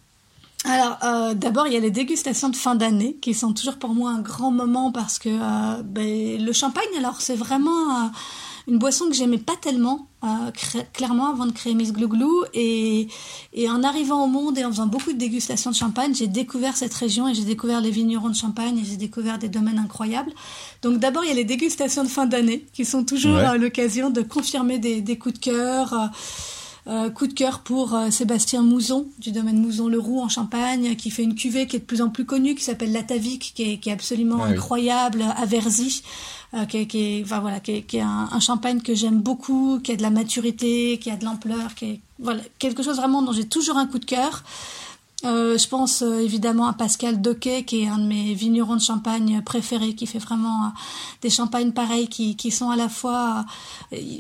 Alors, 0.65 0.97
euh, 1.03 1.35
d'abord, 1.35 1.67
il 1.67 1.73
y 1.73 1.77
a 1.77 1.81
les 1.81 1.91
dégustations 1.91 2.49
de 2.49 2.55
fin 2.57 2.77
d'année 2.77 3.17
qui 3.21 3.35
sont 3.35 3.53
toujours 3.53 3.79
pour 3.79 3.91
moi 3.91 4.11
un 4.13 4.21
grand 4.21 4.53
moment 4.53 4.93
parce 4.93 5.19
que 5.19 5.29
euh, 5.29 5.83
ben, 5.85 6.45
le 6.45 6.53
champagne, 6.53 6.85
alors 6.99 7.21
c'est 7.21 7.35
vraiment 7.35 8.11
une 8.69 8.79
boisson 8.79 9.09
que 9.09 9.15
j'aimais 9.15 9.39
pas 9.39 9.57
tellement, 9.61 10.07
clairement, 10.93 11.31
avant 11.31 11.47
de 11.47 11.53
créer 11.53 11.75
Miss 11.75 11.93
Glouglou. 11.93 12.45
Et, 12.55 13.09
et 13.53 13.69
en 13.69 13.83
arrivant 13.83 14.25
au 14.25 14.29
monde 14.29 14.59
et 14.59 14.65
en 14.65 14.71
faisant 14.71 14.87
beaucoup 14.87 15.13
de 15.13 15.19
dégustations 15.19 15.71
de 15.71 15.77
champagne, 15.77 16.15
j'ai 16.15 16.29
découvert 16.29 16.77
cette 16.77 16.95
région 16.95 17.29
et 17.29 17.35
j'ai 17.35 17.45
découvert 17.45 17.81
les 17.81 17.91
vignerons 17.91 18.29
de 18.29 18.35
champagne 18.35 18.79
et 18.79 18.85
j'ai 18.85 18.97
découvert 18.97 19.39
des 19.39 19.49
domaines 19.49 19.79
incroyables. 19.79 20.33
Donc 20.83 20.99
d'abord, 20.99 21.25
il 21.25 21.29
y 21.29 21.33
a 21.33 21.35
les 21.35 21.45
dégustations 21.45 22.05
de 22.05 22.09
fin 22.09 22.27
d'année 22.27 22.67
qui 22.73 22.85
sont 22.85 23.05
toujours 23.05 23.39
l'occasion 23.59 24.11
de 24.11 24.23
confirmer 24.23 24.79
des, 24.79 25.01
des 25.01 25.19
coups 25.19 25.35
de 25.35 25.41
cœur. 25.41 25.93
Euh, 25.93 26.07
coup 27.15 27.29
de 27.29 27.33
cœur 27.33 27.61
pour 27.61 27.95
euh, 27.95 28.11
Sébastien 28.11 28.63
Mouzon 28.63 29.07
du 29.19 29.31
domaine 29.31 29.61
Mouzon-Leroux 29.61 30.21
en 30.21 30.29
Champagne, 30.29 30.97
qui 30.97 31.11
fait 31.11 31.23
une 31.23 31.37
cuvée 31.37 31.67
qui 31.67 31.77
est 31.77 31.81
de 31.81 31.85
plus 31.85 32.03
en 32.03 32.09
plus 32.09 32.25
connue, 32.25 32.55
qui 32.55 32.65
s'appelle 32.65 32.93
l'Atavic, 32.93 33.53
qui 33.55 33.63
est, 33.73 33.77
qui 33.79 33.89
est 33.89 33.93
absolument 33.93 34.43
ah 34.43 34.49
incroyable, 34.49 35.23
à 35.37 35.47
Verzy, 35.47 36.03
euh, 36.55 36.65
qui, 36.65 36.79
est, 36.79 36.87
qui 36.87 36.99
est, 36.99 37.23
enfin, 37.23 37.39
voilà, 37.39 37.61
qui 37.61 37.73
est, 37.73 37.83
qui 37.83 37.99
est 37.99 38.03
un, 38.03 38.29
un, 38.33 38.41
champagne 38.41 38.81
que 38.81 38.95
j'aime 38.95 39.21
beaucoup, 39.21 39.79
qui 39.83 39.93
a 39.93 39.97
de 39.97 40.03
la 40.03 40.11
maturité, 40.11 40.99
qui 40.99 41.11
a 41.11 41.17
de 41.17 41.25
l'ampleur, 41.25 41.75
qui 41.77 41.85
est 41.85 42.01
voilà 42.19 42.41
quelque 42.59 42.83
chose 42.83 42.97
vraiment 42.97 43.23
dont 43.23 43.33
j'ai 43.33 43.47
toujours 43.47 43.77
un 43.77 43.87
coup 43.87 43.99
de 43.99 44.05
cœur. 44.05 44.43
Euh, 45.25 45.57
je 45.57 45.69
pense 45.69 46.03
euh, 46.03 46.19
évidemment 46.19 46.67
à 46.67 46.73
Pascal 46.73 47.21
Doquet, 47.21 47.65
qui 47.65 47.83
est 47.83 47.89
un 47.89 47.99
de 47.99 48.07
mes 48.07 48.35
vignerons 48.35 48.75
de 48.75 48.81
champagne 48.81 49.41
préférés, 49.45 49.95
qui 49.95 50.07
fait 50.07 50.19
vraiment 50.19 50.65
euh, 50.65 50.69
des 51.21 51.31
champagnes 51.31 51.73
pareils, 51.73 52.09
qui, 52.09 52.35
qui 52.35 52.51
sont 52.51 52.71
à 52.71 52.77
la 52.77 52.89
fois 52.89 53.45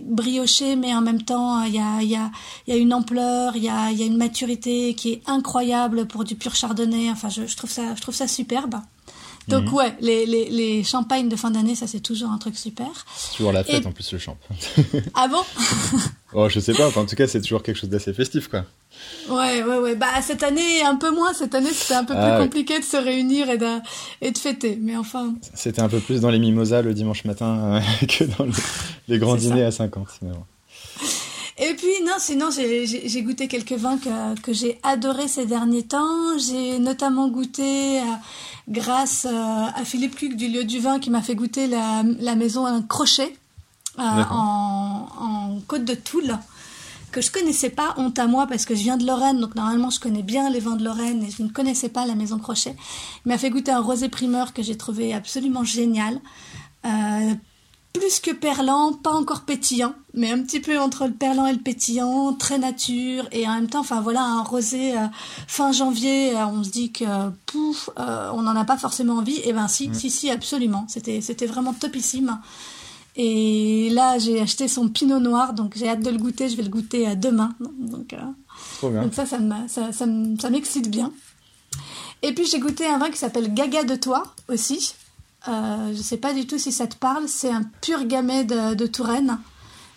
briochés, 0.04 0.76
mais 0.76 0.94
en 0.94 1.00
même 1.00 1.22
temps, 1.22 1.62
il 1.62 1.74
y 1.74 1.78
a, 1.80 2.02
y, 2.02 2.14
a, 2.14 2.30
y 2.68 2.72
a 2.72 2.76
une 2.76 2.94
ampleur, 2.94 3.56
il 3.56 3.64
y 3.64 3.68
a, 3.68 3.90
y 3.90 4.02
a 4.02 4.06
une 4.06 4.16
maturité 4.16 4.94
qui 4.94 5.12
est 5.12 5.22
incroyable 5.26 6.06
pour 6.06 6.24
du 6.24 6.36
pur 6.36 6.54
chardonnay. 6.54 7.10
Enfin, 7.10 7.28
je, 7.28 7.46
je 7.46 7.56
trouve, 7.56 7.70
ça, 7.70 7.94
je 7.96 8.00
trouve 8.00 8.14
ça 8.14 8.28
superbe. 8.28 8.76
Donc 9.48 9.64
mhm. 9.64 9.74
ouais, 9.74 9.94
les, 10.00 10.24
les, 10.26 10.48
les, 10.50 10.84
champagnes 10.84 11.28
de 11.28 11.36
fin 11.36 11.50
d'année, 11.50 11.74
ça 11.74 11.86
c'est 11.86 12.00
toujours 12.00 12.30
un 12.30 12.38
truc 12.38 12.56
super. 12.56 12.86
C'est 13.16 13.36
toujours 13.36 13.52
la 13.52 13.64
fête 13.64 13.86
en 13.86 13.92
plus 13.92 14.12
le 14.12 14.18
champ. 14.18 14.36
ah 15.14 15.28
bon 15.28 15.42
Oh, 16.34 16.48
je 16.48 16.60
sais 16.60 16.72
pas, 16.72 16.86
enfin, 16.86 17.02
en 17.02 17.06
tout 17.06 17.16
cas 17.16 17.26
c'est 17.26 17.40
toujours 17.42 17.62
quelque 17.62 17.76
chose 17.76 17.90
d'assez 17.90 18.12
festif 18.12 18.48
quoi. 18.48 18.64
Ouais, 19.28 19.62
ouais, 19.62 19.78
ouais. 19.78 19.96
Bah 19.96 20.06
cette 20.22 20.42
année 20.42 20.82
un 20.82 20.96
peu 20.96 21.10
moins. 21.10 21.32
Cette 21.34 21.54
année 21.54 21.72
c'était 21.72 21.94
un 21.94 22.04
peu 22.04 22.14
plus 22.14 22.22
ah, 22.22 22.38
compliqué 22.38 22.78
de 22.78 22.84
se 22.84 22.96
réunir 22.96 23.50
et 23.50 23.58
de, 23.58 23.78
et 24.20 24.30
de 24.30 24.38
fêter. 24.38 24.78
Mais 24.80 24.96
enfin. 24.96 25.34
C'était 25.54 25.82
un 25.82 25.88
peu 25.88 25.98
plus 25.98 26.20
dans 26.20 26.30
les 26.30 26.38
mimosas 26.38 26.82
le 26.82 26.94
dimanche 26.94 27.24
matin 27.24 27.80
euh, 27.82 28.06
que 28.06 28.24
dans 28.24 28.46
les 29.08 29.18
grands 29.18 29.36
dîners 29.36 29.64
à 29.64 29.70
50. 29.70 30.20
Et 31.58 31.74
puis 31.74 32.02
non, 32.04 32.14
sinon 32.18 32.48
j'ai 32.50 33.22
goûté 33.22 33.46
quelques 33.46 33.72
vins 33.72 33.98
que, 33.98 34.40
que 34.40 34.52
j'ai 34.52 34.78
adoré 34.82 35.28
ces 35.28 35.46
derniers 35.46 35.84
temps. 35.84 36.38
J'ai 36.38 36.78
notamment 36.78 37.28
goûté 37.28 38.00
grâce 38.68 39.26
euh, 39.26 39.30
à 39.32 39.84
Philippe 39.84 40.16
Cuc 40.16 40.36
du 40.36 40.48
lieu 40.48 40.64
du 40.64 40.78
vin 40.78 40.98
qui 40.98 41.10
m'a 41.10 41.22
fait 41.22 41.34
goûter 41.34 41.66
la, 41.66 42.02
la 42.20 42.34
maison 42.34 42.66
un 42.66 42.82
crochet 42.82 43.36
euh, 43.98 44.02
en, 44.02 45.06
en, 45.18 45.60
Côte 45.66 45.84
de 45.84 45.94
Toul 45.94 46.38
que 47.12 47.20
je 47.20 47.30
connaissais 47.30 47.68
pas, 47.68 47.94
honte 47.98 48.18
à 48.18 48.26
moi, 48.26 48.46
parce 48.46 48.64
que 48.64 48.74
je 48.74 48.82
viens 48.82 48.96
de 48.96 49.06
Lorraine, 49.06 49.38
donc 49.38 49.54
normalement 49.54 49.90
je 49.90 50.00
connais 50.00 50.22
bien 50.22 50.48
les 50.48 50.60
vins 50.60 50.76
de 50.76 50.82
Lorraine 50.82 51.22
et 51.22 51.30
je 51.30 51.42
ne 51.42 51.50
connaissais 51.50 51.90
pas 51.90 52.06
la 52.06 52.14
maison 52.14 52.38
Crochet. 52.38 52.74
Il 53.26 53.28
m'a 53.28 53.36
fait 53.36 53.50
goûter 53.50 53.70
un 53.70 53.80
rosé 53.80 54.08
primeur 54.08 54.54
que 54.54 54.62
j'ai 54.62 54.76
trouvé 54.76 55.12
absolument 55.12 55.62
génial. 55.62 56.20
Euh, 56.86 57.34
plus 57.92 58.20
que 58.20 58.30
perlant, 58.30 58.92
pas 58.92 59.12
encore 59.12 59.42
pétillant, 59.42 59.94
mais 60.14 60.30
un 60.30 60.42
petit 60.42 60.60
peu 60.60 60.78
entre 60.78 61.06
le 61.06 61.12
perlant 61.12 61.46
et 61.46 61.52
le 61.52 61.58
pétillant, 61.58 62.32
très 62.32 62.58
nature, 62.58 63.28
et 63.32 63.46
en 63.46 63.54
même 63.54 63.68
temps, 63.68 63.80
enfin 63.80 64.00
voilà, 64.00 64.22
un 64.22 64.42
rosé 64.42 64.96
euh, 64.96 65.06
fin 65.46 65.72
janvier, 65.72 66.34
euh, 66.34 66.46
on 66.46 66.64
se 66.64 66.70
dit 66.70 66.90
que 66.90 67.04
pouf, 67.46 67.90
euh, 67.98 68.30
on 68.32 68.42
n'en 68.42 68.56
a 68.56 68.64
pas 68.64 68.78
forcément 68.78 69.18
envie, 69.18 69.40
et 69.44 69.52
ben 69.52 69.68
si, 69.68 69.90
si, 69.94 70.10
si, 70.10 70.30
absolument, 70.30 70.86
c'était, 70.88 71.20
c'était 71.20 71.46
vraiment 71.46 71.74
topissime. 71.74 72.38
Et 73.14 73.90
là, 73.90 74.18
j'ai 74.18 74.40
acheté 74.40 74.68
son 74.68 74.88
Pinot 74.88 75.20
Noir, 75.20 75.52
donc 75.52 75.76
j'ai 75.76 75.86
hâte 75.86 76.00
de 76.00 76.08
le 76.08 76.16
goûter, 76.16 76.48
je 76.48 76.56
vais 76.56 76.62
le 76.62 76.70
goûter 76.70 77.14
demain, 77.14 77.54
donc, 77.60 78.14
donc 78.82 79.14
ça, 79.14 79.26
ça, 79.26 79.38
ça, 79.68 79.92
ça, 79.92 80.06
ça 80.40 80.50
m'excite 80.50 80.90
bien. 80.90 81.12
Et 82.22 82.32
puis 82.32 82.46
j'ai 82.46 82.60
goûté 82.60 82.86
un 82.86 82.98
vin 82.98 83.10
qui 83.10 83.18
s'appelle 83.18 83.52
Gaga 83.52 83.82
de 83.82 83.96
Toi 83.96 84.22
aussi, 84.48 84.94
je 85.46 85.96
ne 85.96 86.02
sais 86.02 86.16
pas 86.16 86.32
du 86.32 86.46
tout 86.46 86.58
si 86.58 86.72
ça 86.72 86.86
te 86.86 86.96
parle. 86.96 87.28
C'est 87.28 87.50
un 87.50 87.62
pur 87.80 88.04
gamay 88.04 88.44
de, 88.44 88.86
Touraine. 88.86 89.38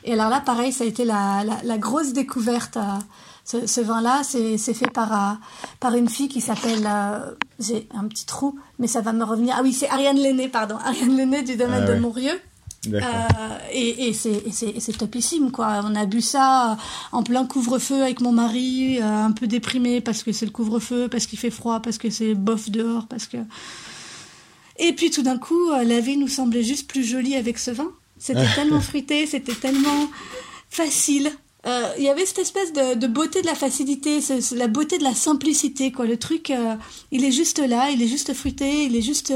Et 0.03 0.13
alors 0.13 0.29
là, 0.29 0.39
pareil, 0.39 0.71
ça 0.71 0.83
a 0.83 0.87
été 0.87 1.05
la, 1.05 1.77
grosse 1.77 2.13
découverte. 2.13 2.77
Euh, 2.77 3.61
ce, 3.67 3.81
vin-là, 3.81 4.21
c'est 4.23 4.57
fait 4.57 4.89
par, 4.89 5.13
euh, 5.13 5.33
par 5.79 5.95
une 5.95 6.09
fille 6.09 6.29
qui 6.29 6.41
s'appelle... 6.41 6.87
J'ai 7.59 7.87
un 7.95 8.05
petit 8.07 8.25
trou, 8.25 8.59
mais 8.79 8.87
ça 8.87 9.01
va 9.01 9.13
me 9.13 9.23
revenir. 9.23 9.55
Ah 9.57 9.61
oui, 9.63 9.73
c'est 9.73 9.89
Ariane 9.89 10.17
Lenné, 10.17 10.47
pardon. 10.47 10.77
Ariane 10.83 11.15
Lenné 11.15 11.43
du 11.43 11.55
domaine 11.55 11.85
ah 11.87 11.93
de 11.93 11.99
Montrieux. 11.99 12.39
et, 13.71 14.09
et 14.09 14.13
c'est 14.13 14.97
topissime 14.97 15.51
quoi. 15.51 15.81
On 15.83 15.95
a 15.95 16.05
bu 16.05 16.21
ça 16.21 16.77
en 17.11 17.23
plein 17.23 17.45
couvre-feu 17.45 18.03
avec 18.03 18.21
mon 18.21 18.31
mari, 18.31 19.01
un 19.01 19.31
peu 19.31 19.47
déprimé 19.47 20.01
parce 20.01 20.21
que 20.21 20.31
c'est 20.31 20.45
le 20.45 20.51
couvre-feu, 20.51 21.07
parce 21.07 21.25
qu'il 21.25 21.39
fait 21.39 21.49
froid, 21.49 21.79
parce 21.79 21.97
que 21.97 22.11
c'est 22.11 22.35
bof 22.35 22.69
dehors, 22.69 23.07
parce 23.07 23.25
que 23.25 23.37
et 24.77 24.93
puis 24.93 25.09
tout 25.09 25.21
d'un 25.21 25.37
coup, 25.37 25.71
euh, 25.71 25.83
la 25.83 25.99
vie 25.99 26.17
nous 26.17 26.27
semblait 26.27 26.63
juste 26.63 26.87
plus 26.87 27.03
jolie 27.03 27.35
avec 27.35 27.57
ce 27.57 27.71
vin. 27.71 27.91
C'était 28.17 28.47
tellement 28.55 28.81
fruité, 28.81 29.25
c'était 29.25 29.55
tellement 29.55 30.09
facile. 30.69 31.31
Euh, 31.65 31.93
il 31.97 32.03
y 32.03 32.09
avait 32.09 32.25
cette 32.25 32.39
espèce 32.39 32.73
de, 32.73 33.07
beauté 33.07 33.41
de 33.41 33.47
la 33.47 33.55
facilité, 33.55 34.19
la 34.55 34.67
beauté 34.67 34.97
de 34.97 35.03
la 35.03 35.15
simplicité, 35.15 35.91
quoi. 35.91 36.05
Le 36.05 36.17
truc, 36.17 36.51
euh, 36.51 36.75
il 37.11 37.23
est 37.23 37.31
juste 37.31 37.59
là, 37.59 37.89
il 37.89 38.01
est 38.01 38.07
juste 38.07 38.33
fruité, 38.33 38.83
il 38.83 38.95
est 38.95 39.01
juste 39.01 39.33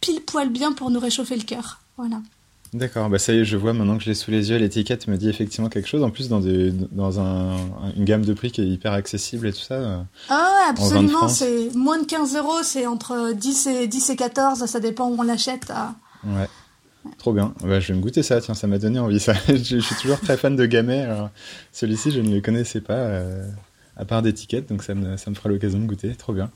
pile 0.00 0.22
poil 0.22 0.48
bien 0.48 0.72
pour 0.72 0.90
nous 0.90 1.00
réchauffer 1.00 1.36
le 1.36 1.42
cœur. 1.42 1.80
Voilà. 1.96 2.22
D'accord, 2.74 3.08
bah 3.08 3.18
ça 3.18 3.32
y 3.32 3.38
est, 3.38 3.44
je 3.44 3.56
vois 3.56 3.72
maintenant 3.72 3.96
que 3.96 4.04
je 4.04 4.10
l'ai 4.10 4.14
sous 4.14 4.30
les 4.30 4.50
yeux, 4.50 4.58
l'étiquette 4.58 5.08
me 5.08 5.16
dit 5.16 5.28
effectivement 5.28 5.68
quelque 5.68 5.88
chose. 5.88 6.02
En 6.02 6.10
plus, 6.10 6.28
dans, 6.28 6.40
des, 6.40 6.70
dans 6.70 7.18
un, 7.18 7.56
une 7.96 8.04
gamme 8.04 8.24
de 8.24 8.34
prix 8.34 8.50
qui 8.50 8.60
est 8.60 8.66
hyper 8.66 8.92
accessible 8.92 9.46
et 9.46 9.52
tout 9.52 9.60
ça. 9.60 10.04
Ah, 10.28 10.66
absolument, 10.68 11.28
c'est 11.28 11.74
moins 11.74 11.98
de 11.98 12.06
15 12.06 12.36
euros, 12.36 12.62
c'est 12.62 12.86
entre 12.86 13.32
10 13.32 13.66
et, 13.68 13.86
10 13.86 14.10
et 14.10 14.16
14, 14.16 14.66
ça 14.66 14.80
dépend 14.80 15.08
où 15.08 15.16
on 15.18 15.22
l'achète. 15.22 15.72
Ouais. 16.24 16.48
Trop 17.16 17.32
bien. 17.32 17.54
Bah, 17.62 17.80
je 17.80 17.88
vais 17.88 17.94
me 17.94 18.02
goûter 18.02 18.22
ça, 18.22 18.40
tiens, 18.40 18.54
ça 18.54 18.66
m'a 18.66 18.78
donné 18.78 18.98
envie. 18.98 19.20
Ça. 19.20 19.32
je, 19.48 19.78
suis 19.78 19.94
toujours 20.00 20.20
très 20.20 20.36
fan 20.36 20.54
de 20.54 20.66
Gamay. 20.66 21.08
Celui-ci, 21.72 22.10
je 22.10 22.20
ne 22.20 22.34
le 22.34 22.40
connaissais 22.42 22.82
pas, 22.82 22.94
euh, 22.94 23.48
à 23.96 24.04
part 24.04 24.20
d'étiquette, 24.20 24.68
donc 24.68 24.82
ça 24.82 24.94
me, 24.94 25.16
ça 25.16 25.30
me 25.30 25.34
fera 25.34 25.48
l'occasion 25.48 25.78
de 25.78 25.86
goûter. 25.86 26.14
Trop 26.16 26.34
bien. 26.34 26.50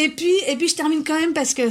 Et 0.00 0.10
puis, 0.10 0.32
et 0.46 0.54
puis 0.54 0.68
je 0.68 0.76
termine 0.76 1.02
quand 1.02 1.18
même 1.18 1.32
parce 1.32 1.54
que 1.54 1.62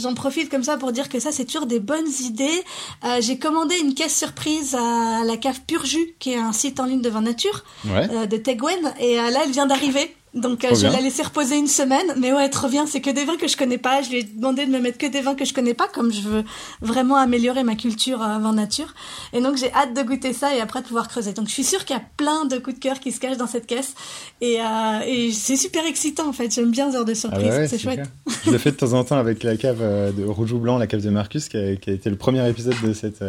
j'en 0.00 0.14
profite 0.14 0.50
comme 0.50 0.64
ça 0.64 0.76
pour 0.76 0.90
dire 0.90 1.08
que 1.08 1.20
ça 1.20 1.30
c'est 1.30 1.44
toujours 1.44 1.66
des 1.66 1.78
bonnes 1.78 2.10
idées. 2.24 2.60
Euh, 3.04 3.20
j'ai 3.20 3.38
commandé 3.38 3.76
une 3.78 3.94
caisse 3.94 4.16
surprise 4.16 4.74
à 4.74 5.22
la 5.24 5.36
cave 5.36 5.60
Pur 5.64 5.86
Jus, 5.86 6.16
qui 6.18 6.32
est 6.32 6.38
un 6.38 6.52
site 6.52 6.80
en 6.80 6.86
ligne 6.86 7.00
de 7.00 7.08
vin 7.08 7.20
nature 7.20 7.64
euh, 7.86 8.26
de 8.26 8.36
Tegwen, 8.36 8.92
et 8.98 9.20
euh, 9.20 9.30
là 9.30 9.42
elle 9.44 9.52
vient 9.52 9.66
d'arriver. 9.66 10.12
Donc 10.40 10.64
euh, 10.64 10.74
je 10.74 10.82
vais 10.86 10.90
la 10.90 11.00
laisser 11.00 11.22
reposer 11.22 11.56
une 11.56 11.66
semaine. 11.66 12.06
Mais 12.16 12.32
ouais, 12.32 12.48
trop 12.48 12.68
bien, 12.68 12.86
c'est 12.86 13.00
que 13.00 13.10
des 13.10 13.24
vins 13.24 13.36
que 13.36 13.48
je 13.48 13.56
connais 13.56 13.78
pas. 13.78 14.02
Je 14.02 14.10
lui 14.10 14.18
ai 14.18 14.22
demandé 14.22 14.66
de 14.66 14.70
me 14.70 14.78
mettre 14.78 14.98
que 14.98 15.06
des 15.06 15.20
vins 15.20 15.34
que 15.34 15.44
je 15.44 15.52
connais 15.52 15.74
pas, 15.74 15.88
comme 15.88 16.12
je 16.12 16.20
veux 16.20 16.44
vraiment 16.80 17.16
améliorer 17.16 17.64
ma 17.64 17.74
culture 17.74 18.22
euh, 18.22 18.38
vin 18.38 18.52
nature. 18.52 18.94
Et 19.32 19.40
donc 19.40 19.56
j'ai 19.56 19.72
hâte 19.72 19.94
de 19.94 20.02
goûter 20.02 20.32
ça 20.32 20.54
et 20.54 20.60
après 20.60 20.80
de 20.80 20.86
pouvoir 20.86 21.08
creuser. 21.08 21.32
Donc 21.32 21.48
je 21.48 21.52
suis 21.52 21.64
sûre 21.64 21.84
qu'il 21.84 21.96
y 21.96 21.98
a 21.98 22.02
plein 22.16 22.44
de 22.44 22.58
coups 22.58 22.76
de 22.76 22.80
cœur 22.80 23.00
qui 23.00 23.12
se 23.12 23.20
cachent 23.20 23.36
dans 23.36 23.46
cette 23.46 23.66
caisse. 23.66 23.94
Et, 24.40 24.60
euh, 24.60 25.00
et 25.06 25.32
c'est 25.32 25.56
super 25.56 25.84
excitant 25.86 26.28
en 26.28 26.32
fait. 26.32 26.54
J'aime 26.54 26.70
bien 26.70 26.90
ce 26.90 26.96
genre 26.96 27.04
de 27.04 27.14
surprise. 27.14 27.48
Ah 27.50 27.58
bah 27.60 27.68
c'est 27.68 27.78
chouette. 27.78 28.08
je 28.44 28.50
le 28.50 28.58
fais 28.58 28.70
de 28.70 28.76
temps 28.76 28.92
en 28.92 29.04
temps 29.04 29.18
avec 29.18 29.42
la 29.42 29.56
cave 29.56 29.78
euh, 29.80 30.12
de 30.12 30.24
Rouge 30.24 30.52
ou 30.52 30.58
Blanc, 30.58 30.78
la 30.78 30.86
cave 30.86 31.02
de 31.02 31.10
Marcus, 31.10 31.48
qui 31.48 31.56
a, 31.56 31.76
qui 31.76 31.90
a 31.90 31.92
été 31.92 32.10
le 32.10 32.16
premier 32.16 32.48
épisode 32.48 32.76
de 32.82 32.92
cette 32.92 33.22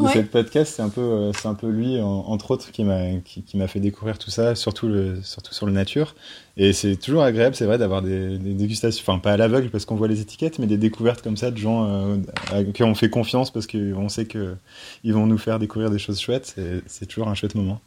de 0.00 0.08
cette 0.08 0.30
podcast, 0.30 0.74
c'est 0.76 0.82
un 0.82 0.88
peu, 0.88 1.00
euh, 1.00 1.32
c'est 1.32 1.48
un 1.48 1.54
peu 1.54 1.68
lui, 1.68 2.00
entre 2.00 2.50
autres, 2.50 2.70
qui 2.70 2.84
m'a, 2.84 3.18
qui, 3.24 3.56
m'a 3.56 3.68
fait 3.68 3.80
découvrir 3.80 4.18
tout 4.18 4.30
ça, 4.30 4.54
surtout 4.54 4.88
le, 4.88 5.22
surtout 5.22 5.54
sur 5.54 5.66
le 5.66 5.72
nature. 5.72 6.14
Et 6.56 6.72
c'est 6.72 6.96
toujours 6.96 7.22
agréable, 7.22 7.54
c'est 7.54 7.64
vrai, 7.64 7.78
d'avoir 7.78 8.02
des, 8.02 8.38
dégustations, 8.38 9.02
enfin 9.06 9.18
pas 9.18 9.32
à 9.32 9.36
l'aveugle 9.36 9.70
parce 9.70 9.84
qu'on 9.84 9.96
voit 9.96 10.08
les 10.08 10.20
étiquettes, 10.20 10.58
mais 10.58 10.66
des 10.66 10.76
découvertes 10.76 11.22
comme 11.22 11.36
ça 11.36 11.50
de 11.50 11.56
gens 11.56 11.86
euh, 11.88 12.16
à 12.52 12.64
qui 12.64 12.82
on 12.82 12.94
fait 12.94 13.10
confiance 13.10 13.50
parce 13.50 13.66
qu'on 13.66 14.08
sait 14.08 14.26
que 14.26 14.56
ils 15.04 15.14
vont 15.14 15.26
nous 15.26 15.38
faire 15.38 15.58
découvrir 15.58 15.90
des 15.90 15.98
choses 15.98 16.20
chouettes. 16.20 16.56
c'est 16.86 17.06
toujours 17.06 17.28
un 17.28 17.34
chouette 17.34 17.54
moment. 17.54 17.80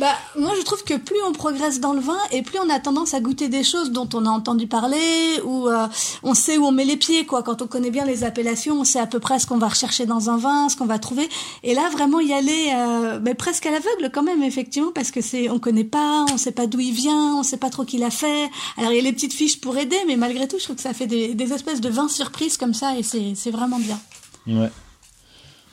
Bah, 0.00 0.12
moi, 0.36 0.52
je 0.58 0.64
trouve 0.64 0.82
que 0.82 0.94
plus 0.94 1.22
on 1.26 1.32
progresse 1.32 1.80
dans 1.80 1.92
le 1.92 2.00
vin 2.00 2.18
et 2.32 2.42
plus 2.42 2.58
on 2.58 2.68
a 2.68 2.80
tendance 2.80 3.14
à 3.14 3.20
goûter 3.20 3.48
des 3.48 3.62
choses 3.62 3.92
dont 3.92 4.08
on 4.14 4.26
a 4.26 4.30
entendu 4.30 4.66
parler 4.66 5.40
ou 5.44 5.68
euh, 5.68 5.86
on 6.22 6.34
sait 6.34 6.58
où 6.58 6.64
on 6.64 6.72
met 6.72 6.84
les 6.84 6.96
pieds, 6.96 7.26
quoi. 7.26 7.42
Quand 7.42 7.62
on 7.62 7.66
connaît 7.66 7.90
bien 7.90 8.04
les 8.04 8.24
appellations, 8.24 8.80
on 8.80 8.84
sait 8.84 8.98
à 8.98 9.06
peu 9.06 9.20
près 9.20 9.38
ce 9.38 9.46
qu'on 9.46 9.58
va 9.58 9.68
rechercher 9.68 10.06
dans 10.06 10.30
un 10.30 10.36
vin, 10.36 10.68
ce 10.68 10.76
qu'on 10.76 10.86
va 10.86 10.98
trouver. 10.98 11.28
Et 11.62 11.74
là, 11.74 11.88
vraiment 11.90 12.20
y 12.20 12.32
aller, 12.32 12.72
euh, 12.74 13.20
mais 13.22 13.34
presque 13.34 13.66
à 13.66 13.70
l'aveugle 13.70 14.10
quand 14.12 14.22
même, 14.22 14.42
effectivement, 14.42 14.90
parce 14.92 15.10
que 15.10 15.20
c'est, 15.20 15.48
on 15.48 15.58
connaît 15.58 15.84
pas, 15.84 16.26
on 16.32 16.38
sait 16.38 16.52
pas 16.52 16.66
d'où 16.66 16.80
il 16.80 16.92
vient, 16.92 17.36
on 17.36 17.42
sait 17.42 17.56
pas 17.56 17.70
trop 17.70 17.84
qui 17.84 17.98
l'a 17.98 18.10
fait. 18.10 18.50
Alors 18.76 18.92
il 18.92 18.96
y 18.96 19.00
a 19.00 19.02
les 19.02 19.12
petites 19.12 19.32
fiches 19.32 19.60
pour 19.60 19.76
aider, 19.78 19.98
mais 20.06 20.16
malgré 20.16 20.48
tout, 20.48 20.58
je 20.58 20.64
trouve 20.64 20.76
que 20.76 20.82
ça 20.82 20.92
fait 20.92 21.06
des, 21.06 21.52
espèces 21.52 21.80
de 21.80 21.90
vins 21.90 22.08
surprises 22.08 22.56
comme 22.56 22.74
ça 22.74 22.96
et 22.96 23.02
c'est, 23.02 23.34
c'est 23.36 23.50
vraiment 23.50 23.78
bien. 23.78 24.00
Ouais. 24.46 24.70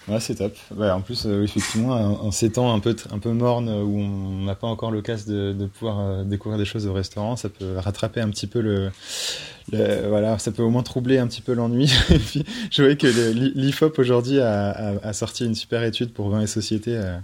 Ouais, 0.07 0.19
c'est 0.19 0.35
top. 0.35 0.55
en 0.79 1.01
plus, 1.01 1.25
euh, 1.25 1.43
effectivement, 1.43 1.93
en, 1.93 2.31
ces 2.31 2.51
temps 2.51 2.73
un 2.73 2.79
peu, 2.79 2.95
un 3.11 3.19
peu 3.19 3.31
mornes 3.31 3.69
où 3.69 3.99
on 3.99 4.45
n'a 4.45 4.55
pas 4.55 4.67
encore 4.67 4.91
l'occasion 4.91 5.31
de, 5.31 5.53
de 5.53 5.65
pouvoir 5.67 5.99
euh, 5.99 6.23
découvrir 6.23 6.57
des 6.57 6.65
choses 6.65 6.87
au 6.87 6.93
restaurant, 6.93 7.35
ça 7.35 7.49
peut 7.49 7.77
rattraper 7.77 8.19
un 8.19 8.29
petit 8.29 8.47
peu 8.47 8.61
le, 8.61 8.89
voilà, 9.69 10.37
ça 10.37 10.51
peut 10.51 10.63
au 10.63 10.69
moins 10.69 10.83
troubler 10.83 11.17
un 11.17 11.27
petit 11.27 11.41
peu 11.41 11.53
l'ennui. 11.53 11.91
je 12.71 12.81
voyais 12.81 12.97
que 12.97 13.07
l'IFOP 13.07 13.99
aujourd'hui 13.99 14.39
a, 14.39 15.13
sorti 15.13 15.45
une 15.45 15.55
super 15.55 15.83
étude 15.83 16.11
pour 16.11 16.29
vin 16.29 16.41
et 16.41 16.47
société 16.47 16.97
euh, 16.97 17.17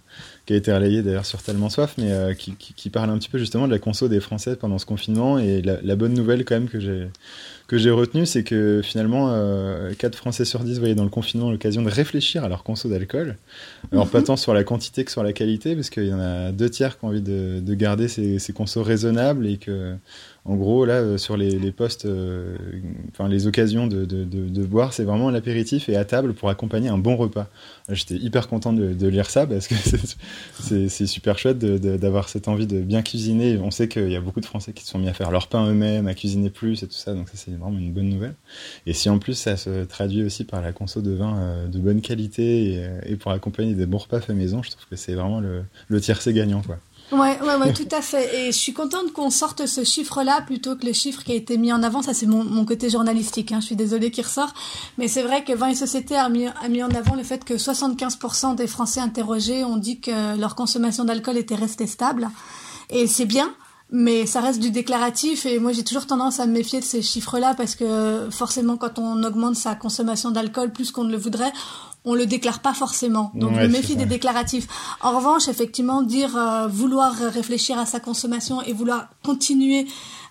qui 0.46 0.54
a 0.54 0.56
été 0.56 0.74
relayée 0.74 1.02
d'ailleurs 1.02 1.26
sur 1.26 1.42
Tellement 1.42 1.70
Soif, 1.70 1.96
mais 1.98 2.12
euh, 2.12 2.34
qui, 2.34 2.90
parle 2.90 3.10
un 3.10 3.18
petit 3.18 3.30
peu 3.30 3.38
justement 3.38 3.68
de 3.68 3.72
la 3.72 3.80
conso 3.80 4.08
des 4.08 4.20
Français 4.20 4.56
pendant 4.56 4.78
ce 4.78 4.86
confinement. 4.86 5.40
Et 5.40 5.62
la, 5.62 5.96
bonne 5.96 6.14
nouvelle 6.14 6.46
quand 6.46 6.56
même 6.56 6.70
que 6.70 6.80
j'ai 6.80 7.10
que 7.68 7.78
j'ai 7.78 7.92
retenue, 7.92 8.26
c'est 8.26 8.44
que 8.44 8.82
finalement, 8.82 9.28
euh, 9.32 9.94
4 9.94 10.16
Français 10.16 10.46
sur 10.46 10.62
10 10.62 10.80
voyaient 10.80 10.96
dans 10.96 11.04
le 11.04 11.10
confinement 11.10 11.52
l'occasion 11.52 11.82
de 11.82 11.90
réfléchir 11.90 12.46
à 12.46 12.50
leur 12.50 12.64
conso 12.64 12.88
d'alcool. 12.88 13.38
Alors 13.92 14.10
pas 14.10 14.20
mhm. 14.20 14.26
tant 14.26 14.36
sur 14.38 14.54
la 14.54 14.64
quantité 14.64 15.04
que 15.04 15.12
sur 15.12 15.22
la 15.22 15.34
qualité, 15.34 15.76
parce 15.76 15.90
qu'il 15.90 16.06
y 16.06 16.14
en 16.14 16.20
a 16.20 16.54
deux 16.54 16.70
tiers 16.70 16.98
qui 16.98 17.04
ont 17.04 17.10
envie 17.10 17.22
de, 17.22 17.62
garder 17.74 18.08
ces, 18.08 18.40
ces 18.40 18.54
consos 18.54 18.82
raisonnables 18.82 19.46
et 19.46 19.58
que 19.58 19.96
en 20.48 20.56
gros, 20.56 20.86
là, 20.86 20.94
euh, 20.94 21.18
sur 21.18 21.36
les, 21.36 21.72
postes, 21.74 22.06
euh, 22.06 22.56
enfin 23.12 23.28
les 23.28 23.48
occasions 23.48 23.86
de, 23.86 24.66
boire, 24.66 24.94
c'est 24.94 25.04
vraiment 25.04 25.30
l'apéritif 25.30 25.90
et 25.90 25.98
à 25.98 26.06
table 26.06 26.34
pour 26.34 26.50
accompagner 26.50 26.88
un 26.88 26.98
bon 26.98 27.18
repas. 27.18 27.48
J'étais 27.90 28.16
hyper 28.16 28.48
content 28.48 28.72
de, 28.72 29.08
lire 29.08 29.30
ça 29.30 29.46
parce 29.46 29.68
que 29.68 29.76
c'est 30.88 31.06
super 31.06 31.38
chouette 31.38 31.60
d'avoir 31.60 32.30
cette 32.30 32.48
envie 32.48 32.66
de 32.66 32.80
bien 32.80 33.02
cuisiner. 33.02 33.58
On 33.58 33.72
sait 33.72 33.90
qu'il 33.90 34.10
y 34.10 34.16
a 34.16 34.22
beaucoup 34.22 34.40
de 34.40 34.46
Français 34.46 34.72
qui 34.72 34.86
se 34.86 34.92
sont 34.92 35.00
mis 35.00 35.10
à 35.10 35.14
faire 35.14 35.32
leur 35.32 35.48
pain 35.48 35.70
eux-mêmes, 35.70 36.08
à 36.08 36.14
cuisiner 36.14 36.50
plus 36.50 36.82
et 36.82 36.88
tout 36.88 36.94
ça, 36.94 37.14
donc 37.14 37.28
ça 37.28 37.36
c'est 37.36 37.52
vraiment 37.52 37.78
une 37.78 37.92
bonne 37.92 38.10
nouvelle. 38.10 38.36
Et 38.86 38.94
si 38.94 39.10
en 39.10 39.20
plus 39.20 39.34
ça 39.34 39.58
se 39.58 39.84
traduit 39.84 40.24
aussi 40.24 40.46
par 40.46 40.62
la 40.62 40.72
conso 40.72 41.02
de 41.02 41.12
vin 41.12 41.38
euh, 41.38 41.68
de 41.68 41.80
bonne 41.80 42.00
qualité 42.00 42.88
et, 43.06 43.16
pour 43.18 43.32
accompagner 43.32 43.74
des 43.74 43.86
bons 43.86 43.98
repas 43.98 44.22
faits 44.22 44.36
maison, 44.36 44.64
je 44.64 44.72
trouve 44.72 44.86
que 44.90 44.96
c'est 44.96 45.14
vraiment 45.14 45.42
le, 45.42 45.64
le 45.90 46.00
tiercé 46.00 46.32
gagnant, 46.32 46.62
quoi. 46.62 46.78
Ouais, 47.12 47.40
ouais, 47.42 47.56
ouais, 47.56 47.72
tout 47.72 47.88
à 47.92 48.02
fait. 48.02 48.36
Et 48.36 48.52
je 48.52 48.58
suis 48.58 48.74
contente 48.74 49.14
qu'on 49.14 49.30
sorte 49.30 49.66
ce 49.66 49.86
chiffre-là 49.86 50.42
plutôt 50.42 50.76
que 50.76 50.86
le 50.86 50.92
chiffre 50.92 51.24
qui 51.24 51.32
a 51.32 51.36
été 51.36 51.58
mis 51.58 51.72
en 51.72 51.82
avant. 51.82 52.02
Ça, 52.02 52.14
c'est 52.14 52.26
mon, 52.26 52.44
mon, 52.44 52.66
côté 52.66 52.90
journalistique. 52.90 53.54
Hein. 53.54 53.62
Je 53.62 53.68
suis 53.68 53.76
désolée 53.78 54.12
qu'il 54.12 54.26
ressort. 54.26 54.54
Mais 54.98 55.08
c'est 55.08 55.24
vrai 55.24 55.46
que 55.46 55.54
Vin 55.54 55.70
et 55.70 55.76
Société 55.76 56.18
a 56.18 56.28
mis, 56.28 56.48
a 56.48 56.68
mis 56.68 56.84
en 56.84 56.90
avant 56.90 57.16
le 57.16 57.24
fait 57.24 57.46
que 57.46 57.54
75% 57.54 58.56
des 58.56 58.68
Français 58.68 59.00
interrogés 59.00 59.64
ont 59.64 59.78
dit 59.78 60.02
que 60.02 60.38
leur 60.38 60.56
consommation 60.56 61.06
d'alcool 61.06 61.38
était 61.38 61.56
restée 61.56 61.88
stable. 61.88 62.30
Et 62.90 63.08
c'est 63.08 63.26
bien. 63.26 63.54
Mais 63.90 64.26
ça 64.26 64.42
reste 64.42 64.60
du 64.60 64.70
déclaratif 64.70 65.46
et 65.46 65.60
moi 65.60 65.72
j'ai 65.72 65.86
toujours 65.86 66.06
tendance 66.06 66.42
à 66.42 66.46
me 66.46 66.52
méfier 66.52 66.82
de 66.82 66.84
ces 66.84 67.02
chiffres-là 67.02 67.54
parce 67.56 67.74
que 67.76 68.28
forcément 68.32 68.76
quand 68.76 69.00
on 69.00 69.24
augmente 69.24 69.56
sa 69.56 69.76
consommation 69.76 70.30
d'alcool 70.30 70.74
plus 70.74 70.92
qu'on 70.92 71.06
ne 71.06 71.12
le 71.12 71.18
voudrait, 71.18 71.54
on 72.06 72.16
le 72.16 72.26
déclare 72.26 72.60
pas 72.60 72.74
forcément. 72.74 73.32
Donc 73.36 73.54
je 73.54 73.62
me 73.62 73.68
méfie 73.68 73.96
des 73.96 74.06
déclaratifs. 74.06 74.68
En 75.02 75.18
revanche, 75.18 75.48
effectivement, 75.48 76.02
dire 76.02 76.38
euh, 76.38 76.68
vouloir 76.68 77.14
réfléchir 77.14 77.78
à 77.78 77.86
sa 77.86 78.00
consommation 78.00 78.62
et 78.62 78.74
vouloir 78.74 79.10
continuer 79.24 79.88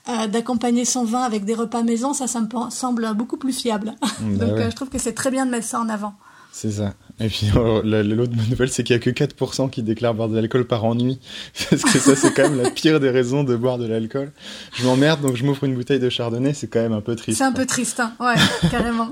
euh, 0.08 0.28
d'accompagner 0.28 0.84
son 0.84 1.04
vin 1.04 1.22
avec 1.22 1.44
des 1.44 1.54
repas 1.54 1.82
maison, 1.82 2.14
ça, 2.14 2.28
ça 2.28 2.40
me 2.40 2.46
semble 2.70 3.12
beaucoup 3.14 3.36
plus 3.36 3.52
fiable. 3.52 3.96
Bah 4.20 4.46
Donc 4.46 4.56
euh, 4.58 4.70
je 4.70 4.76
trouve 4.76 4.88
que 4.88 4.98
c'est 4.98 5.14
très 5.14 5.30
bien 5.30 5.46
de 5.46 5.50
mettre 5.50 5.66
ça 5.66 5.80
en 5.80 5.88
avant. 5.88 6.14
C'est 6.56 6.70
ça. 6.70 6.94
Et 7.20 7.28
puis 7.28 7.50
oh, 7.56 7.82
l'autre 7.84 8.32
bonne 8.32 8.48
nouvelle, 8.48 8.70
c'est 8.70 8.82
qu'il 8.82 8.96
y 8.96 8.98
a 8.98 8.98
que 8.98 9.10
4% 9.10 9.68
qui 9.68 9.82
déclarent 9.82 10.14
boire 10.14 10.30
de 10.30 10.36
l'alcool 10.36 10.66
par 10.66 10.86
ennui. 10.86 11.20
Parce 11.70 11.82
que 11.82 11.98
ça, 11.98 12.16
c'est 12.16 12.32
quand 12.32 12.48
même 12.48 12.56
la 12.56 12.70
pire 12.70 12.98
des 12.98 13.10
raisons 13.10 13.44
de 13.44 13.54
boire 13.54 13.76
de 13.76 13.86
l'alcool. 13.86 14.32
Je 14.72 14.86
m'emmerde, 14.86 15.20
donc 15.20 15.36
je 15.36 15.44
m'ouvre 15.44 15.64
une 15.64 15.74
bouteille 15.74 15.98
de 15.98 16.08
chardonnay, 16.08 16.54
c'est 16.54 16.66
quand 16.66 16.80
même 16.80 16.94
un 16.94 17.02
peu 17.02 17.14
triste. 17.14 17.36
C'est 17.36 17.44
un 17.44 17.52
peu 17.52 17.66
triste, 17.66 18.00
hein. 18.00 18.14
ouais, 18.20 18.36
carrément. 18.70 19.10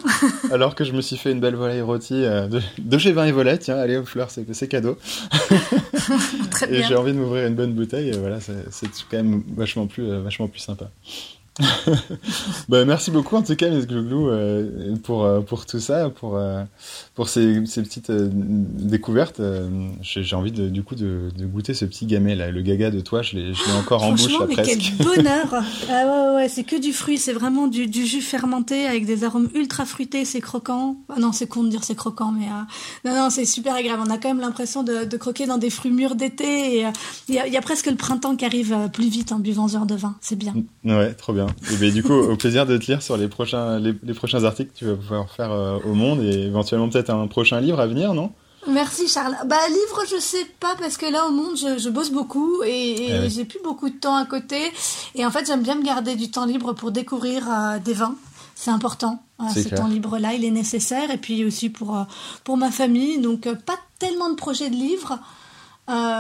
Alors 0.51 0.75
que 0.75 0.85
je 0.85 0.93
me 0.93 1.03
suis 1.03 1.19
fait 1.19 1.33
une 1.33 1.41
belle 1.41 1.55
volaille 1.55 1.83
rôtie 1.83 2.25
euh, 2.25 2.47
de, 2.47 2.63
de, 2.79 2.97
chez 2.97 3.13
Vin 3.13 3.27
et 3.27 3.33
Volet, 3.33 3.59
tiens, 3.59 3.77
allez, 3.77 3.99
aux 3.99 4.07
fleurs, 4.07 4.31
c'est 4.31 4.69
cadeau. 4.69 4.97
Très 6.51 6.67
bien. 6.67 6.81
Et 6.81 6.83
j'ai 6.85 6.97
envie 6.97 7.13
de 7.13 7.19
m'ouvrir 7.19 7.47
une 7.47 7.57
bonne 7.57 7.75
bouteille, 7.75 8.09
et 8.09 8.17
voilà, 8.17 8.39
c'est 8.41 8.89
quand 9.11 9.19
même 9.19 9.43
vachement 9.55 9.87
plus, 9.87 10.09
euh, 10.09 10.23
vachement 10.23 10.49
plus 10.49 10.61
sympa. 10.61 10.91
bah, 12.69 12.85
merci 12.85 13.13
beaucoup 13.13 13.37
en 13.37 13.43
tout 13.43 13.55
cas 13.55 13.71
Miss 13.71 13.87
Glouglou 13.87 14.29
euh, 14.29 14.97
pour, 15.05 15.25
euh, 15.25 15.41
pour 15.41 15.67
tout 15.67 15.79
ça, 15.79 16.11
pour, 16.11 16.37
euh, 16.37 16.65
pour 17.15 17.29
ces, 17.29 17.65
ces 17.67 17.81
petites 17.83 18.11
euh, 18.11 18.29
découvertes. 18.33 19.41
J'ai 20.01 20.35
envie 20.35 20.51
de, 20.51 20.69
du 20.69 20.83
coup 20.83 20.97
de, 20.97 21.31
de, 21.37 21.47
goûter 21.47 21.73
ce 21.73 21.85
petit 21.85 22.07
gamet 22.07 22.35
là, 22.35 22.51
le 22.51 22.61
gaga 22.63 22.91
de 22.91 22.99
toi, 22.99 23.23
je 23.23 23.37
l'ai 23.37 23.53
encore 23.79 24.03
en 24.05 24.13
bouche 24.13 24.33
là, 24.33 24.47
mais 24.49 24.55
presque. 24.55 24.95
Quel 24.99 25.07
bonheur 25.07 25.47
ah 25.91 26.31
ouais, 26.31 26.35
ouais, 26.37 26.49
c'est 26.49 26.65
que 26.65 26.75
du 26.75 26.93
fruit, 26.93 27.19
c'est 27.19 27.33
vraiment 27.33 27.69
du, 27.69 27.87
du, 27.87 28.05
jus 28.05 28.21
fermenté 28.21 28.87
avec 28.87 29.07
des 29.07 29.23
arômes 29.23 29.49
ultra 29.55 29.85
fruités, 29.85 30.25
c'est 30.25 30.41
croquant. 30.41 30.97
Ah 31.09 31.21
non, 31.21 31.31
c'est 31.31 31.47
con 31.47 31.63
de 31.63 31.69
dire 31.69 31.85
c'est 31.85 31.95
croquant, 31.95 32.33
mais 32.33 32.47
non, 33.05 33.15
non, 33.17 33.31
c'est 33.31 33.45
super 33.45 33.77
agréable. 33.77 34.03
On 34.05 34.11
a 34.11 34.19
quand 34.19 34.29
même 34.29 34.41
l'impression 34.41 34.83
de, 34.83 35.05
de, 35.05 35.17
croquer 35.17 35.47
dans 35.47 35.59
des 35.59 35.71
fruits 35.71 35.93
mûrs 35.93 36.17
d'été 36.17 36.79
et 36.79 36.87
il 37.29 37.35
y, 37.35 37.39
a, 37.39 37.47
y, 37.47 37.57
a 37.57 37.63
presque 37.63 37.87
le 37.87 37.97
printemps 37.97 38.35
qui 38.35 38.45
arrive 38.45 38.77
plus 38.93 39.09
vite 39.09 39.31
en 39.31 39.39
buvant 39.39 39.69
ce 39.69 39.75
genre 39.75 39.87
de 39.87 39.95
vin, 39.95 40.17
c'est 40.21 40.37
bien. 40.37 40.55
Ouais, 40.85 41.15
trop 41.15 41.33
bien. 41.33 41.44
Et 41.73 41.77
ben, 41.77 41.93
du 41.93 42.03
coup, 42.03 42.13
au 42.13 42.37
plaisir 42.37 42.67
de 42.67 42.77
te 42.77 42.87
lire 42.87 43.03
sur 43.03 43.17
les 43.17 43.29
prochains, 43.29 43.79
les, 43.79 44.15
prochains 44.15 44.45
articles 44.45 44.73
que 44.73 44.79
tu 44.79 44.85
vas 44.85 44.97
pouvoir 44.97 45.31
faire 45.31 45.53
euh, 45.53 45.79
au 45.85 45.95
Monde 45.95 46.21
et 46.23 46.47
éventuellement 46.47 46.89
peut-être 46.89 47.11
un 47.11 47.27
prochain 47.27 47.61
livre 47.61 47.81
à 47.81 47.87
venir, 47.87 48.15
non? 48.15 48.33
Merci 48.67 49.09
Charles. 49.09 49.37
Bah 49.47 49.59
livre, 49.69 50.03
je 50.11 50.19
sais 50.19 50.47
pas 50.59 50.75
parce 50.79 50.97
que 50.97 51.05
là 51.05 51.27
au 51.27 51.33
Monde, 51.33 51.57
je, 51.57 51.89
bosse 51.91 52.11
beaucoup 52.11 52.63
et, 52.65 53.11
eh 53.11 53.29
j'ai 53.29 53.45
plus 53.45 53.61
beaucoup 53.63 53.91
de 53.91 53.97
temps 53.97 54.17
à 54.17 54.25
côté. 54.25 54.57
Et 55.15 55.27
en 55.27 55.31
fait, 55.31 55.47
j'aime 55.47 55.63
bien 55.63 55.75
me 55.75 55.85
garder 55.85 56.17
du 56.17 56.31
temps 56.31 56.47
libre 56.47 56.73
pour 56.73 56.91
découvrir 56.91 57.47
euh, 57.51 57.79
des 57.79 57.93
vins. 57.93 58.17
C'est 58.55 58.71
important. 58.71 59.23
ce 59.55 59.69
temps 59.69 59.89
libre-là, 59.89 60.33
il 60.33 60.45
est 60.45 60.51
nécessaire. 60.51 61.11
Et 61.11 61.19
puis 61.19 61.45
aussi 61.45 61.69
pour, 61.69 61.97
euh, 61.97 62.05
pour 62.45 62.57
ma 62.57 62.71
famille. 62.71 63.19
Donc, 63.19 63.53
pas 63.67 63.79
tellement 63.99 64.31
de 64.31 64.37
projets 64.37 64.71
de 64.71 64.77
livres, 64.77 65.19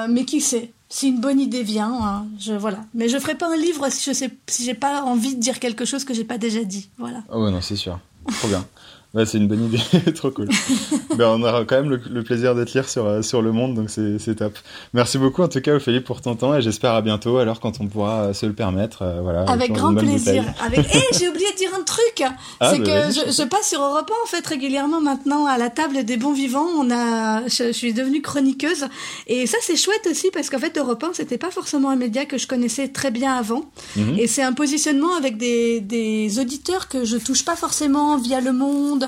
mais 0.08 0.26
qui 0.26 0.42
sait? 0.42 0.73
Si 0.88 1.08
une 1.08 1.20
bonne 1.20 1.40
idée 1.40 1.62
vient, 1.62 1.92
hein, 1.92 2.26
je 2.38 2.52
voilà. 2.52 2.78
Mais 2.94 3.08
je 3.08 3.18
ferai 3.18 3.34
pas 3.34 3.52
un 3.52 3.56
livre 3.56 3.88
si 3.90 4.04
je 4.08 4.14
sais 4.14 4.30
si 4.46 4.64
j'ai 4.64 4.74
pas 4.74 5.02
envie 5.02 5.34
de 5.34 5.40
dire 5.40 5.58
quelque 5.58 5.84
chose 5.84 6.04
que 6.04 6.14
j'ai 6.14 6.24
pas 6.24 6.38
déjà 6.38 6.64
dit, 6.64 6.90
voilà. 6.98 7.22
Oh 7.32 7.42
ouais 7.44 7.50
non 7.50 7.60
c'est 7.60 7.76
sûr, 7.76 7.98
trop 8.38 8.48
bien. 8.48 8.64
Ouais, 9.14 9.26
c'est 9.26 9.38
une 9.38 9.46
bonne 9.46 9.66
idée, 9.66 9.78
trop 10.14 10.32
cool. 10.32 10.48
ben, 11.16 11.28
on 11.28 11.42
aura 11.42 11.64
quand 11.64 11.76
même 11.80 11.88
le, 11.88 12.22
plaisir 12.24 12.56
de 12.56 12.64
te 12.64 12.72
lire 12.72 12.88
sur, 12.88 13.06
euh, 13.06 13.22
sur 13.22 13.42
le 13.42 13.52
monde, 13.52 13.74
donc 13.74 13.88
c'est 13.88 14.34
top. 14.34 14.58
Merci 14.92 15.18
beaucoup 15.18 15.42
en 15.42 15.48
tout 15.48 15.60
cas, 15.60 15.76
Ophélie, 15.76 16.00
pour 16.00 16.20
ton 16.20 16.34
temps 16.34 16.52
et 16.56 16.62
j'espère 16.62 16.94
à 16.94 17.00
bientôt, 17.00 17.36
alors 17.36 17.60
quand 17.60 17.80
on 17.80 17.86
pourra 17.86 18.24
euh, 18.24 18.32
se 18.32 18.44
le 18.44 18.54
permettre. 18.54 19.02
Euh, 19.02 19.20
voilà, 19.22 19.44
Avec 19.44 19.70
grand 19.70 19.94
plaisir. 19.94 20.44
Avec... 20.64 20.84
Eh, 20.94 21.18
j'ai 21.18 21.28
oublié 21.28 21.50
de 21.52 21.56
dire 21.56 21.70
un 21.78 21.82
truc 21.82 22.22
ah, 22.60 22.70
C'est 22.70 22.78
bah, 22.78 22.84
que 22.84 23.12
je, 23.12 23.32
je, 23.32 23.42
passe 23.42 23.68
sur 23.68 23.82
Europe 23.82 24.10
1 24.10 24.24
en 24.24 24.26
fait 24.26 24.46
régulièrement 24.46 25.00
maintenant 25.00 25.46
à 25.46 25.58
la 25.58 25.70
table 25.70 26.04
des 26.04 26.16
bons 26.16 26.32
vivants. 26.32 26.68
On 26.78 26.90
a, 26.90 27.46
je, 27.48 27.72
suis 27.72 27.92
devenue 27.92 28.22
chroniqueuse 28.22 28.86
et 29.26 29.46
ça 29.46 29.58
c'est 29.62 29.76
chouette 29.76 30.06
aussi 30.10 30.30
parce 30.32 30.50
qu'en 30.50 30.58
fait 30.58 30.76
Europe 30.76 31.02
1 31.02 31.14
c'était 31.14 31.38
pas 31.38 31.50
forcément 31.50 31.90
un 31.90 31.96
média 31.96 32.26
que 32.26 32.38
je 32.38 32.46
connaissais 32.46 32.88
très 32.88 33.10
bien 33.10 33.34
avant 33.34 33.64
mhm. 33.96 34.18
et 34.18 34.26
c'est 34.26 34.42
un 34.42 34.52
positionnement 34.52 35.16
avec 35.16 35.36
des, 35.36 35.80
des 35.80 36.38
auditeurs 36.38 36.88
que 36.88 37.04
je 37.04 37.16
touche 37.16 37.44
pas 37.44 37.56
forcément 37.56 38.16
via 38.18 38.40
Le 38.40 38.52
Monde 38.52 39.03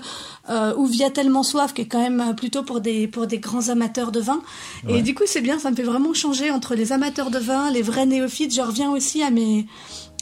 euh, 0.51 0.75
ou 0.77 0.87
via 0.87 1.11
Tellement 1.11 1.43
Soif, 1.43 1.75
qui 1.75 1.83
est 1.83 1.87
quand 1.87 2.01
même 2.01 2.35
plutôt 2.37 2.63
pour 2.63 2.81
des, 2.81 3.09
pour 3.09 3.27
des 3.27 3.39
grands 3.39 3.69
amateurs 3.69 4.13
de 4.13 4.21
vin. 4.21 4.41
Et 4.89 5.03
du 5.03 5.15
coup, 5.15 5.25
c'est 5.27 5.41
bien, 5.41 5.59
ça 5.59 5.71
me 5.71 5.77
fait 5.77 5.83
vraiment 5.83 6.15
changer 6.15 6.51
entre 6.51 6.75
les 6.75 6.93
amateurs 6.93 7.31
de 7.31 7.39
vin, 7.39 7.71
les 7.71 7.83
vrais 7.83 8.07
néophytes. 8.07 8.55
Je 8.55 8.63
reviens 8.63 8.91
aussi 8.91 9.23
à 9.23 9.31
mes, 9.31 9.67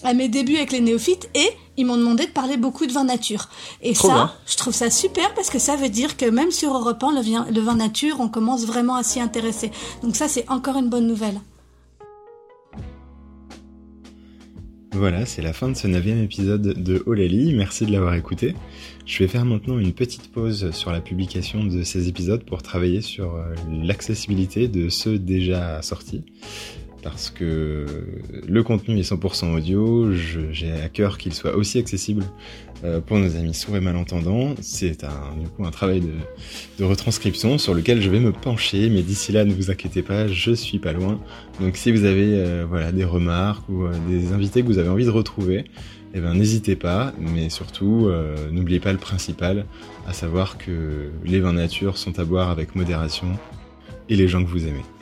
à 0.02 0.14
mes 0.14 0.28
débuts 0.28 0.56
avec 0.56 0.72
les 0.72 0.80
néophytes 0.80 1.28
et 1.34 1.48
ils 1.76 1.86
m'ont 1.86 1.96
demandé 1.96 2.26
de 2.26 2.30
parler 2.30 2.56
beaucoup 2.56 2.86
de 2.86 2.92
vin 2.92 3.04
nature. 3.04 3.48
Et 3.82 3.94
ça, 3.94 4.34
je 4.46 4.56
trouve 4.56 4.74
ça 4.74 4.90
super 4.90 5.34
parce 5.34 5.50
que 5.50 5.58
ça 5.58 5.76
veut 5.76 5.88
dire 5.88 6.16
que 6.16 6.26
même 6.26 6.50
sur 6.50 6.74
Europe 6.74 7.02
1, 7.02 7.12
le 7.12 7.20
vin, 7.20 7.46
le 7.50 7.60
vin 7.60 7.74
nature, 7.74 8.20
on 8.20 8.28
commence 8.28 8.64
vraiment 8.64 8.94
à 8.94 9.02
s'y 9.02 9.20
intéresser. 9.20 9.72
Donc 10.02 10.14
ça, 10.14 10.28
c'est 10.28 10.48
encore 10.48 10.76
une 10.76 10.88
bonne 10.88 11.06
nouvelle. 11.06 11.40
Voilà, 14.96 15.26
c'est 15.26 15.42
la 15.42 15.52
fin 15.52 15.68
de 15.68 15.74
ce 15.74 15.88
neuvième 15.88 16.22
épisode 16.22 16.62
de 16.62 17.02
Olali. 17.06 17.52
Merci 17.52 17.84
de 17.84 17.90
l'avoir 17.90 18.14
écouté. 18.14 18.54
Je 19.06 19.18
vais 19.18 19.26
faire 19.26 19.44
maintenant 19.44 19.76
une 19.76 19.92
petite 19.92 20.30
pause 20.30 20.70
sur 20.70 20.92
la 20.92 21.00
publication 21.00 21.64
de 21.64 21.82
ces 21.82 22.08
épisodes 22.08 22.44
pour 22.44 22.62
travailler 22.62 23.00
sur 23.00 23.34
euh, 23.34 23.54
l'accessibilité 23.82 24.68
de 24.68 24.88
ceux 24.88 25.18
déjà 25.18 25.82
sortis 25.82 26.22
parce 27.02 27.28
que 27.28 27.84
le 28.48 28.62
contenu 28.62 28.98
est 28.98 29.12
100% 29.12 29.54
audio, 29.54 30.10
j'ai 30.12 30.72
à 30.72 30.88
cœur 30.88 31.18
qu'il 31.18 31.34
soit 31.34 31.54
aussi 31.54 31.78
accessible 31.78 32.24
euh, 32.84 33.00
pour 33.00 33.18
nos 33.18 33.34
amis 33.36 33.54
sourds 33.54 33.76
et 33.76 33.80
malentendants. 33.80 34.54
C'est 34.60 35.04
un, 35.04 35.36
du 35.40 35.48
coup 35.48 35.64
un 35.64 35.70
travail 35.70 36.00
de, 36.00 36.84
retranscription 36.84 37.56
sur 37.56 37.72
lequel 37.72 38.02
je 38.02 38.10
vais 38.10 38.20
me 38.20 38.32
pencher, 38.32 38.90
mais 38.90 39.02
d'ici 39.02 39.32
là, 39.32 39.44
ne 39.44 39.54
vous 39.54 39.70
inquiétez 39.70 40.02
pas, 40.02 40.28
je 40.28 40.52
suis 40.52 40.78
pas 40.78 40.92
loin. 40.92 41.18
Donc 41.60 41.76
si 41.76 41.90
vous 41.92 42.04
avez 42.04 42.34
euh, 42.34 42.66
voilà 42.68 42.92
des 42.92 43.04
remarques 43.04 43.66
ou 43.68 43.84
euh, 43.84 43.92
des 44.08 44.32
invités 44.32 44.62
que 44.62 44.66
vous 44.66 44.78
avez 44.78 44.90
envie 44.90 45.06
de 45.06 45.10
retrouver, 45.10 45.64
eh 46.14 46.20
ben 46.20 46.34
n'hésitez 46.34 46.76
pas, 46.76 47.12
mais 47.18 47.48
surtout 47.50 48.08
n'oubliez 48.52 48.78
pas 48.78 48.92
le 48.92 48.98
principal, 48.98 49.66
à 50.06 50.12
savoir 50.12 50.58
que 50.58 51.10
les 51.24 51.40
vins 51.40 51.54
nature 51.54 51.98
sont 51.98 52.20
à 52.20 52.24
boire 52.24 52.50
avec 52.50 52.76
modération 52.76 53.36
et 54.08 54.14
les 54.14 54.28
gens 54.28 54.44
que 54.44 54.48
vous 54.48 54.64
aimez. 54.64 54.93